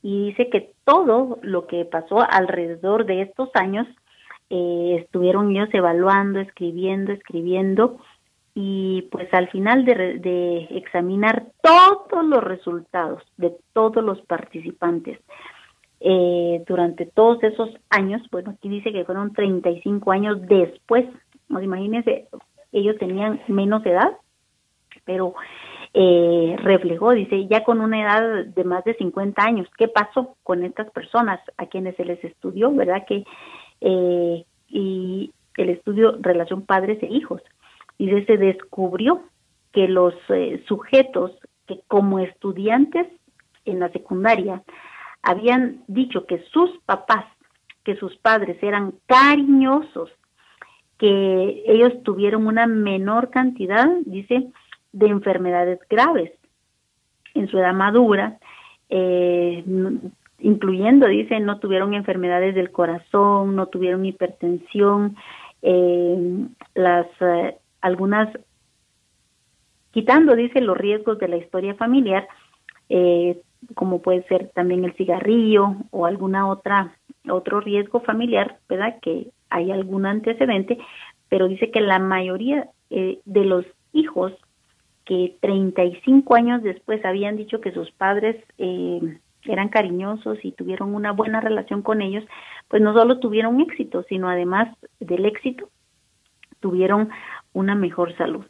y 0.01 0.27
dice 0.27 0.49
que 0.49 0.73
todo 0.83 1.39
lo 1.41 1.65
que 1.67 1.83
pasó 1.85 2.21
alrededor 2.21 3.05
de 3.05 3.23
estos 3.23 3.49
años 3.55 3.87
eh, 4.49 4.99
estuvieron 5.01 5.51
ellos 5.51 5.69
evaluando, 5.73 6.39
escribiendo, 6.39 7.11
escribiendo, 7.11 7.97
y 8.59 9.03
pues 9.11 9.31
al 9.35 9.49
final 9.49 9.85
de, 9.85 10.67
examinar 10.71 11.45
todos 11.61 12.25
los 12.25 12.43
resultados 12.43 13.21
de 13.37 13.55
todos 13.71 14.03
los 14.03 14.19
participantes 14.21 15.19
eh, 15.99 16.63
durante 16.67 17.05
todos 17.05 17.43
esos 17.43 17.69
años, 17.91 18.23
bueno, 18.31 18.55
aquí 18.57 18.67
dice 18.67 18.91
que 18.91 19.05
fueron 19.05 19.31
35 19.33 20.11
años 20.11 20.41
después, 20.47 21.05
pues 21.47 21.63
imagínense, 21.63 22.29
ellos 22.71 22.97
tenían 22.97 23.43
menos 23.47 23.85
edad, 23.85 24.17
pero 25.05 25.35
eh, 25.93 26.55
reflejó, 26.57 27.11
dice, 27.11 27.45
ya 27.45 27.63
con 27.63 27.79
una 27.79 28.01
edad 28.01 28.43
de 28.43 28.63
más 28.63 28.83
de 28.85 28.95
50 28.95 29.39
años, 29.39 29.67
¿qué 29.77 29.87
pasó 29.87 30.35
con 30.41 30.63
estas 30.63 30.89
personas 30.89 31.39
a 31.57 31.67
quienes 31.67 31.95
se 31.95 32.05
les 32.05 32.23
estudió, 32.23 32.71
verdad? 32.71 33.05
Que, 33.07 33.23
eh, 33.81 34.45
y 34.67 35.31
el 35.57 35.69
estudio 35.69 36.17
relación 36.21 36.63
padres 36.63 36.97
e 37.03 37.05
hijos 37.05 37.43
y 37.97 38.09
se 38.09 38.37
descubrió 38.37 39.23
que 39.71 39.87
los 39.87 40.13
eh, 40.29 40.63
sujetos 40.67 41.31
que 41.67 41.81
como 41.87 42.19
estudiantes 42.19 43.07
en 43.65 43.79
la 43.79 43.89
secundaria 43.89 44.63
habían 45.21 45.83
dicho 45.87 46.25
que 46.25 46.43
sus 46.51 46.71
papás, 46.85 47.25
que 47.83 47.95
sus 47.95 48.15
padres 48.17 48.57
eran 48.61 48.93
cariñosos, 49.07 50.09
que 50.97 51.63
ellos 51.67 52.01
tuvieron 52.03 52.47
una 52.47 52.65
menor 52.65 53.29
cantidad, 53.29 53.87
dice, 54.05 54.47
de 54.93 55.07
enfermedades 55.07 55.79
graves 55.89 56.31
en 57.33 57.47
su 57.47 57.57
edad 57.59 57.73
madura, 57.73 58.39
eh, 58.89 59.63
incluyendo, 60.39 61.07
dice, 61.07 61.39
no 61.39 61.59
tuvieron 61.59 61.93
enfermedades 61.93 62.55
del 62.55 62.71
corazón, 62.71 63.55
no 63.55 63.67
tuvieron 63.67 64.05
hipertensión, 64.05 65.15
eh, 65.61 66.47
las 66.73 67.07
algunas, 67.87 68.29
quitando, 69.91 70.35
dice, 70.35 70.61
los 70.61 70.77
riesgos 70.77 71.17
de 71.19 71.27
la 71.27 71.37
historia 71.37 71.75
familiar, 71.75 72.27
eh, 72.89 73.41
como 73.73 74.01
puede 74.01 74.23
ser 74.27 74.49
también 74.53 74.85
el 74.85 74.93
cigarrillo 74.93 75.75
o 75.91 76.05
alguna 76.05 76.47
otra, 76.47 76.95
otro 77.29 77.59
riesgo 77.59 78.01
familiar, 78.01 78.59
¿verdad? 78.69 78.99
Que 79.01 79.31
hay 79.49 79.71
algún 79.71 80.05
antecedente, 80.05 80.77
pero 81.29 81.47
dice 81.47 81.71
que 81.71 81.81
la 81.81 81.99
mayoría 81.99 82.69
eh, 82.89 83.19
de 83.25 83.45
los 83.45 83.65
hijos 83.93 84.33
que 85.05 85.37
35 85.41 86.35
años 86.35 86.63
después 86.63 87.03
habían 87.05 87.37
dicho 87.37 87.61
que 87.61 87.71
sus 87.71 87.91
padres 87.91 88.35
eh, 88.57 89.19
eran 89.45 89.69
cariñosos 89.69 90.37
y 90.43 90.51
tuvieron 90.51 90.93
una 90.93 91.11
buena 91.11 91.39
relación 91.39 91.81
con 91.81 92.01
ellos, 92.01 92.25
pues 92.67 92.81
no 92.81 92.93
solo 92.93 93.19
tuvieron 93.19 93.61
éxito, 93.61 94.03
sino 94.09 94.29
además 94.29 94.75
del 94.99 95.25
éxito, 95.25 95.69
tuvieron 96.59 97.09
una 97.57 97.75
mejor 97.75 98.15
salud. 98.17 98.45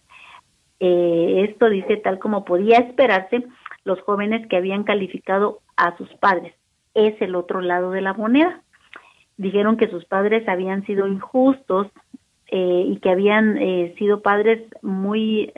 Eh, 0.80 1.48
esto 1.50 1.70
dice 1.70 1.98
tal 1.98 2.20
como 2.20 2.46
podía 2.46 2.78
esperarse 2.78 3.44
los 3.84 4.00
jóvenes 4.02 4.46
que 4.48 4.58
habían 4.58 4.84
calificado 4.84 5.62
a 5.78 5.96
sus 5.98 6.14
padres. 6.16 6.54
Es 6.94 7.20
el 7.22 7.36
otro 7.36 7.62
lado 7.62 7.92
de 7.92 8.02
la 8.02 8.14
moneda. 8.14 8.62
Dijeron 9.38 9.78
que 9.78 9.88
sus 9.88 10.06
padres 10.06 10.48
habían 10.48 10.86
sido 10.86 11.08
injustos 11.08 11.88
eh, 12.48 12.84
y 12.86 12.98
que 12.98 13.10
habían 13.10 13.58
eh, 13.58 13.96
sido 13.98 14.22
padres 14.22 14.62
muy 14.82 15.54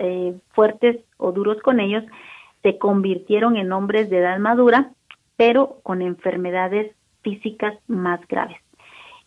fuertes 0.54 0.98
o 1.18 1.32
duros 1.32 1.62
con 1.62 1.80
ellos. 1.80 2.04
Se 2.62 2.78
convirtieron 2.78 3.58
en 3.58 3.72
hombres 3.72 4.10
de 4.10 4.20
edad 4.20 4.38
madura, 4.38 4.92
pero 5.38 5.80
con 5.84 6.02
enfermedades 6.02 6.94
físicas 7.22 7.74
más 7.88 8.20
graves. 8.28 8.58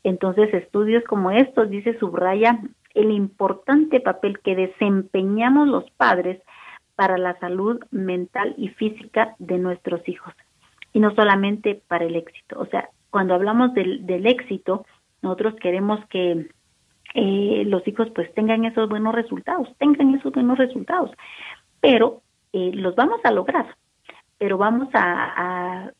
Entonces, 0.04 0.52
estudios 0.52 1.04
como 1.04 1.30
estos, 1.30 1.70
dice 1.70 1.98
Subraya, 1.98 2.58
el 2.94 3.10
importante 3.10 4.00
papel 4.00 4.40
que 4.40 4.54
desempeñamos 4.56 5.68
los 5.68 5.90
padres 5.92 6.40
para 6.94 7.18
la 7.18 7.38
salud 7.40 7.80
mental 7.90 8.54
y 8.56 8.68
física 8.68 9.34
de 9.38 9.58
nuestros 9.58 10.06
hijos. 10.08 10.34
Y 10.92 11.00
no 11.00 11.14
solamente 11.14 11.82
para 11.88 12.04
el 12.04 12.16
éxito. 12.16 12.60
O 12.60 12.66
sea, 12.66 12.90
cuando 13.10 13.34
hablamos 13.34 13.74
del, 13.74 14.26
éxito, 14.26 14.86
nosotros 15.20 15.54
queremos 15.60 16.04
que 16.06 16.48
eh, 17.14 17.62
los 17.66 17.86
hijos 17.86 18.08
pues 18.14 18.32
tengan 18.34 18.64
esos 18.64 18.88
buenos 18.88 19.14
resultados, 19.14 19.68
tengan 19.78 20.14
esos 20.14 20.32
buenos 20.32 20.58
resultados. 20.58 21.10
Pero 21.80 22.22
eh, 22.52 22.70
los 22.74 22.94
vamos 22.94 23.20
a 23.24 23.30
lograr, 23.30 23.76
pero 24.38 24.58
vamos 24.58 24.88
a, 24.94 25.92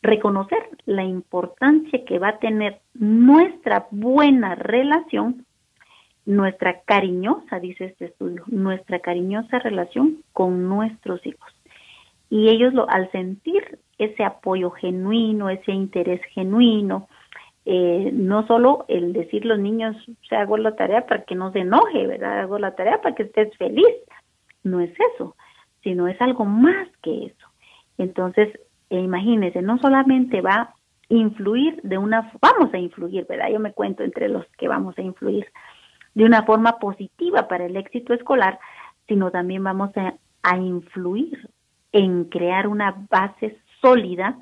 reconocer 0.00 0.68
la 0.86 1.02
importancia 1.02 2.04
que 2.04 2.20
va 2.20 2.28
a 2.28 2.38
tener 2.38 2.80
nuestra 2.94 3.88
buena 3.90 4.54
relación, 4.54 5.44
nuestra 6.28 6.82
cariñosa, 6.82 7.58
dice 7.58 7.86
este 7.86 8.04
estudio, 8.04 8.44
nuestra 8.48 8.98
cariñosa 8.98 9.60
relación 9.60 10.18
con 10.34 10.68
nuestros 10.68 11.24
hijos. 11.26 11.50
Y 12.28 12.50
ellos 12.50 12.74
lo, 12.74 12.88
al 12.90 13.10
sentir 13.12 13.78
ese 13.96 14.24
apoyo 14.24 14.70
genuino, 14.70 15.48
ese 15.48 15.72
interés 15.72 16.20
genuino, 16.34 17.08
eh, 17.64 18.10
no 18.12 18.46
solo 18.46 18.84
el 18.88 19.14
decir 19.14 19.46
los 19.46 19.58
niños, 19.58 19.96
se 20.28 20.36
hago 20.36 20.58
la 20.58 20.76
tarea 20.76 21.06
para 21.06 21.24
que 21.24 21.34
no 21.34 21.50
se 21.52 21.60
enoje, 21.60 22.06
¿verdad? 22.06 22.40
Hago 22.40 22.58
la 22.58 22.76
tarea 22.76 23.00
para 23.00 23.14
que 23.14 23.22
estés 23.22 23.56
feliz. 23.56 23.96
No 24.62 24.80
es 24.80 24.92
eso, 25.14 25.34
sino 25.82 26.08
es 26.08 26.20
algo 26.20 26.44
más 26.44 26.88
que 27.02 27.24
eso. 27.24 27.48
Entonces, 27.96 28.50
eh, 28.90 29.00
imagínense, 29.00 29.62
no 29.62 29.78
solamente 29.78 30.42
va 30.42 30.54
a 30.54 30.74
influir 31.08 31.80
de 31.84 31.96
una, 31.96 32.30
vamos 32.42 32.74
a 32.74 32.78
influir, 32.78 33.26
¿verdad? 33.26 33.48
Yo 33.50 33.60
me 33.60 33.72
cuento 33.72 34.02
entre 34.02 34.28
los 34.28 34.44
que 34.58 34.68
vamos 34.68 34.98
a 34.98 35.02
influir 35.02 35.46
de 36.18 36.24
una 36.24 36.42
forma 36.42 36.80
positiva 36.80 37.46
para 37.46 37.66
el 37.66 37.76
éxito 37.76 38.12
escolar, 38.12 38.58
sino 39.06 39.30
también 39.30 39.62
vamos 39.62 39.96
a, 39.96 40.14
a 40.42 40.56
influir 40.56 41.48
en 41.92 42.24
crear 42.24 42.66
una 42.66 43.06
base 43.08 43.56
sólida 43.80 44.36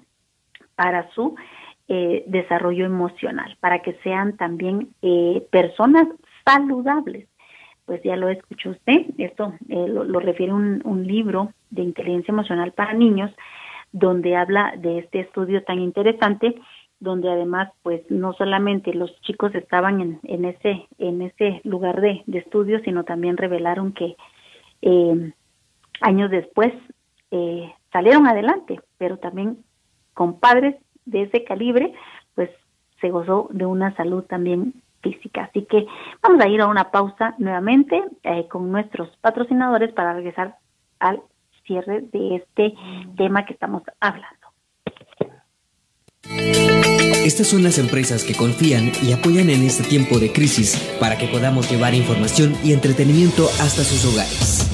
para 0.74 1.10
su 1.10 1.34
eh, 1.86 2.24
desarrollo 2.28 2.86
emocional, 2.86 3.58
para 3.60 3.80
que 3.80 3.92
sean 4.02 4.38
también 4.38 4.88
eh, 5.02 5.46
personas 5.50 6.08
saludables. 6.46 7.28
Pues 7.84 8.02
ya 8.02 8.16
lo 8.16 8.30
escuchó 8.30 8.70
usted, 8.70 9.08
esto 9.18 9.52
eh, 9.68 9.86
lo, 9.86 10.18
refiere 10.18 10.54
un, 10.54 10.80
un 10.82 11.06
libro 11.06 11.52
de 11.68 11.82
inteligencia 11.82 12.32
emocional 12.32 12.72
para 12.72 12.94
niños, 12.94 13.30
donde 13.92 14.34
habla 14.34 14.72
de 14.78 15.00
este 15.00 15.20
estudio 15.20 15.62
tan 15.62 15.78
interesante, 15.78 16.54
donde 17.00 17.30
además, 17.30 17.70
pues 17.82 18.02
no 18.10 18.32
solamente 18.34 18.94
los 18.94 19.14
chicos 19.20 19.54
estaban 19.54 20.00
en, 20.00 20.20
en 20.24 20.44
ese 20.44 20.86
en 20.98 21.22
ese 21.22 21.60
lugar 21.64 22.00
de, 22.00 22.22
de 22.26 22.38
estudio, 22.38 22.80
sino 22.84 23.04
también 23.04 23.36
revelaron 23.36 23.92
que 23.92 24.16
años 26.00 26.30
después 26.30 26.72
salieron 27.92 28.26
adelante, 28.26 28.80
pero 28.98 29.18
también 29.18 29.58
con 30.14 30.38
padres 30.38 30.76
de 31.06 31.22
ese 31.22 31.44
calibre, 31.44 31.92
pues 32.34 32.50
se 33.00 33.10
gozó 33.10 33.48
de 33.52 33.66
una 33.66 33.94
salud 33.96 34.24
también 34.24 34.74
física. 35.02 35.44
Así 35.44 35.62
que 35.64 35.86
vamos 36.22 36.44
a 36.44 36.48
ir 36.48 36.60
a 36.60 36.66
una 36.66 36.90
pausa 36.90 37.34
nuevamente 37.38 38.02
eh, 38.22 38.48
con 38.48 38.70
nuestros 38.70 39.08
patrocinadores 39.18 39.92
para 39.92 40.14
regresar 40.14 40.56
al 40.98 41.22
cierre 41.66 42.00
de 42.00 42.36
este 42.36 42.74
tema 43.16 43.44
que 43.44 43.52
estamos 43.52 43.82
hablando. 44.00 44.45
Estas 47.24 47.48
son 47.48 47.62
las 47.62 47.78
empresas 47.78 48.22
que 48.22 48.34
confían 48.34 48.92
y 49.02 49.12
apoyan 49.12 49.50
en 49.50 49.62
este 49.62 49.82
tiempo 49.82 50.18
de 50.18 50.32
crisis 50.32 50.76
para 51.00 51.18
que 51.18 51.26
podamos 51.26 51.70
llevar 51.70 51.94
información 51.94 52.56
y 52.62 52.72
entretenimiento 52.72 53.50
hasta 53.60 53.82
sus 53.82 54.04
hogares. 54.04 54.66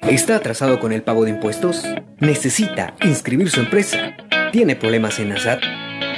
¿Está 0.00 0.36
atrasado 0.36 0.80
con 0.80 0.92
el 0.92 1.02
pago 1.02 1.24
de 1.24 1.30
impuestos? 1.30 1.82
¿Necesita 2.20 2.94
inscribir 3.02 3.50
su 3.50 3.60
empresa? 3.60 4.16
¿Tiene 4.52 4.76
problemas 4.76 5.18
en 5.18 5.32
ASAT? 5.32 5.62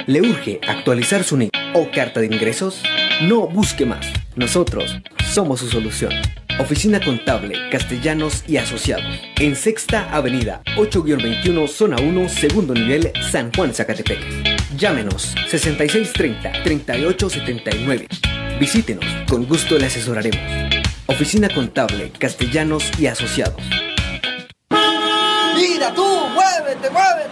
¿Le 0.07 0.21
urge 0.21 0.59
actualizar 0.67 1.23
su 1.23 1.35
NIC 1.35 1.51
o 1.73 1.89
carta 1.91 2.19
de 2.19 2.27
ingresos? 2.27 2.83
No 3.21 3.47
busque 3.47 3.85
más. 3.85 4.05
Nosotros 4.35 5.01
somos 5.25 5.59
su 5.59 5.69
solución. 5.69 6.13
Oficina 6.59 6.99
Contable, 6.99 7.69
Castellanos 7.69 8.43
y 8.47 8.57
Asociados. 8.57 9.05
En 9.39 9.55
Sexta 9.55 10.09
Avenida, 10.11 10.63
8-21, 10.75 11.67
Zona 11.67 11.97
1, 12.01 12.29
segundo 12.29 12.73
nivel, 12.73 13.11
San 13.31 13.53
Juan, 13.53 13.75
Zacatepec. 13.75 14.17
Llámenos 14.75 15.35
6630-3879. 15.51 18.07
Visítenos, 18.59 19.05
con 19.29 19.45
gusto 19.45 19.77
le 19.77 19.85
asesoraremos. 19.85 20.41
Oficina 21.05 21.47
Contable, 21.47 22.11
Castellanos 22.17 22.89
y 22.97 23.05
Asociados. 23.05 23.61
¡Mira 25.55 25.93
tú! 25.93 26.03
¡Muévete, 26.33 26.89
muévete! 26.89 27.29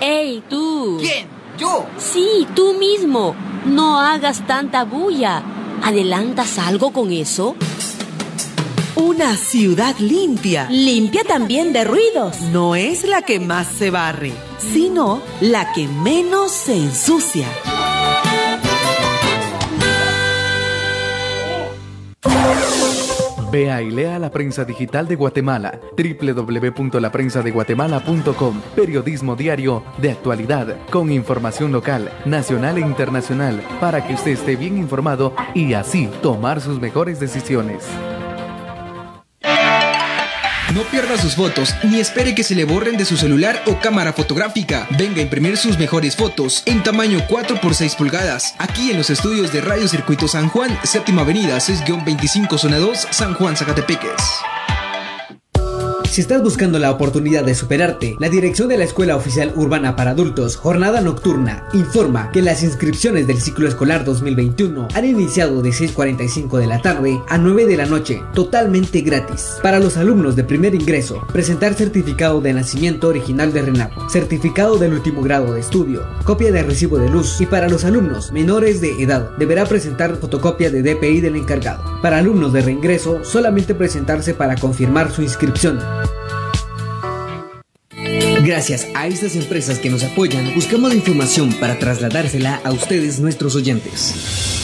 ¡Ey, 0.00 0.42
tú! 0.50 0.98
¿Quién? 1.00 1.28
¿Yo? 1.56 1.86
Sí, 1.96 2.44
tú 2.56 2.74
mismo. 2.74 3.36
No 3.66 4.00
hagas 4.00 4.44
tanta 4.48 4.82
bulla. 4.82 5.44
¿Adelantas 5.82 6.58
algo 6.58 6.92
con 6.92 7.12
eso? 7.12 7.56
Una 8.94 9.36
ciudad 9.36 9.96
limpia. 9.98 10.68
Limpia 10.70 11.24
también 11.24 11.72
de 11.72 11.84
ruidos. 11.84 12.40
No 12.52 12.74
es 12.74 13.04
la 13.04 13.22
que 13.22 13.40
más 13.40 13.66
se 13.66 13.90
barre, 13.90 14.32
sino 14.72 15.22
la 15.40 15.72
que 15.72 15.86
menos 15.88 16.50
se 16.52 16.74
ensucia. 16.74 17.46
Vea 23.50 23.80
y 23.80 23.90
lea 23.90 24.18
la 24.18 24.30
prensa 24.30 24.66
digital 24.66 25.08
de 25.08 25.16
Guatemala, 25.16 25.80
www.laprensadeguatemala.com, 25.96 28.60
periodismo 28.76 29.36
diario 29.36 29.82
de 29.96 30.10
actualidad 30.10 30.76
con 30.90 31.10
información 31.10 31.72
local, 31.72 32.12
nacional 32.26 32.76
e 32.76 32.82
internacional, 32.82 33.62
para 33.80 34.06
que 34.06 34.12
usted 34.14 34.32
esté 34.32 34.56
bien 34.56 34.76
informado 34.76 35.34
y 35.54 35.72
así 35.72 36.10
tomar 36.20 36.60
sus 36.60 36.78
mejores 36.78 37.20
decisiones. 37.20 37.88
No 40.74 40.82
pierda 40.82 41.16
sus 41.16 41.34
fotos 41.34 41.74
ni 41.82 41.98
espere 41.98 42.34
que 42.34 42.44
se 42.44 42.54
le 42.54 42.64
borren 42.64 42.98
de 42.98 43.06
su 43.06 43.16
celular 43.16 43.62
o 43.66 43.78
cámara 43.78 44.12
fotográfica. 44.12 44.86
Venga 44.98 45.20
a 45.20 45.22
imprimir 45.22 45.56
sus 45.56 45.78
mejores 45.78 46.14
fotos 46.14 46.62
en 46.66 46.82
tamaño 46.82 47.20
4x6 47.26 47.96
pulgadas. 47.96 48.54
Aquí 48.58 48.90
en 48.90 48.98
los 48.98 49.08
estudios 49.08 49.50
de 49.52 49.62
Radio 49.62 49.88
Circuito 49.88 50.28
San 50.28 50.48
Juan, 50.48 50.78
séptima 50.84 51.22
avenida 51.22 51.56
6-25 51.56 52.58
zona 52.58 52.78
2, 52.78 53.08
San 53.10 53.34
Juan, 53.34 53.56
Zacatepeques. 53.56 54.12
Si 56.10 56.22
estás 56.22 56.42
buscando 56.42 56.78
la 56.78 56.90
oportunidad 56.90 57.44
de 57.44 57.54
superarte, 57.54 58.16
la 58.18 58.30
dirección 58.30 58.68
de 58.68 58.78
la 58.78 58.84
Escuela 58.84 59.14
Oficial 59.14 59.52
Urbana 59.54 59.94
para 59.94 60.12
Adultos, 60.12 60.56
Jornada 60.56 61.00
Nocturna, 61.00 61.68
informa 61.74 62.32
que 62.32 62.42
las 62.42 62.62
inscripciones 62.62 63.26
del 63.26 63.40
ciclo 63.40 63.68
escolar 63.68 64.04
2021 64.04 64.88
han 64.94 65.04
iniciado 65.04 65.62
de 65.62 65.68
6.45 65.68 66.58
de 66.58 66.66
la 66.66 66.82
tarde 66.82 67.20
a 67.28 67.38
9 67.38 67.66
de 67.66 67.76
la 67.76 67.86
noche, 67.86 68.22
totalmente 68.34 69.02
gratis. 69.02 69.58
Para 69.62 69.78
los 69.78 69.96
alumnos 69.96 70.34
de 70.34 70.44
primer 70.44 70.74
ingreso, 70.74 71.24
presentar 71.30 71.74
certificado 71.74 72.40
de 72.40 72.54
nacimiento 72.54 73.08
original 73.08 73.52
de 73.52 73.62
RENAPO, 73.62 74.08
certificado 74.08 74.78
del 74.78 74.94
último 74.94 75.22
grado 75.22 75.52
de 75.52 75.60
estudio, 75.60 76.04
copia 76.24 76.50
de 76.50 76.62
recibo 76.62 76.98
de 76.98 77.10
luz 77.10 77.40
y 77.40 77.46
para 77.46 77.68
los 77.68 77.84
alumnos 77.84 78.32
menores 78.32 78.80
de 78.80 79.00
edad, 79.00 79.30
deberá 79.36 79.66
presentar 79.66 80.16
fotocopia 80.16 80.70
de 80.70 80.82
DPI 80.82 81.20
del 81.20 81.36
encargado. 81.36 82.00
Para 82.02 82.18
alumnos 82.18 82.52
de 82.52 82.62
reingreso, 82.62 83.24
solamente 83.24 83.74
presentarse 83.74 84.34
para 84.34 84.56
confirmar 84.56 85.12
su 85.12 85.22
inscripción. 85.22 85.78
Gracias 88.48 88.90
a 88.94 89.06
estas 89.06 89.36
empresas 89.36 89.78
que 89.78 89.90
nos 89.90 90.02
apoyan, 90.02 90.54
buscamos 90.54 90.88
la 90.88 90.96
información 90.96 91.52
para 91.60 91.78
trasladársela 91.78 92.58
a 92.64 92.72
ustedes, 92.72 93.20
nuestros 93.20 93.54
oyentes. 93.54 94.56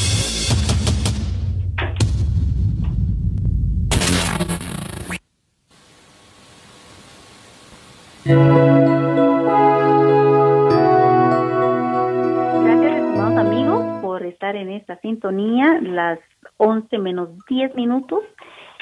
En 14.45 14.71
esta 14.71 15.01
sintonía, 15.01 15.81
las 15.81 16.19
11 16.59 16.99
menos 16.99 17.31
10 17.49 17.75
minutos 17.77 18.21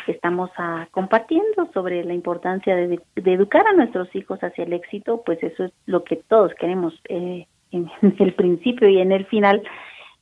estamos 0.07 0.51
ah, 0.57 0.89
compartiendo 0.91 1.71
sobre 1.73 2.05
la 2.05 2.15
importancia 2.15 2.75
de, 2.77 3.01
educar 3.17 3.67
a 3.67 3.73
nuestros 3.73 4.15
hijos 4.15 4.39
hacia 4.41 4.65
el 4.65 4.73
éxito, 4.73 5.23
pues 5.25 5.43
eso 5.43 5.65
es 5.65 5.73
lo 5.87 6.05
que 6.05 6.17
todos 6.17 6.53
queremos 6.55 6.95
eh, 7.09 7.47
en, 7.71 7.91
el 8.19 8.35
principio 8.35 8.89
y 8.89 8.99
en 8.99 9.13
el 9.13 9.27
final 9.27 9.63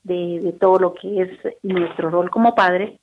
de, 0.05 0.55
todo 0.61 0.79
lo 0.79 0.95
que 0.95 1.23
es 1.23 1.31
nuestro 1.63 2.11
rol 2.11 2.31
como 2.31 2.55
padres, 2.55 2.99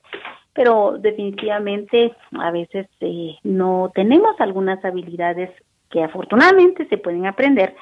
pero 0.52 0.96
definitivamente 0.98 2.12
a 2.32 2.50
veces 2.50 2.88
eh, 3.00 3.36
no 3.44 3.92
tenemos 3.94 4.40
algunas 4.40 4.84
habilidades 4.84 5.50
que 5.90 6.02
afortunadamente 6.02 6.86
se 6.88 6.98
pueden 6.98 7.26
aprender. 7.26 7.74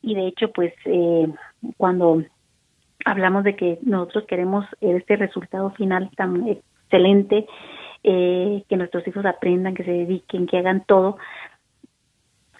Y 0.00 0.14
de 0.14 0.26
hecho 0.26 0.50
pues 0.52 0.72
eh, 0.84 1.28
cuando 1.76 2.22
hablamos 3.04 3.44
de 3.44 3.56
que 3.56 3.78
nosotros 3.82 4.24
queremos 4.26 4.64
este 4.80 5.16
resultado 5.16 5.70
final 5.70 6.10
tan 6.16 6.48
excelente, 6.48 7.46
eh, 8.04 8.64
que 8.68 8.76
nuestros 8.76 9.06
hijos 9.06 9.24
aprendan, 9.24 9.74
que 9.74 9.84
se 9.84 9.92
dediquen, 9.92 10.46
que 10.46 10.58
hagan 10.58 10.84
todo. 10.86 11.18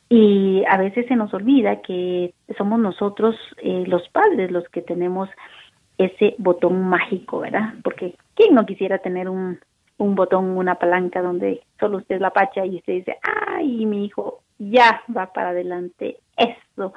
Y 0.08 0.62
a 0.68 0.76
veces 0.76 1.06
se 1.06 1.16
nos 1.16 1.32
olvida 1.32 1.80
que 1.80 2.34
somos 2.58 2.78
nosotros, 2.78 3.34
eh, 3.62 3.84
los 3.86 4.08
padres, 4.10 4.50
los 4.50 4.68
que 4.68 4.82
tenemos 4.82 5.28
ese 5.98 6.34
botón 6.38 6.82
mágico, 6.88 7.40
¿verdad? 7.40 7.74
Porque 7.82 8.16
¿quién 8.34 8.54
no 8.54 8.66
quisiera 8.66 8.98
tener 8.98 9.28
un, 9.28 9.58
un 9.98 10.14
botón, 10.14 10.56
una 10.56 10.76
palanca 10.76 11.22
donde 11.22 11.62
solo 11.80 11.98
usted 11.98 12.20
la 12.20 12.30
pacha 12.30 12.66
y 12.66 12.76
usted 12.76 12.92
dice, 12.94 13.18
ay, 13.22 13.86
mi 13.86 14.04
hijo 14.04 14.42
ya 14.58 15.02
va 15.14 15.32
para 15.32 15.50
adelante, 15.50 16.18
eso. 16.36 16.92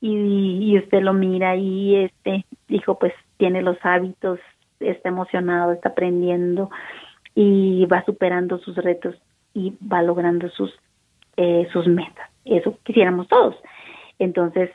Y, 0.00 0.72
y 0.72 0.78
usted 0.78 1.02
lo 1.02 1.12
mira 1.12 1.56
y 1.56 1.96
este 1.96 2.44
hijo 2.68 2.98
pues 2.98 3.12
tiene 3.36 3.62
los 3.62 3.76
hábitos, 3.82 4.40
está 4.80 5.08
emocionado, 5.08 5.72
está 5.72 5.90
aprendiendo 5.90 6.70
y 7.34 7.86
va 7.86 8.04
superando 8.04 8.58
sus 8.58 8.76
retos 8.76 9.16
y 9.52 9.74
va 9.80 10.02
logrando 10.02 10.48
sus, 10.50 10.72
eh, 11.36 11.66
sus 11.72 11.86
metas. 11.86 12.30
Eso 12.44 12.78
quisiéramos 12.84 13.28
todos. 13.28 13.56
Entonces, 14.18 14.70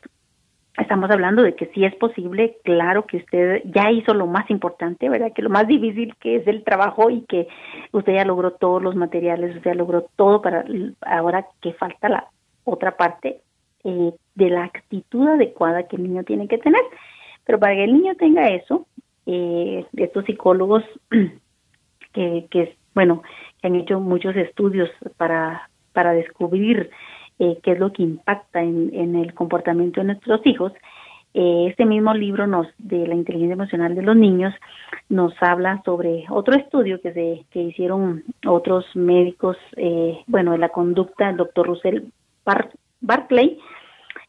estamos 0.77 1.09
hablando 1.11 1.43
de 1.43 1.55
que 1.55 1.67
sí 1.67 1.85
es 1.85 1.95
posible, 1.95 2.57
claro 2.63 3.05
que 3.05 3.17
usted 3.17 3.61
ya 3.65 3.91
hizo 3.91 4.13
lo 4.13 4.27
más 4.27 4.49
importante, 4.49 5.09
¿verdad? 5.09 5.33
Que 5.33 5.41
lo 5.41 5.49
más 5.49 5.67
difícil 5.67 6.15
que 6.19 6.37
es 6.37 6.47
el 6.47 6.63
trabajo 6.63 7.09
y 7.09 7.21
que 7.21 7.47
usted 7.91 8.13
ya 8.13 8.25
logró 8.25 8.51
todos 8.51 8.81
los 8.81 8.95
materiales, 8.95 9.55
usted 9.55 9.71
ya 9.71 9.75
logró 9.75 10.07
todo 10.15 10.41
para 10.41 10.65
ahora 11.01 11.47
que 11.61 11.73
falta 11.73 12.09
la 12.09 12.27
otra 12.63 12.97
parte 12.97 13.41
eh, 13.83 14.13
de 14.35 14.49
la 14.49 14.65
actitud 14.65 15.27
adecuada 15.27 15.87
que 15.87 15.95
el 15.95 16.03
niño 16.03 16.23
tiene 16.23 16.47
que 16.47 16.57
tener. 16.57 16.81
Pero 17.45 17.59
para 17.59 17.75
que 17.75 17.83
el 17.83 17.93
niño 17.93 18.15
tenga 18.15 18.49
eso, 18.49 18.85
eh, 19.25 19.85
estos 19.95 20.25
psicólogos 20.25 20.83
que, 22.13 22.47
que, 22.49 22.75
bueno, 22.93 23.23
que 23.61 23.67
han 23.67 23.75
hecho 23.75 23.99
muchos 23.99 24.35
estudios 24.35 24.89
para, 25.17 25.69
para 25.93 26.13
descubrir 26.13 26.89
eh, 27.39 27.59
qué 27.63 27.71
es 27.71 27.79
lo 27.79 27.93
que 27.93 28.03
impacta 28.03 28.61
en, 28.61 28.91
en 28.93 29.15
el 29.15 29.33
comportamiento 29.33 30.01
de 30.01 30.07
nuestros 30.07 30.45
hijos. 30.45 30.73
Eh, 31.33 31.67
este 31.69 31.85
mismo 31.85 32.13
libro 32.13 32.47
nos 32.47 32.67
de 32.79 33.05
la 33.05 33.13
inteligencia 33.13 33.53
emocional 33.53 33.93
de 33.93 34.01
los 34.01 34.15
niños 34.15 34.51
nos 35.09 35.31
habla 35.41 35.79
sobre 35.85 36.25
otro 36.29 36.55
estudio 36.55 36.99
que 37.01 37.13
se 37.13 37.45
que 37.51 37.61
hicieron 37.61 38.23
otros 38.47 38.85
médicos, 38.95 39.55
eh, 39.77 40.23
bueno, 40.25 40.53
de 40.53 40.57
la 40.57 40.69
conducta, 40.69 41.29
el 41.29 41.37
doctor 41.37 41.67
Russell 41.67 42.05
Barclay, 43.01 43.59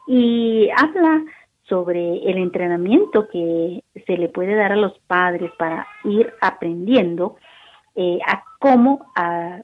y 0.07 0.68
habla 0.76 1.24
sobre 1.62 2.18
el 2.31 2.37
entrenamiento 2.37 3.28
que 3.28 3.83
se 4.07 4.16
le 4.18 4.28
puede 4.28 4.55
dar 4.55 4.72
a 4.72 4.76
los 4.76 4.99
padres 5.07 5.51
para 5.59 5.87
ir 6.05 6.33
aprendiendo 6.43 7.37
a 7.97 8.43
cómo 8.59 9.07
a, 9.14 9.61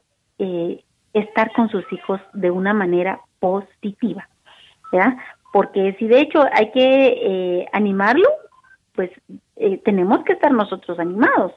estar 1.12 1.52
con 1.52 1.68
sus 1.70 1.84
hijos 1.92 2.20
de 2.34 2.50
una 2.50 2.74
manera 2.74 3.20
positiva, 3.40 4.28
¿ya? 4.92 5.16
Porque 5.52 5.96
si 5.98 6.06
de 6.06 6.20
hecho 6.20 6.44
hay 6.52 6.70
que 6.70 7.06
eh, 7.22 7.66
animarlo, 7.72 8.28
pues 8.94 9.10
eh, 9.56 9.78
tenemos 9.84 10.22
que 10.24 10.34
estar 10.34 10.52
nosotros 10.52 10.98
animados. 10.98 11.52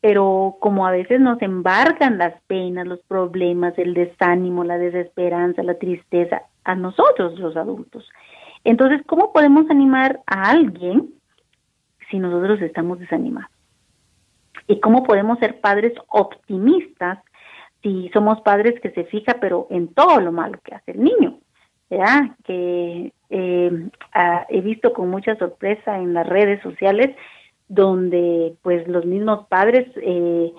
Pero 0.00 0.56
como 0.60 0.86
a 0.86 0.90
veces 0.90 1.20
nos 1.20 1.40
embargan 1.42 2.18
las 2.18 2.40
penas, 2.46 2.86
los 2.86 3.00
problemas, 3.00 3.78
el 3.78 3.92
desánimo, 3.94 4.64
la 4.64 4.78
desesperanza, 4.78 5.62
la 5.62 5.74
tristeza, 5.74 6.42
a 6.64 6.74
nosotros 6.74 7.38
los 7.38 7.56
adultos. 7.56 8.08
Entonces, 8.64 9.02
¿cómo 9.06 9.32
podemos 9.32 9.68
animar 9.70 10.20
a 10.26 10.50
alguien 10.50 11.10
si 12.10 12.18
nosotros 12.18 12.60
estamos 12.62 12.98
desanimados? 12.98 13.50
¿Y 14.66 14.80
cómo 14.80 15.02
podemos 15.02 15.38
ser 15.38 15.60
padres 15.60 15.92
optimistas 16.08 17.18
si 17.82 18.10
somos 18.12 18.40
padres 18.42 18.80
que 18.80 18.90
se 18.90 19.04
fija 19.04 19.36
pero 19.40 19.66
en 19.70 19.88
todo 19.88 20.20
lo 20.20 20.32
malo 20.32 20.58
que 20.64 20.74
hace 20.74 20.92
el 20.92 21.02
niño, 21.02 21.38
¿verdad? 21.88 22.36
Que 22.44 23.12
eh, 23.30 23.88
he 24.48 24.60
visto 24.60 24.92
con 24.92 25.10
mucha 25.10 25.36
sorpresa 25.36 25.98
en 25.98 26.14
las 26.14 26.26
redes 26.26 26.62
sociales 26.62 27.16
donde 27.68 28.54
pues 28.62 28.86
los 28.88 29.04
mismos 29.04 29.46
padres 29.46 29.86
eh, 29.96 30.52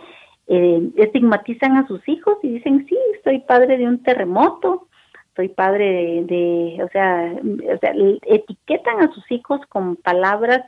eh, 0.48 0.90
estigmatizan 0.96 1.78
a 1.78 1.88
sus 1.88 2.08
hijos 2.08 2.38
y 2.42 2.54
dicen, 2.54 2.86
sí, 2.88 2.98
soy 3.24 3.40
padre 3.40 3.78
de 3.78 3.88
un 3.88 4.02
terremoto, 4.02 4.88
soy 5.36 5.50
padre 5.50 6.24
de, 6.26 6.82
o, 6.84 6.88
sea, 6.90 7.34
o 7.34 7.78
sea, 7.80 7.94
etiquetan 8.24 9.02
a 9.02 9.14
sus 9.14 9.30
hijos 9.32 9.62
con 9.70 9.96
palabras 9.98 10.62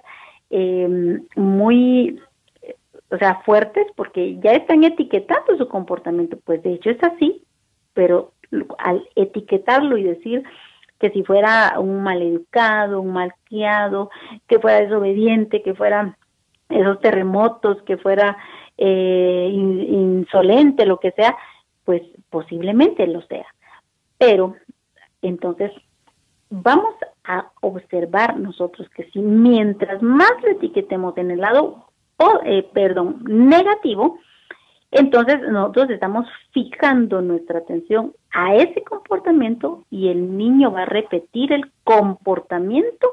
muy 1.35 2.19
o 3.13 3.17
sea, 3.19 3.41
fuertes 3.45 3.85
porque 3.95 4.39
ya 4.39 4.53
están 4.53 4.83
etiquetando 4.83 5.55
su 5.55 5.67
comportamiento, 5.67 6.37
pues 6.43 6.63
de 6.63 6.73
hecho 6.73 6.89
es 6.89 7.03
así, 7.03 7.43
pero 7.93 8.33
al 8.79 9.07
etiquetarlo 9.15 9.97
y 9.97 10.03
decir 10.03 10.43
que 10.99 11.11
si 11.11 11.23
fuera 11.23 11.79
un 11.79 12.01
maleducado, 12.01 13.01
un 13.01 13.13
malcriado, 13.13 14.09
que 14.47 14.57
fuera 14.57 14.81
desobediente, 14.81 15.61
que 15.61 15.75
fuera 15.75 16.17
esos 16.69 16.99
terremotos, 17.01 17.83
que 17.83 17.97
fuera 17.97 18.35
eh, 18.79 19.47
insolente, 19.53 20.87
lo 20.87 20.99
que 20.99 21.11
sea, 21.11 21.37
pues 21.85 22.01
posiblemente 22.31 23.05
lo 23.05 23.21
sea. 23.27 23.45
Pero 24.17 24.55
entonces 25.21 25.71
vamos 26.49 26.95
a 27.25 27.51
observar 27.61 28.39
nosotros 28.39 28.89
que 28.89 29.03
si 29.11 29.19
mientras 29.19 30.01
más 30.01 30.31
lo 30.41 30.49
etiquetemos 30.49 31.15
en 31.17 31.29
el 31.29 31.41
lado 31.41 31.92
eh, 32.43 32.67
perdón, 32.73 33.23
negativo, 33.25 34.19
entonces 34.91 35.41
nosotros 35.49 35.89
estamos 35.89 36.27
fijando 36.51 37.21
nuestra 37.21 37.59
atención 37.59 38.13
a 38.31 38.55
ese 38.55 38.83
comportamiento 38.83 39.85
y 39.89 40.09
el 40.09 40.37
niño 40.37 40.71
va 40.71 40.83
a 40.83 40.85
repetir 40.85 41.51
el 41.51 41.71
comportamiento 41.83 43.09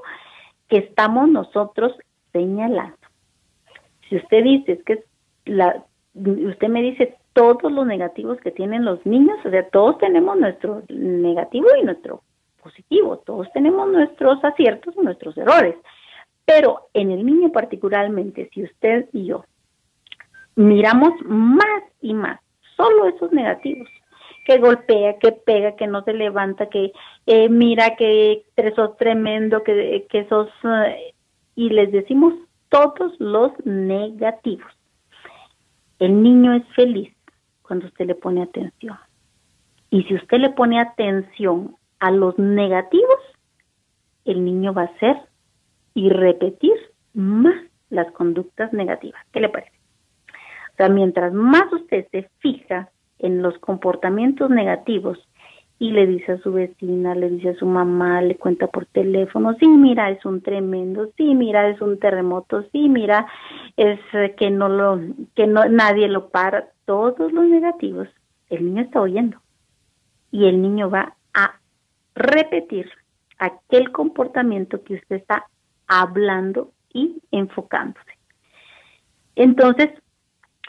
que 0.69 0.79
estamos 0.79 1.29
nosotros 1.29 1.93
señalando. 2.33 2.97
Si 4.09 4.17
usted 4.17 4.45
dice 4.45 4.83
que 4.85 5.05
la, 5.47 5.85
usted 6.15 6.69
me 6.69 6.83
dice 6.83 7.17
todos 7.33 7.73
los 7.73 7.87
negativos 7.87 8.39
que 8.41 8.51
tienen 8.51 8.85
los 8.85 9.05
niños, 9.07 9.39
o 9.45 9.51
sea, 9.51 9.69
todos 9.71 9.99
tenemos 9.99 10.39
nuestro 10.39 10.83
negativo 10.89 11.67
y 11.81 11.85
nuestro 11.85 12.23
positivo, 12.63 13.19
todos 13.19 13.51
tenemos 13.53 13.89
nuestros 13.89 14.45
aciertos 14.45 14.95
y 14.97 15.01
nuestros 15.01 15.37
errores. 15.39 15.77
Pero 16.51 16.89
en 16.95 17.13
el 17.13 17.25
niño 17.25 17.53
particularmente, 17.53 18.51
si 18.53 18.65
usted 18.65 19.09
y 19.13 19.27
yo 19.27 19.45
miramos 20.57 21.13
más 21.25 21.85
y 22.03 22.13
más 22.13 22.41
solo 22.77 23.07
esos 23.07 23.31
negativos, 23.31 23.89
que 24.45 24.59
golpea, 24.59 25.17
que 25.21 25.31
pega, 25.31 25.77
que 25.77 25.87
no 25.87 26.03
se 26.03 26.13
levanta, 26.13 26.69
que 26.69 26.91
eh, 27.27 27.49
mira 27.49 27.95
que 27.95 28.45
sos 28.75 28.97
tremendo, 28.97 29.63
que, 29.63 30.09
que 30.11 30.27
sos... 30.29 30.49
Eh, 30.65 31.15
y 31.55 31.69
les 31.71 31.93
decimos 31.93 32.35
todos 32.69 33.13
los 33.21 33.53
negativos. 33.65 34.73
El 36.01 36.21
niño 36.21 36.55
es 36.55 36.67
feliz 36.75 37.15
cuando 37.63 37.87
usted 37.87 38.07
le 38.07 38.17
pone 38.17 38.43
atención. 38.43 38.99
Y 39.91 40.03
si 40.03 40.17
usted 40.17 40.39
le 40.39 40.51
pone 40.51 40.81
atención 40.81 41.77
a 42.01 42.11
los 42.11 42.37
negativos, 42.41 43.21
el 44.25 44.45
niño 44.45 44.75
va 44.75 44.83
a 44.83 44.99
ser 44.99 45.30
y 45.95 46.09
repetir 46.11 46.75
más 47.15 47.55
las 47.89 48.11
conductas 48.13 48.73
negativas. 48.73 49.21
¿Qué 49.33 49.41
le 49.41 49.49
parece? 49.49 49.73
O 50.73 50.77
sea, 50.77 50.89
mientras 50.89 51.33
más 51.33 51.73
usted 51.73 52.07
se 52.11 52.31
fija 52.39 52.91
en 53.19 53.43
los 53.43 53.59
comportamientos 53.59 54.51
negativos 54.51 55.19
y 55.79 55.93
le 55.93 56.07
dice 56.07 56.33
a 56.33 56.39
su 56.39 56.53
vecina, 56.53 57.15
le 57.15 57.31
dice 57.31 57.51
a 57.51 57.55
su 57.55 57.67
mamá, 57.67 58.21
le 58.21 58.37
cuenta 58.37 58.67
por 58.67 58.85
teléfono, 58.87 59.55
sí, 59.59 59.67
mira, 59.67 60.11
es 60.11 60.25
un 60.27 60.43
tremendo, 60.43 61.11
sí, 61.17 61.35
mira, 61.35 61.69
es 61.71 61.81
un 61.81 61.99
terremoto, 61.99 62.65
sí, 62.71 62.89
mira, 62.89 63.27
es 63.79 63.99
que 64.37 64.51
no 64.51 64.69
lo, 64.69 65.01
que 65.35 65.47
no, 65.47 65.67
nadie 65.71 66.07
lo 66.09 66.29
para, 66.29 66.69
todos 66.85 67.33
los 67.33 67.47
negativos, 67.47 68.09
el 68.51 68.67
niño 68.67 68.83
está 68.83 69.01
oyendo 69.01 69.39
y 70.31 70.47
el 70.47 70.61
niño 70.61 70.91
va 70.91 71.15
a 71.33 71.59
repetir 72.15 72.91
aquel 73.39 73.91
comportamiento 73.91 74.83
que 74.85 74.95
usted 74.95 75.17
está 75.17 75.47
hablando 75.91 76.71
y 76.95 77.21
enfocándose. 77.33 78.17
Entonces, 79.35 79.91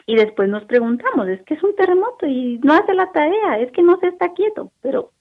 y 0.04 0.16
después 0.16 0.48
nos 0.48 0.64
preguntamos, 0.64 1.28
es 1.28 1.40
que 1.42 1.54
es 1.54 1.62
un 1.62 1.76
terremoto 1.76 2.26
y 2.26 2.58
no 2.64 2.74
hace 2.74 2.92
la 2.92 3.12
tarea, 3.12 3.60
es 3.60 3.70
que 3.70 3.84
no 3.84 3.98
se 4.00 4.08
está 4.08 4.32
quieto, 4.34 4.72
pero 4.80 5.12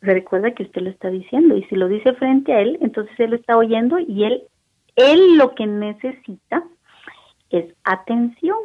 recuerda 0.00 0.50
que 0.50 0.64
usted 0.64 0.82
lo 0.82 0.90
está 0.90 1.08
diciendo 1.08 1.56
y 1.56 1.62
si 1.64 1.76
lo 1.76 1.86
dice 1.86 2.12
frente 2.14 2.52
a 2.52 2.60
él, 2.60 2.78
entonces 2.80 3.14
él 3.20 3.30
lo 3.30 3.36
está 3.36 3.56
oyendo 3.56 4.00
y 4.00 4.24
él, 4.24 4.42
él 4.96 5.38
lo 5.38 5.54
que 5.54 5.68
necesita 5.68 6.64
es 7.50 7.72
atención, 7.84 8.58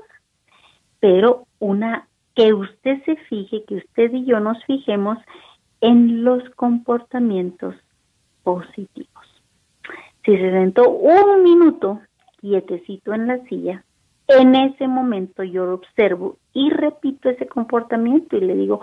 pero 0.99 1.45
una 1.59 2.07
que 2.33 2.53
usted 2.53 3.03
se 3.05 3.15
fije, 3.15 3.63
que 3.67 3.75
usted 3.75 4.11
y 4.11 4.25
yo 4.25 4.39
nos 4.39 4.63
fijemos 4.65 5.19
en 5.81 6.23
los 6.23 6.49
comportamientos 6.55 7.75
positivos. 8.41 9.16
Si 10.27 10.35
se 10.35 10.51
sentó 10.51 10.89
un 10.89 11.41
minuto 11.41 12.01
quietecito 12.41 13.13
en 13.13 13.27
la 13.27 13.37
silla, 13.45 13.85
en 14.27 14.55
ese 14.55 14.85
momento 14.85 15.41
yo 15.41 15.65
lo 15.65 15.75
observo 15.75 16.35
y 16.51 16.69
repito 16.69 17.29
ese 17.29 17.47
comportamiento 17.47 18.35
y 18.35 18.41
le 18.41 18.55
digo, 18.55 18.81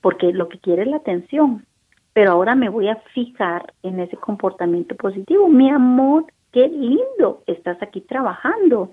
porque 0.00 0.32
lo 0.32 0.48
que 0.48 0.58
quiere 0.58 0.82
es 0.82 0.88
la 0.88 0.96
atención. 0.96 1.64
pero 2.12 2.32
ahora 2.32 2.56
me 2.56 2.68
voy 2.68 2.88
a 2.88 2.96
fijar 3.14 3.74
en 3.84 4.00
ese 4.00 4.16
comportamiento 4.16 4.96
positivo. 4.96 5.48
Mi 5.48 5.70
amor, 5.70 6.24
qué 6.50 6.66
lindo, 6.66 7.44
estás 7.46 7.80
aquí 7.80 8.00
trabajando, 8.00 8.90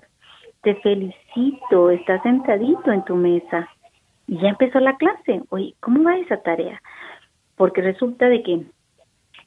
te 0.62 0.76
felicito, 0.76 1.90
estás 1.90 2.22
sentadito 2.22 2.92
en 2.92 3.04
tu 3.04 3.16
mesa. 3.16 3.68
Y 4.28 4.38
ya 4.38 4.50
empezó 4.50 4.78
la 4.78 4.96
clase. 4.96 5.42
Oye, 5.48 5.74
¿cómo 5.80 6.04
va 6.04 6.18
esa 6.18 6.36
tarea? 6.36 6.80
Porque 7.56 7.80
resulta 7.80 8.28
de 8.28 8.42
que 8.44 8.64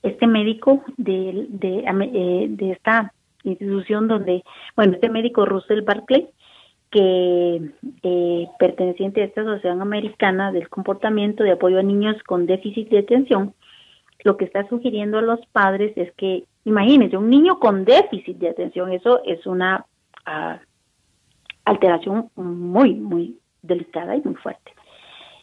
este 0.04 0.28
médico 0.28 0.84
de, 0.98 1.46
de, 1.50 1.80
eh, 1.80 2.48
de 2.50 2.72
esta 2.72 3.14
institución 3.44 4.08
donde, 4.08 4.44
bueno, 4.76 4.94
este 4.94 5.10
médico 5.10 5.46
Russell 5.46 5.82
Barclay, 5.82 6.28
que 6.90 7.72
eh, 8.04 8.48
perteneciente 8.60 9.22
a 9.22 9.26
esta 9.26 9.42
Asociación 9.42 9.82
Americana 9.82 10.52
del 10.52 10.70
Comportamiento 10.70 11.44
de 11.44 11.52
Apoyo 11.52 11.80
a 11.80 11.84
Niños 11.84 12.16
con 12.24 12.46
Déficit 12.46 12.90
de 12.90 13.00
Atención, 13.00 13.54
lo 14.24 14.38
que 14.38 14.46
está 14.46 14.68
sugiriendo 14.68 15.18
a 15.18 15.22
los 15.22 15.46
padres 15.48 15.94
es 15.96 16.12
que, 16.14 16.46
imagínense, 16.66 17.18
un 17.18 17.30
niño 17.30 17.60
con 17.60 17.86
déficit 17.86 18.38
de 18.38 18.50
atención, 18.50 18.92
eso 18.92 19.22
es 19.24 19.46
una 19.46 19.86
ah, 20.26 20.60
alteración 21.66 22.30
muy, 22.36 22.96
muy 22.96 23.38
delicada 23.62 24.16
y 24.16 24.22
muy 24.22 24.36
fuerte. 24.36 24.72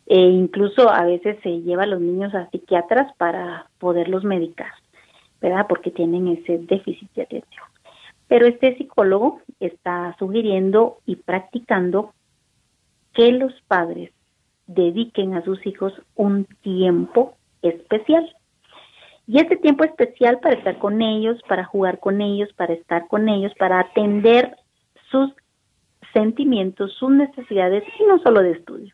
E 0.07 0.19
incluso 0.19 0.91
a 0.91 1.05
veces 1.05 1.39
se 1.43 1.63
lleva 1.63 1.85
a 1.85 1.87
los 1.87 2.01
niños 2.01 2.35
a 2.35 2.51
psiquiatras 2.51 3.15
para 3.17 3.71
poderlos 3.79 4.23
medicar, 4.25 4.73
¿verdad? 5.41 5.67
Porque 5.69 5.91
tienen 5.91 6.29
ese 6.29 6.59
déficit 6.59 7.11
de 7.15 7.23
atención. 7.23 7.65
Pero 8.29 8.47
este 8.47 8.77
psicólogo 8.77 9.41
está 9.61 10.15
sugiriendo 10.19 10.99
y 11.07 11.17
practicando 11.17 12.13
que 13.15 13.33
los 13.33 13.53
padres 13.69 14.11
dediquen 14.67 15.35
a 15.35 15.45
sus 15.45 15.65
hijos 15.67 15.93
un 16.15 16.47
tiempo 16.63 17.37
especial. 17.63 18.35
Y 19.27 19.39
ese 19.39 19.57
tiempo 19.57 19.85
especial 19.85 20.39
para 20.41 20.57
estar 20.57 20.79
con 20.79 21.01
ellos, 21.01 21.41
para 21.49 21.65
jugar 21.65 21.99
con 21.99 22.21
ellos, 22.21 22.53
para 22.55 22.75
estar 22.75 23.07
con 23.09 23.29
ellos, 23.29 23.53
para 23.59 23.81
atender 23.81 24.57
sus 25.11 25.33
sentimientos, 26.13 26.93
sus 26.95 27.11
necesidades 27.11 27.85
y 27.99 28.05
no 28.05 28.19
solo 28.19 28.43
de 28.43 28.53
estudio 28.53 28.94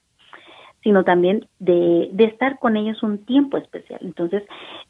sino 0.83 1.05
también 1.05 1.47
de, 1.59 2.09
de, 2.13 2.25
estar 2.25 2.59
con 2.59 2.77
ellos 2.77 3.03
un 3.03 3.25
tiempo 3.25 3.57
especial. 3.59 4.01
Entonces, 4.03 4.43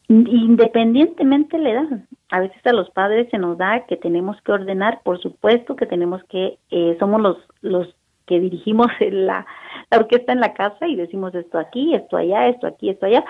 independientemente 0.08 1.58
le 1.58 1.72
edad, 1.72 1.88
a 2.30 2.40
veces 2.40 2.64
a 2.64 2.72
los 2.72 2.90
padres 2.90 3.28
se 3.30 3.38
nos 3.38 3.58
da 3.58 3.86
que 3.86 3.96
tenemos 3.96 4.40
que 4.42 4.52
ordenar, 4.52 5.00
por 5.02 5.20
supuesto 5.20 5.76
que 5.76 5.86
tenemos 5.86 6.22
que, 6.24 6.58
eh, 6.70 6.96
somos 6.98 7.20
los, 7.20 7.38
los 7.60 7.94
que 8.26 8.38
dirigimos 8.38 8.86
la, 9.00 9.46
la 9.90 9.98
orquesta 9.98 10.32
en 10.32 10.40
la 10.40 10.54
casa 10.54 10.86
y 10.86 10.96
decimos 10.96 11.34
esto 11.34 11.58
aquí, 11.58 11.94
esto 11.94 12.16
allá, 12.16 12.48
esto 12.48 12.66
aquí, 12.66 12.90
esto 12.90 13.06
allá, 13.06 13.24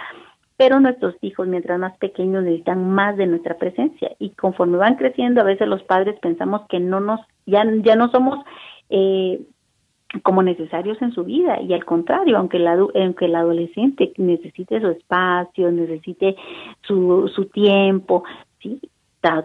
pero 0.59 0.79
nuestros 0.79 1.15
hijos, 1.23 1.49
mientras 1.49 1.79
más 1.79 1.97
pequeños, 1.97 2.45
necesitan 2.45 2.91
más 2.91 3.17
de 3.17 3.27
nuestra 3.27 3.57
presencia 3.57 4.13
y 4.19 4.31
conforme 4.31 4.77
van 4.77 4.97
creciendo, 4.97 5.41
a 5.41 5.45
veces 5.45 5.67
los 5.67 5.83
padres 5.85 6.21
pensamos 6.21 6.61
que 6.69 6.79
no 6.79 7.01
nos, 7.01 7.21
ya, 7.47 7.65
ya 7.83 7.97
no 7.97 8.11
somos 8.11 8.45
eh, 8.91 9.41
como 10.23 10.43
necesarios 10.43 11.01
en 11.03 11.13
su 11.13 11.25
vida 11.25 11.61
y 11.61 11.73
al 11.73 11.85
contrario, 11.85 12.37
aunque 12.37 12.57
el, 12.57 12.67
aunque 12.67 13.27
el 13.27 13.35
adolescente 13.35 14.13
necesite 14.17 14.81
su 14.81 14.89
espacio, 14.89 15.71
necesite 15.71 16.37
su, 16.83 17.31
su 17.35 17.47
tiempo, 17.47 18.25
sí, 18.61 18.81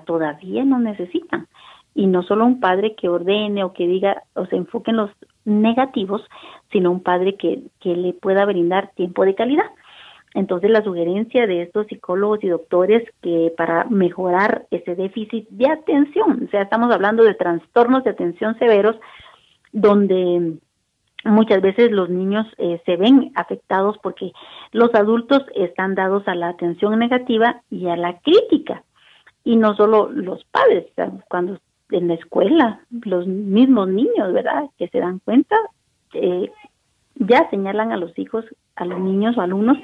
todavía 0.06 0.66
no 0.66 0.80
necesitan. 0.80 1.48
Y 1.94 2.08
no 2.08 2.24
solo 2.24 2.46
un 2.46 2.60
padre 2.60 2.96
que 2.96 3.08
ordene 3.08 3.64
o 3.64 3.74
que 3.74 3.88
diga 3.88 4.24
o 4.34 4.46
se 4.48 4.58
enfoque 4.58 4.92
en 4.92 4.98
los 4.98 5.12
negativos, 5.46 6.24
sino 6.72 6.92
un 6.92 7.02
padre 7.02 7.36
que, 7.36 7.62
que 7.80 7.96
le 7.96 8.14
pueda 8.14 8.46
brindar 8.46 8.92
tiempo 8.96 9.24
de 9.24 9.36
calidad. 9.36 9.66
Entonces 10.34 10.70
la 10.70 10.84
sugerencia 10.84 11.48
de 11.48 11.62
estos 11.62 11.88
psicólogos 11.88 12.44
y 12.44 12.50
doctores 12.50 13.08
que 13.22 13.54
para 13.56 13.86
mejorar 13.86 14.66
ese 14.70 14.96
déficit 14.96 15.48
de 15.50 15.70
atención, 15.70 16.44
o 16.46 16.52
sea, 16.52 16.64
estamos 16.64 16.92
hablando 16.94 17.24
de 17.24 17.36
trastornos 17.36 18.04
de 18.04 18.10
atención 18.10 18.60
severos, 18.60 18.98
donde 19.76 20.54
muchas 21.26 21.62
veces 21.62 21.92
los 21.92 22.10
niños 22.10 22.48
eh, 22.58 22.82
se 22.86 22.96
ven 22.96 23.34
afectados 23.36 23.98
porque 24.02 24.32
los 24.72 24.96
adultos 24.96 25.44
están 25.54 25.96
dados 25.96 26.26
a 26.28 26.36
la 26.36 26.48
atención 26.48 26.98
negativa 26.98 27.62
y 27.70 27.88
a 27.88 27.98
la 27.98 28.20
crítica. 28.20 28.84
Y 29.44 29.58
no 29.58 29.76
solo 29.76 30.10
los 30.10 30.46
padres, 30.46 30.86
cuando 31.28 31.60
en 31.92 32.08
la 32.08 32.14
escuela, 32.14 32.80
los 32.90 33.28
mismos 33.28 33.90
niños, 33.90 34.32
¿verdad? 34.34 34.70
Que 34.78 34.88
se 34.88 35.00
dan 35.00 35.20
cuenta, 35.20 35.58
eh, 36.14 36.50
ya 37.16 37.50
señalan 37.50 37.92
a 37.92 37.98
los 37.98 38.18
hijos, 38.18 38.46
a 38.76 38.86
los 38.86 39.00
niños 39.00 39.38
o 39.38 39.42
alumnos 39.42 39.78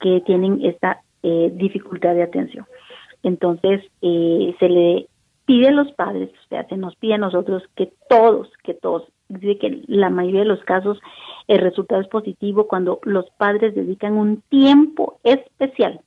que 0.00 0.22
tienen 0.24 0.64
esta 0.64 1.02
eh, 1.24 1.50
dificultad 1.52 2.14
de 2.14 2.22
atención. 2.22 2.64
Entonces, 3.24 3.82
se 4.00 4.68
le 4.68 5.08
pide 5.46 5.68
a 5.68 5.72
los 5.72 5.92
padres, 5.92 6.30
o 6.30 6.48
sea, 6.48 6.66
se 6.68 6.76
nos 6.76 6.94
pide 6.96 7.14
a 7.14 7.18
nosotros 7.18 7.62
que 7.76 7.92
todos, 8.08 8.48
que 8.64 8.74
todos, 8.74 9.11
dice 9.28 9.58
que 9.58 9.82
la 9.86 10.10
mayoría 10.10 10.40
de 10.40 10.46
los 10.46 10.62
casos 10.64 10.98
el 11.48 11.58
resultado 11.58 12.00
es 12.00 12.08
positivo 12.08 12.68
cuando 12.68 13.00
los 13.04 13.30
padres 13.30 13.74
dedican 13.74 14.14
un 14.14 14.42
tiempo 14.42 15.18
especial. 15.24 16.00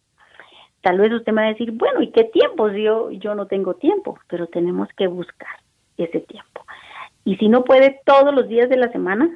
Tal 0.82 1.00
vez 1.00 1.12
usted 1.12 1.34
me 1.34 1.42
va 1.42 1.48
a 1.48 1.52
decir, 1.52 1.72
bueno, 1.72 2.02
¿y 2.02 2.12
qué 2.12 2.26
tiempo? 2.26 2.70
Yo, 2.70 3.12
yo 3.12 3.34
no 3.36 3.48
tengo 3.48 3.74
tiempo, 3.74 4.20
pero 4.28 4.48
tenemos 4.48 4.88
que 4.96 5.08
buscar 5.08 5.50
ese 5.98 6.20
tiempo. 6.20 6.64
Y 7.24 7.38
si 7.38 7.50
no 7.50 7.64
puede 7.64 8.02
todos 8.06 8.34
los 8.34 8.48
días 8.48 8.70
de 8.70 8.78
la 8.78 8.92
semana, 8.92 9.30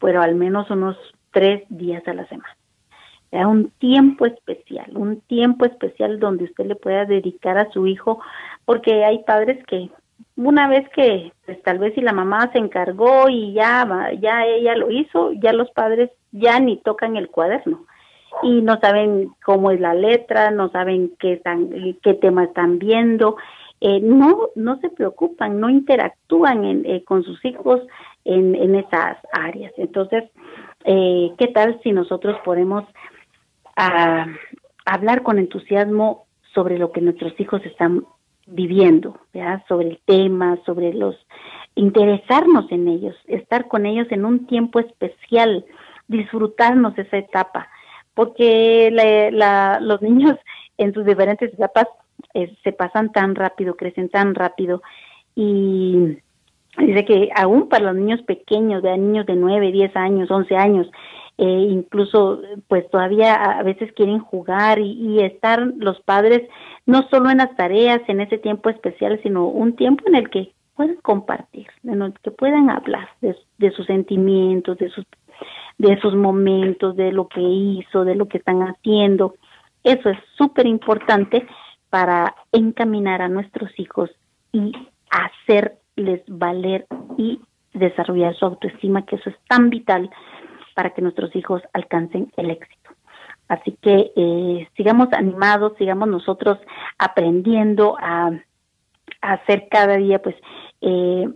pero 0.00 0.22
al 0.22 0.34
menos 0.34 0.70
unos 0.70 0.96
tres 1.30 1.64
días 1.68 2.06
a 2.08 2.14
la 2.14 2.26
semana. 2.26 2.56
un 3.32 3.70
tiempo 3.78 4.26
especial, 4.26 4.96
un 4.96 5.20
tiempo 5.22 5.64
especial 5.64 6.18
donde 6.18 6.44
usted 6.44 6.66
le 6.66 6.76
pueda 6.76 7.04
dedicar 7.04 7.58
a 7.58 7.70
su 7.70 7.86
hijo, 7.86 8.20
porque 8.64 9.04
hay 9.04 9.24
padres 9.24 9.64
que 9.66 9.90
una 10.36 10.68
vez 10.68 10.88
que 10.90 11.32
pues 11.44 11.62
tal 11.62 11.78
vez 11.78 11.94
si 11.94 12.00
la 12.00 12.12
mamá 12.12 12.50
se 12.52 12.58
encargó 12.58 13.28
y 13.28 13.52
ya 13.52 13.86
ya 14.20 14.46
ella 14.46 14.76
lo 14.76 14.90
hizo, 14.90 15.32
ya 15.32 15.52
los 15.52 15.70
padres 15.70 16.10
ya 16.30 16.58
ni 16.60 16.78
tocan 16.78 17.16
el 17.16 17.28
cuaderno 17.28 17.86
y 18.42 18.62
no 18.62 18.80
saben 18.80 19.30
cómo 19.44 19.70
es 19.70 19.80
la 19.80 19.94
letra, 19.94 20.50
no 20.50 20.70
saben 20.70 21.12
qué 21.18 21.34
están 21.34 21.70
qué 22.02 22.14
tema 22.14 22.44
están 22.44 22.78
viendo, 22.78 23.36
eh, 23.80 24.00
no 24.00 24.48
no 24.54 24.78
se 24.80 24.88
preocupan, 24.88 25.60
no 25.60 25.68
interactúan 25.68 26.84
eh, 26.86 27.04
con 27.04 27.24
sus 27.24 27.44
hijos 27.44 27.82
en, 28.24 28.54
en 28.54 28.76
esas 28.76 29.18
áreas. 29.32 29.72
Entonces, 29.76 30.24
eh, 30.84 31.32
¿qué 31.38 31.48
tal 31.48 31.80
si 31.82 31.92
nosotros 31.92 32.38
podemos 32.44 32.84
ah, 33.76 34.26
hablar 34.86 35.22
con 35.22 35.38
entusiasmo 35.38 36.26
sobre 36.54 36.78
lo 36.78 36.92
que 36.92 37.00
nuestros 37.00 37.38
hijos 37.38 37.64
están 37.64 38.04
viviendo, 38.46 39.18
¿ya? 39.32 39.64
sobre 39.68 39.88
el 39.88 40.00
tema, 40.04 40.58
sobre 40.66 40.92
los 40.92 41.16
interesarnos 41.74 42.70
en 42.70 42.88
ellos, 42.88 43.16
estar 43.26 43.68
con 43.68 43.86
ellos 43.86 44.06
en 44.10 44.24
un 44.24 44.46
tiempo 44.46 44.78
especial, 44.78 45.64
disfrutarnos 46.08 46.96
esa 46.98 47.18
etapa, 47.18 47.68
porque 48.14 48.90
la, 48.92 49.80
los 49.80 50.02
niños 50.02 50.36
en 50.78 50.92
sus 50.92 51.04
diferentes 51.04 51.52
etapas 51.52 51.88
eh, 52.34 52.54
se 52.62 52.72
pasan 52.72 53.12
tan 53.12 53.34
rápido, 53.34 53.76
crecen 53.76 54.08
tan 54.08 54.34
rápido 54.34 54.82
y 55.34 56.18
dice 56.78 57.04
que 57.04 57.30
aún 57.34 57.68
para 57.68 57.86
los 57.86 57.96
niños 57.96 58.22
pequeños, 58.22 58.82
de 58.82 58.96
niños 58.98 59.26
de 59.26 59.36
9, 59.36 59.72
10 59.72 59.96
años, 59.96 60.30
11 60.30 60.56
años, 60.56 60.90
eh, 61.42 61.66
incluso 61.70 62.40
pues 62.68 62.88
todavía 62.88 63.34
a 63.34 63.64
veces 63.64 63.92
quieren 63.94 64.20
jugar 64.20 64.78
y, 64.78 65.18
estar 65.24 65.60
los 65.76 66.00
padres 66.02 66.48
no 66.86 67.08
solo 67.10 67.30
en 67.30 67.38
las 67.38 67.56
tareas, 67.56 68.00
en 68.06 68.20
ese 68.20 68.38
tiempo 68.38 68.70
especial, 68.70 69.18
sino 69.24 69.48
un 69.48 69.74
tiempo 69.74 70.04
en 70.06 70.14
el 70.14 70.30
que 70.30 70.52
puedan 70.76 70.94
compartir, 71.02 71.66
en 71.82 72.00
el 72.00 72.14
que 72.22 72.30
puedan 72.30 72.70
hablar 72.70 73.08
de, 73.20 73.72
sus 73.72 73.86
sentimientos, 73.86 74.78
de 74.78 74.88
sus, 74.90 75.04
de 75.78 76.00
sus 76.00 76.14
momentos, 76.14 76.94
de 76.94 77.10
lo 77.10 77.26
que 77.26 77.40
hizo, 77.40 78.04
de 78.04 78.14
lo 78.14 78.28
que 78.28 78.38
están 78.38 78.62
haciendo. 78.62 79.34
Eso 79.82 80.10
es 80.10 80.18
súper 80.38 80.66
importante 80.66 81.44
para 81.90 82.36
encaminar 82.52 83.20
a 83.20 83.28
nuestros 83.28 83.76
hijos 83.80 84.10
y 84.52 84.70
hacerles 85.10 86.22
valer 86.28 86.86
y 87.18 87.40
desarrollar 87.74 88.36
su 88.36 88.44
autoestima, 88.44 89.04
que 89.06 89.16
eso 89.16 89.28
es 89.28 89.36
tan 89.48 89.70
vital 89.70 90.08
para 90.74 90.90
que 90.90 91.02
nuestros 91.02 91.34
hijos 91.36 91.62
alcancen 91.72 92.32
el 92.36 92.50
éxito. 92.50 92.90
Así 93.48 93.76
que 93.82 94.12
eh, 94.16 94.68
sigamos 94.76 95.12
animados, 95.12 95.74
sigamos 95.76 96.08
nosotros 96.08 96.58
aprendiendo 96.98 97.96
a, 98.00 98.30
hacer 99.20 99.68
cada 99.70 99.96
día, 99.98 100.20
pues, 100.20 100.34
eh, 100.80 101.28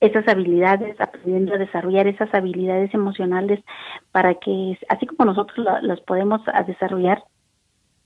esas 0.00 0.28
habilidades, 0.28 1.00
aprendiendo 1.00 1.54
a 1.54 1.58
desarrollar 1.58 2.06
esas 2.06 2.32
habilidades 2.34 2.92
emocionales 2.92 3.64
para 4.12 4.34
que, 4.34 4.78
así 4.88 5.06
como 5.06 5.24
nosotros 5.24 5.66
las 5.82 6.00
podemos 6.00 6.42
desarrollar, 6.66 7.22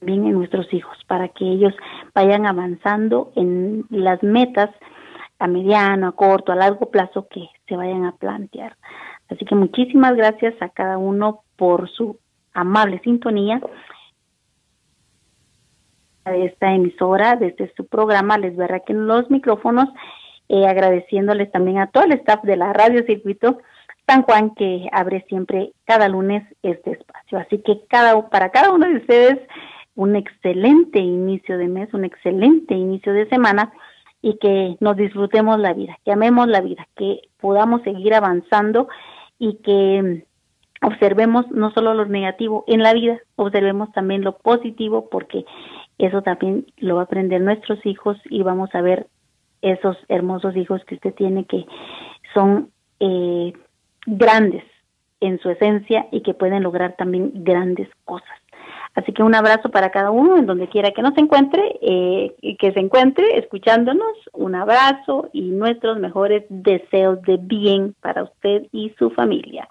bien 0.01 0.27
en 0.27 0.33
nuestros 0.33 0.73
hijos, 0.73 0.97
para 1.07 1.29
que 1.29 1.45
ellos 1.45 1.75
vayan 2.15 2.47
avanzando 2.47 3.33
en 3.37 3.85
las 3.91 4.23
metas 4.23 4.71
a 5.39 5.47
mediano, 5.47 6.09
a 6.09 6.13
corto, 6.13 6.53
a 6.53 6.57
largo 6.57 6.91
plazo 6.91 7.27
que 7.29 7.49
se 7.67 7.77
vayan 7.77 8.05
a 8.05 8.13
plantear. 8.13 8.77
Así 9.31 9.45
que 9.45 9.55
muchísimas 9.55 10.17
gracias 10.17 10.55
a 10.61 10.69
cada 10.69 10.99
uno 10.99 11.43
por 11.57 11.89
su 11.89 12.19
amable 12.53 13.01
sintonía 13.05 13.61
de 16.25 16.47
esta 16.47 16.73
emisora, 16.75 17.37
desde 17.37 17.73
su 17.75 17.87
programa, 17.87 18.39
les 18.39 18.57
verá 18.57 18.81
que 18.81 18.93
en 18.93 19.07
los 19.07 19.31
micrófonos, 19.31 19.89
eh, 20.49 20.67
agradeciéndoles 20.67 21.51
también 21.51 21.79
a 21.79 21.87
todo 21.89 22.05
el 22.05 22.13
staff 22.13 22.43
de 22.43 22.57
la 22.57 22.73
Radio 22.73 23.05
Circuito 23.05 23.59
San 24.07 24.23
Juan 24.23 24.55
que 24.55 24.89
abre 24.93 25.25
siempre 25.29 25.73
cada 25.85 26.09
lunes 26.09 26.43
este 26.63 26.93
espacio. 26.93 27.39
Así 27.39 27.59
que 27.59 27.83
cada, 27.89 28.29
para 28.29 28.51
cada 28.51 28.73
uno 28.73 28.89
de 28.89 28.97
ustedes, 28.97 29.39
un 29.95 30.17
excelente 30.17 30.99
inicio 30.99 31.57
de 31.57 31.69
mes, 31.69 31.93
un 31.95 32.05
excelente 32.05 32.75
inicio 32.75 33.13
de 33.13 33.29
semana 33.29 33.73
y 34.21 34.37
que 34.39 34.77
nos 34.81 34.97
disfrutemos 34.97 35.59
la 35.61 35.73
vida, 35.75 35.97
que 36.05 36.13
amemos 36.13 36.49
la 36.49 36.61
vida, 36.61 36.87
que 36.97 37.21
podamos 37.41 37.83
seguir 37.83 38.15
avanzando 38.15 38.89
y 39.41 39.57
que 39.57 40.25
observemos 40.83 41.51
no 41.51 41.73
solo 41.73 41.95
lo 41.95 42.05
negativo 42.05 42.63
en 42.69 42.83
la 42.83 42.93
vida, 42.95 43.19
observemos 43.35 43.91
también 43.93 44.23
lo 44.23 44.37
positivo 44.37 45.09
porque 45.11 45.45
eso 45.99 46.23
también 46.23 46.67
lo 46.77 46.97
va 46.97 47.03
a 47.03 47.05
aprender 47.05 47.41
nuestros 47.41 47.85
hijos 47.85 48.17
y 48.27 48.43
vamos 48.43 48.73
a 48.75 48.83
ver 48.83 49.09
esos 49.63 49.97
hermosos 50.09 50.57
hijos 50.57 50.85
que 50.85 50.95
usted 50.95 51.15
tiene 51.15 51.45
que 51.47 51.67
son 52.35 52.71
eh, 53.01 53.53
grandes 54.07 54.65
en 55.21 55.39
su 55.41 55.51
esencia 55.51 56.07
y 56.13 56.23
que 56.23 56.35
pueden 56.35 56.63
lograr 56.63 56.97
también 56.97 57.33
grandes 57.35 57.89
cosas. 58.05 58.40
Así 58.95 59.13
que 59.13 59.23
un 59.23 59.35
abrazo 59.35 59.71
para 59.71 59.91
cada 59.91 60.11
uno 60.11 60.37
en 60.37 60.47
donde 60.47 60.69
quiera 60.69 60.91
que 60.91 61.03
nos 61.03 61.17
encuentre, 61.17 61.79
eh, 61.81 62.57
que 62.59 62.73
se 62.73 62.81
encuentre 62.81 63.39
escuchándonos. 63.39 64.17
Un 64.33 64.57
abrazo 64.57 65.29
y 65.33 65.51
nuestros 65.51 65.99
mejores 65.99 66.45
deseos 66.49 67.23
de 67.23 67.39
bien 67.41 67.95
para 68.01 68.25
usted 68.25 68.67
y 68.73 68.91
su 68.99 69.11
familia. 69.11 69.69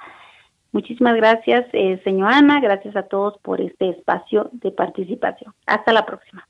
Muchísimas 0.71 1.15
gracias, 1.15 1.65
eh, 1.73 1.99
señor 2.03 2.31
Ana. 2.31 2.59
Gracias 2.59 2.95
a 2.95 3.03
todos 3.03 3.37
por 3.39 3.59
este 3.59 3.89
espacio 3.89 4.49
de 4.53 4.71
participación. 4.71 5.53
Hasta 5.65 5.91
la 5.91 6.05
próxima. 6.05 6.48